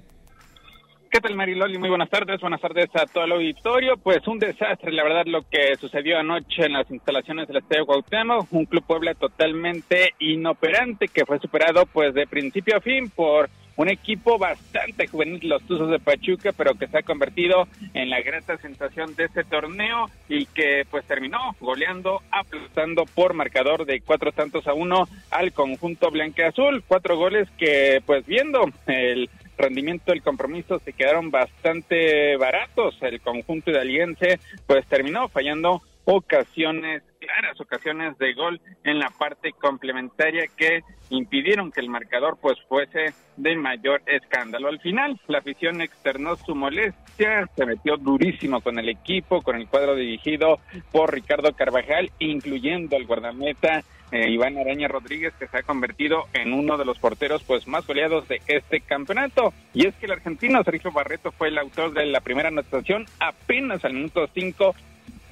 ¿Qué 1.15 1.21
tal, 1.21 1.37
Mariloli? 1.37 1.79
Muy 1.79 1.91
buenas 1.91 2.11
tardes. 2.11 2.41
Buenas 2.41 2.61
tardes 2.61 2.89
a 2.97 3.07
todo 3.07 3.23
el 3.23 3.31
auditorio. 3.31 3.97
Pues 3.97 4.27
un 4.27 4.41
desastre, 4.41 4.91
la 4.91 5.05
verdad, 5.05 5.27
lo 5.27 5.49
que 5.49 5.77
sucedió 5.77 6.19
anoche 6.19 6.67
en 6.67 6.73
las 6.73 6.91
instalaciones 6.91 7.47
del 7.47 7.59
Estadio 7.59 7.87
Cuauhtémoc. 7.87 8.53
Un 8.53 8.65
Club 8.65 8.83
Puebla 8.85 9.15
totalmente 9.15 10.15
inoperante 10.19 11.07
que 11.07 11.25
fue 11.25 11.39
superado, 11.39 11.87
pues, 11.87 12.15
de 12.15 12.27
principio 12.27 12.79
a 12.79 12.81
fin 12.81 13.11
por 13.11 13.49
un 13.77 13.91
equipo 13.91 14.39
bastante 14.39 15.07
juvenil, 15.07 15.49
los 15.49 15.63
Tuzos 15.63 15.89
de 15.89 16.01
Pachuca, 16.01 16.51
pero 16.51 16.75
que 16.75 16.89
se 16.89 16.99
ha 16.99 17.03
convertido 17.03 17.69
en 17.93 18.11
la 18.11 18.21
grata 18.21 18.57
sensación 18.59 19.15
de 19.15 19.27
este 19.27 19.45
torneo 19.45 20.07
y 20.29 20.47
que 20.47 20.85
pues 20.91 21.05
terminó 21.07 21.39
goleando, 21.61 22.23
aplastando 22.33 23.05
por 23.05 23.35
marcador 23.35 23.85
de 23.85 24.01
cuatro 24.01 24.33
tantos 24.33 24.67
a 24.67 24.75
uno 24.75 25.09
al 25.31 25.53
conjunto 25.53 26.11
blanqueazul. 26.11 26.83
Cuatro 26.89 27.17
goles 27.17 27.49
que 27.57 28.03
pues 28.05 28.27
viendo 28.27 28.65
el 28.87 29.31
rendimiento 29.57 30.13
del 30.13 30.23
compromiso 30.23 30.79
se 30.79 30.93
quedaron 30.93 31.31
bastante 31.31 32.37
baratos. 32.37 32.97
El 33.01 33.21
conjunto 33.21 33.71
de 33.71 33.81
Aliense 33.81 34.39
pues 34.67 34.87
terminó 34.87 35.29
fallando 35.29 35.83
ocasiones 36.05 37.03
claras 37.25 37.59
ocasiones 37.61 38.19
de 38.19 38.35
gol 38.35 38.61
en 38.85 38.99
la 38.99 39.11
parte 39.11 39.53
complementaria 39.53 40.45
que 40.57 40.83
impidieron 41.11 41.73
que 41.73 41.81
el 41.81 41.89
marcador 41.89 42.37
pues 42.41 42.59
fuese 42.69 43.15
de 43.37 43.57
mayor 43.57 44.03
escándalo. 44.07 44.69
Al 44.69 44.81
final, 44.81 45.19
la 45.29 45.39
afición 45.39 45.81
externó 45.81 46.37
su 46.37 46.55
molestia, 46.55 47.49
se 47.57 47.67
metió 47.67 47.97
durísimo 47.97 48.61
con 48.61 48.79
el 48.79 48.89
equipo, 48.89 49.43
con 49.43 49.57
el 49.57 49.69
cuadro 49.69 49.95
dirigido 49.95 50.59
por 50.93 51.13
Ricardo 51.13 51.53
Carvajal, 51.55 52.11
incluyendo 52.19 52.97
al 52.97 53.07
guardameta 53.07 53.83
eh, 54.15 54.31
Iván 54.31 54.57
Araña 54.57 54.87
Rodríguez, 54.87 55.35
que 55.39 55.49
se 55.49 55.59
ha 55.59 55.63
convertido 55.65 56.29
en 56.35 56.53
uno 56.53 56.79
de 56.79 56.85
los 56.85 57.01
porteros 57.01 57.43
pues 57.43 57.67
más 57.67 57.85
goleados 57.85 58.29
de 58.29 58.41
este 58.47 58.81
campeonato. 58.81 59.53
Y 59.73 59.87
es 59.87 59.95
que 59.97 60.07
el 60.07 60.13
argentino 60.13 60.63
Sergio 60.63 60.93
Barreto 60.93 61.33
fue 61.33 61.49
el 61.49 61.59
autor 61.59 61.93
de 61.93 62.07
la 62.07 62.21
primera 62.21 62.49
anotación 62.49 63.07
apenas 63.19 63.85
al 63.85 63.95
minuto 63.95 64.29
5 64.33 64.75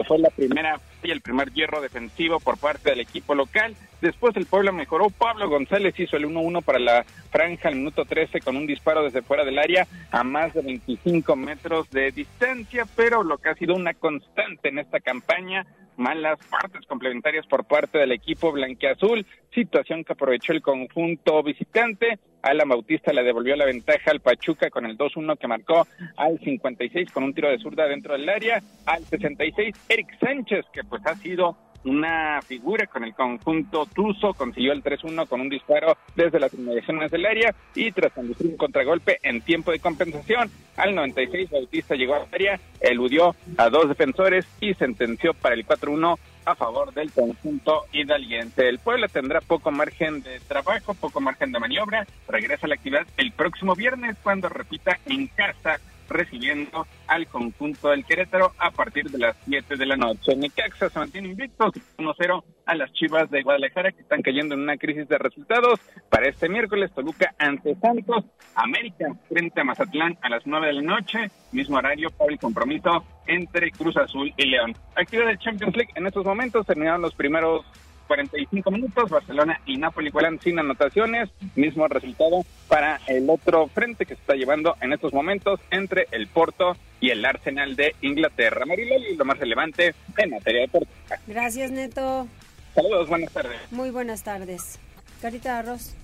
fue 0.07 0.19
la 0.19 0.31
primera 0.31 0.81
y 1.03 1.11
el 1.11 1.21
primer 1.21 1.53
hierro 1.53 1.81
defensivo 1.81 2.41
por 2.41 2.59
parte 2.59 2.91
del 2.91 3.01
equipo 3.01 3.35
local. 3.35 3.75
Después 4.01 4.37
el 4.37 4.47
pueblo 4.47 4.73
mejoró. 4.73 5.11
Pablo 5.11 5.49
González 5.49 5.99
hizo 5.99 6.17
el 6.17 6.27
1-1 6.27 6.63
para 6.63 6.79
la 6.79 7.05
franja 7.31 7.69
al 7.69 7.77
minuto 7.77 8.05
13 8.05 8.41
con 8.41 8.57
un 8.57 8.67
disparo 8.67 9.03
desde 9.03 9.23
fuera 9.23 9.45
del 9.45 9.59
área 9.59 9.87
a 10.11 10.25
más 10.25 10.55
de 10.55 10.63
25 10.63 11.37
metros 11.37 11.91
de 11.91 12.11
distancia, 12.11 12.87
pero 12.97 13.23
lo 13.23 13.39
que 13.39 13.51
ha 13.51 13.55
sido 13.55 13.75
una 13.75 13.95
constante 13.95 14.69
en 14.69 14.79
esta 14.79 15.01
campaña 15.01 15.67
malas 15.97 16.39
partes 16.51 16.87
complementarias 16.87 17.47
por 17.47 17.65
parte 17.65 17.99
del 17.99 18.13
equipo 18.13 18.53
blanqueazul, 18.53 19.27
situación 19.55 20.05
que 20.05 20.13
aprovechó 20.13 20.53
el 20.53 20.63
conjunto 20.63 21.43
visitante. 21.43 22.19
Alan 22.43 22.69
Bautista 22.69 23.13
le 23.13 23.23
devolvió 23.23 23.55
la 23.55 23.67
ventaja 23.67 24.11
al 24.11 24.21
Pachuca 24.21 24.69
con 24.71 24.85
el 24.85 24.99
2-1 24.99 25.39
que 25.39 25.47
marcó 25.47 25.87
al 26.17 26.41
56 26.41 27.13
con 27.13 27.23
un 27.23 27.35
tiro 27.35 27.49
de 27.49 27.59
zurda 27.59 27.87
dentro 27.87 28.15
del 28.15 28.29
área, 28.29 28.61
al 28.85 29.05
66 29.05 29.77
Eric 29.89 30.19
Sánchez 30.19 30.67
que 30.73 30.83
pues 30.93 31.07
ha 31.07 31.17
sido 31.17 31.57
una 31.85 32.43
figura 32.43 32.87
con 32.87 33.03
el 33.03 33.15
conjunto 33.15 33.87
Tuzo, 33.87 34.35
consiguió 34.35 34.73
el 34.73 34.85
3-1 34.85 35.27
con 35.27 35.41
un 35.41 35.49
disparo 35.49 35.97
desde 36.15 36.39
las 36.39 36.53
inmediaciones 36.53 37.11
del 37.11 37.25
área 37.25 37.55
y 37.75 37.91
tras 37.93 38.13
conducir 38.13 38.49
un 38.49 38.59
contragolpe 38.59 39.19
en 39.23 39.41
tiempo 39.41 39.73
de 39.73 39.79
compensación, 39.79 40.51
al 40.77 40.95
96 40.95 41.51
Bautista 41.51 41.95
llegó 41.95 42.17
al 42.17 42.29
área, 42.31 42.61
eludió 42.79 43.35
a 43.57 43.71
dos 43.71 43.89
defensores 43.89 44.47
y 44.61 44.75
sentenció 44.75 45.33
para 45.33 45.55
el 45.55 45.67
4-1 45.67 46.19
a 46.45 46.55
favor 46.57 46.93
del 46.93 47.11
conjunto 47.11 47.87
hidalguense. 47.91 48.69
El 48.69 48.79
pueblo 48.79 49.09
tendrá 49.09 49.41
poco 49.41 49.71
margen 49.71 50.23
de 50.23 50.41
trabajo, 50.41 50.93
poco 50.93 51.23
margen 51.23 51.53
de 51.53 51.59
maniobra. 51.59 52.07
Regresa 52.29 52.67
a 52.67 52.69
la 52.69 52.75
actividad 52.75 53.07
el 53.17 53.33
próximo 53.33 53.75
viernes 53.75 54.17
cuando 54.23 54.51
repita 54.51 54.99
en 55.07 55.29
casa 55.29 55.81
recibiendo 56.13 56.87
al 57.07 57.27
conjunto 57.27 57.89
del 57.89 58.05
Querétaro 58.05 58.53
a 58.59 58.71
partir 58.71 59.11
de 59.11 59.19
las 59.19 59.37
7 59.45 59.77
de 59.77 59.87
la 59.87 59.97
noche. 59.97 60.37
Necaxa 60.37 60.89
se 60.89 60.99
mantiene 60.99 61.29
invicto 61.29 61.73
1-0 61.99 62.45
a 62.67 62.75
las 62.75 62.93
Chivas 62.93 63.31
de 63.31 63.43
Guadalajara 63.43 63.93
que 63.93 64.03
están 64.03 64.23
cayendo 64.23 64.55
en 64.55 64.63
una 64.63 64.77
crisis 64.77 65.09
de 65.09 65.19
resultados. 65.19 65.81
Para 66.09 66.29
este 66.29 66.49
miércoles, 66.49 66.93
Toluca 66.95 67.35
ante 67.39 67.75
Santos, 67.77 68.25
América 68.55 69.07
frente 69.29 69.61
a 69.61 69.65
Mazatlán 69.65 70.19
a 70.23 70.29
las 70.29 70.47
9 70.47 70.67
de 70.69 70.73
la 70.75 70.83
noche, 70.83 71.31
mismo 71.53 71.77
horario 71.77 72.11
para 72.11 72.33
el 72.33 72.39
compromiso 72.39 73.05
entre 73.27 73.71
Cruz 73.71 73.97
Azul 73.97 74.33
y 74.37 74.47
León. 74.47 74.75
Actividad 74.97 75.29
del 75.29 75.39
Champions 75.39 75.77
League 75.77 75.93
en 75.95 76.07
estos 76.07 76.25
momentos 76.25 76.67
terminaron 76.67 77.03
los 77.03 77.15
primeros 77.15 77.65
45 78.07 78.71
minutos, 78.71 79.11
Barcelona 79.11 79.61
y 79.67 79.77
Napoli 79.77 80.09
igualan 80.09 80.41
sin 80.41 80.59
anotaciones, 80.59 81.31
mismo 81.55 81.89
resultado 81.89 82.45
para 82.69 83.01
el 83.07 83.29
otro 83.29 83.69
frente 83.69 84.07
que 84.07 84.15
se 84.15 84.21
está 84.21 84.35
llevando 84.35 84.77
en 84.81 84.93
estos 84.93 85.13
momentos 85.13 85.61
entre 85.71 86.07
el 86.11 86.27
Porto 86.27 86.77
y 87.01 87.11
el 87.11 87.25
Arsenal 87.25 87.77
de 87.77 87.95
Inglaterra. 88.03 88.65
Mariloli, 88.67 89.17
lo 89.17 89.25
más 89.25 89.39
relevante 89.39 89.95
en 90.17 90.31
materia 90.31 90.63
deportiva. 90.63 91.17
Gracias, 91.27 91.71
Neto. 91.71 92.29
Saludos, 92.75 93.09
buenas 93.09 93.33
tardes. 93.33 93.59
Muy 93.71 93.91
buenas 93.91 94.23
tardes. 94.23 94.79
Carita 95.21 95.55
de 95.55 95.59
arroz. 95.59 95.95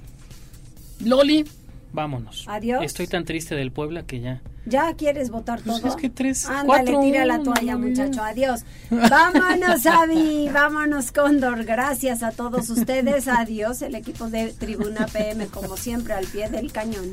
Loli, 1.05 1.44
vámonos. 1.93 2.45
Adiós. 2.49 2.82
Estoy 2.84 3.07
tan 3.07 3.24
triste 3.24 3.55
del 3.55 3.72
Puebla 3.72 4.05
que 4.05 4.20
ya. 4.20 4.41
¿Ya 4.66 4.93
quieres 4.95 5.30
votar 5.30 5.61
Pues 5.62 5.80
todo? 5.80 5.89
es 5.89 5.97
que 5.97 6.11
tres, 6.11 6.45
Ándale, 6.45 6.66
cuatro, 6.66 7.01
tira 7.01 7.24
la 7.24 7.43
toalla, 7.43 7.72
no, 7.72 7.78
muchacho. 7.89 8.22
Adiós. 8.22 8.64
Vámonos, 8.91 9.86
Avi. 9.86 10.49
Vámonos, 10.53 11.11
Cóndor. 11.12 11.64
Gracias 11.64 12.22
a 12.22 12.32
todos 12.32 12.68
ustedes. 12.68 13.28
Adiós. 13.28 13.80
El 13.82 13.95
equipo 13.95 14.28
de 14.28 14.53
Tribuna 14.53 15.07
PM, 15.07 15.47
como 15.47 15.76
siempre, 15.76 16.12
al 16.14 16.26
pie 16.26 16.51
del 16.51 16.70
cañón. 16.70 17.12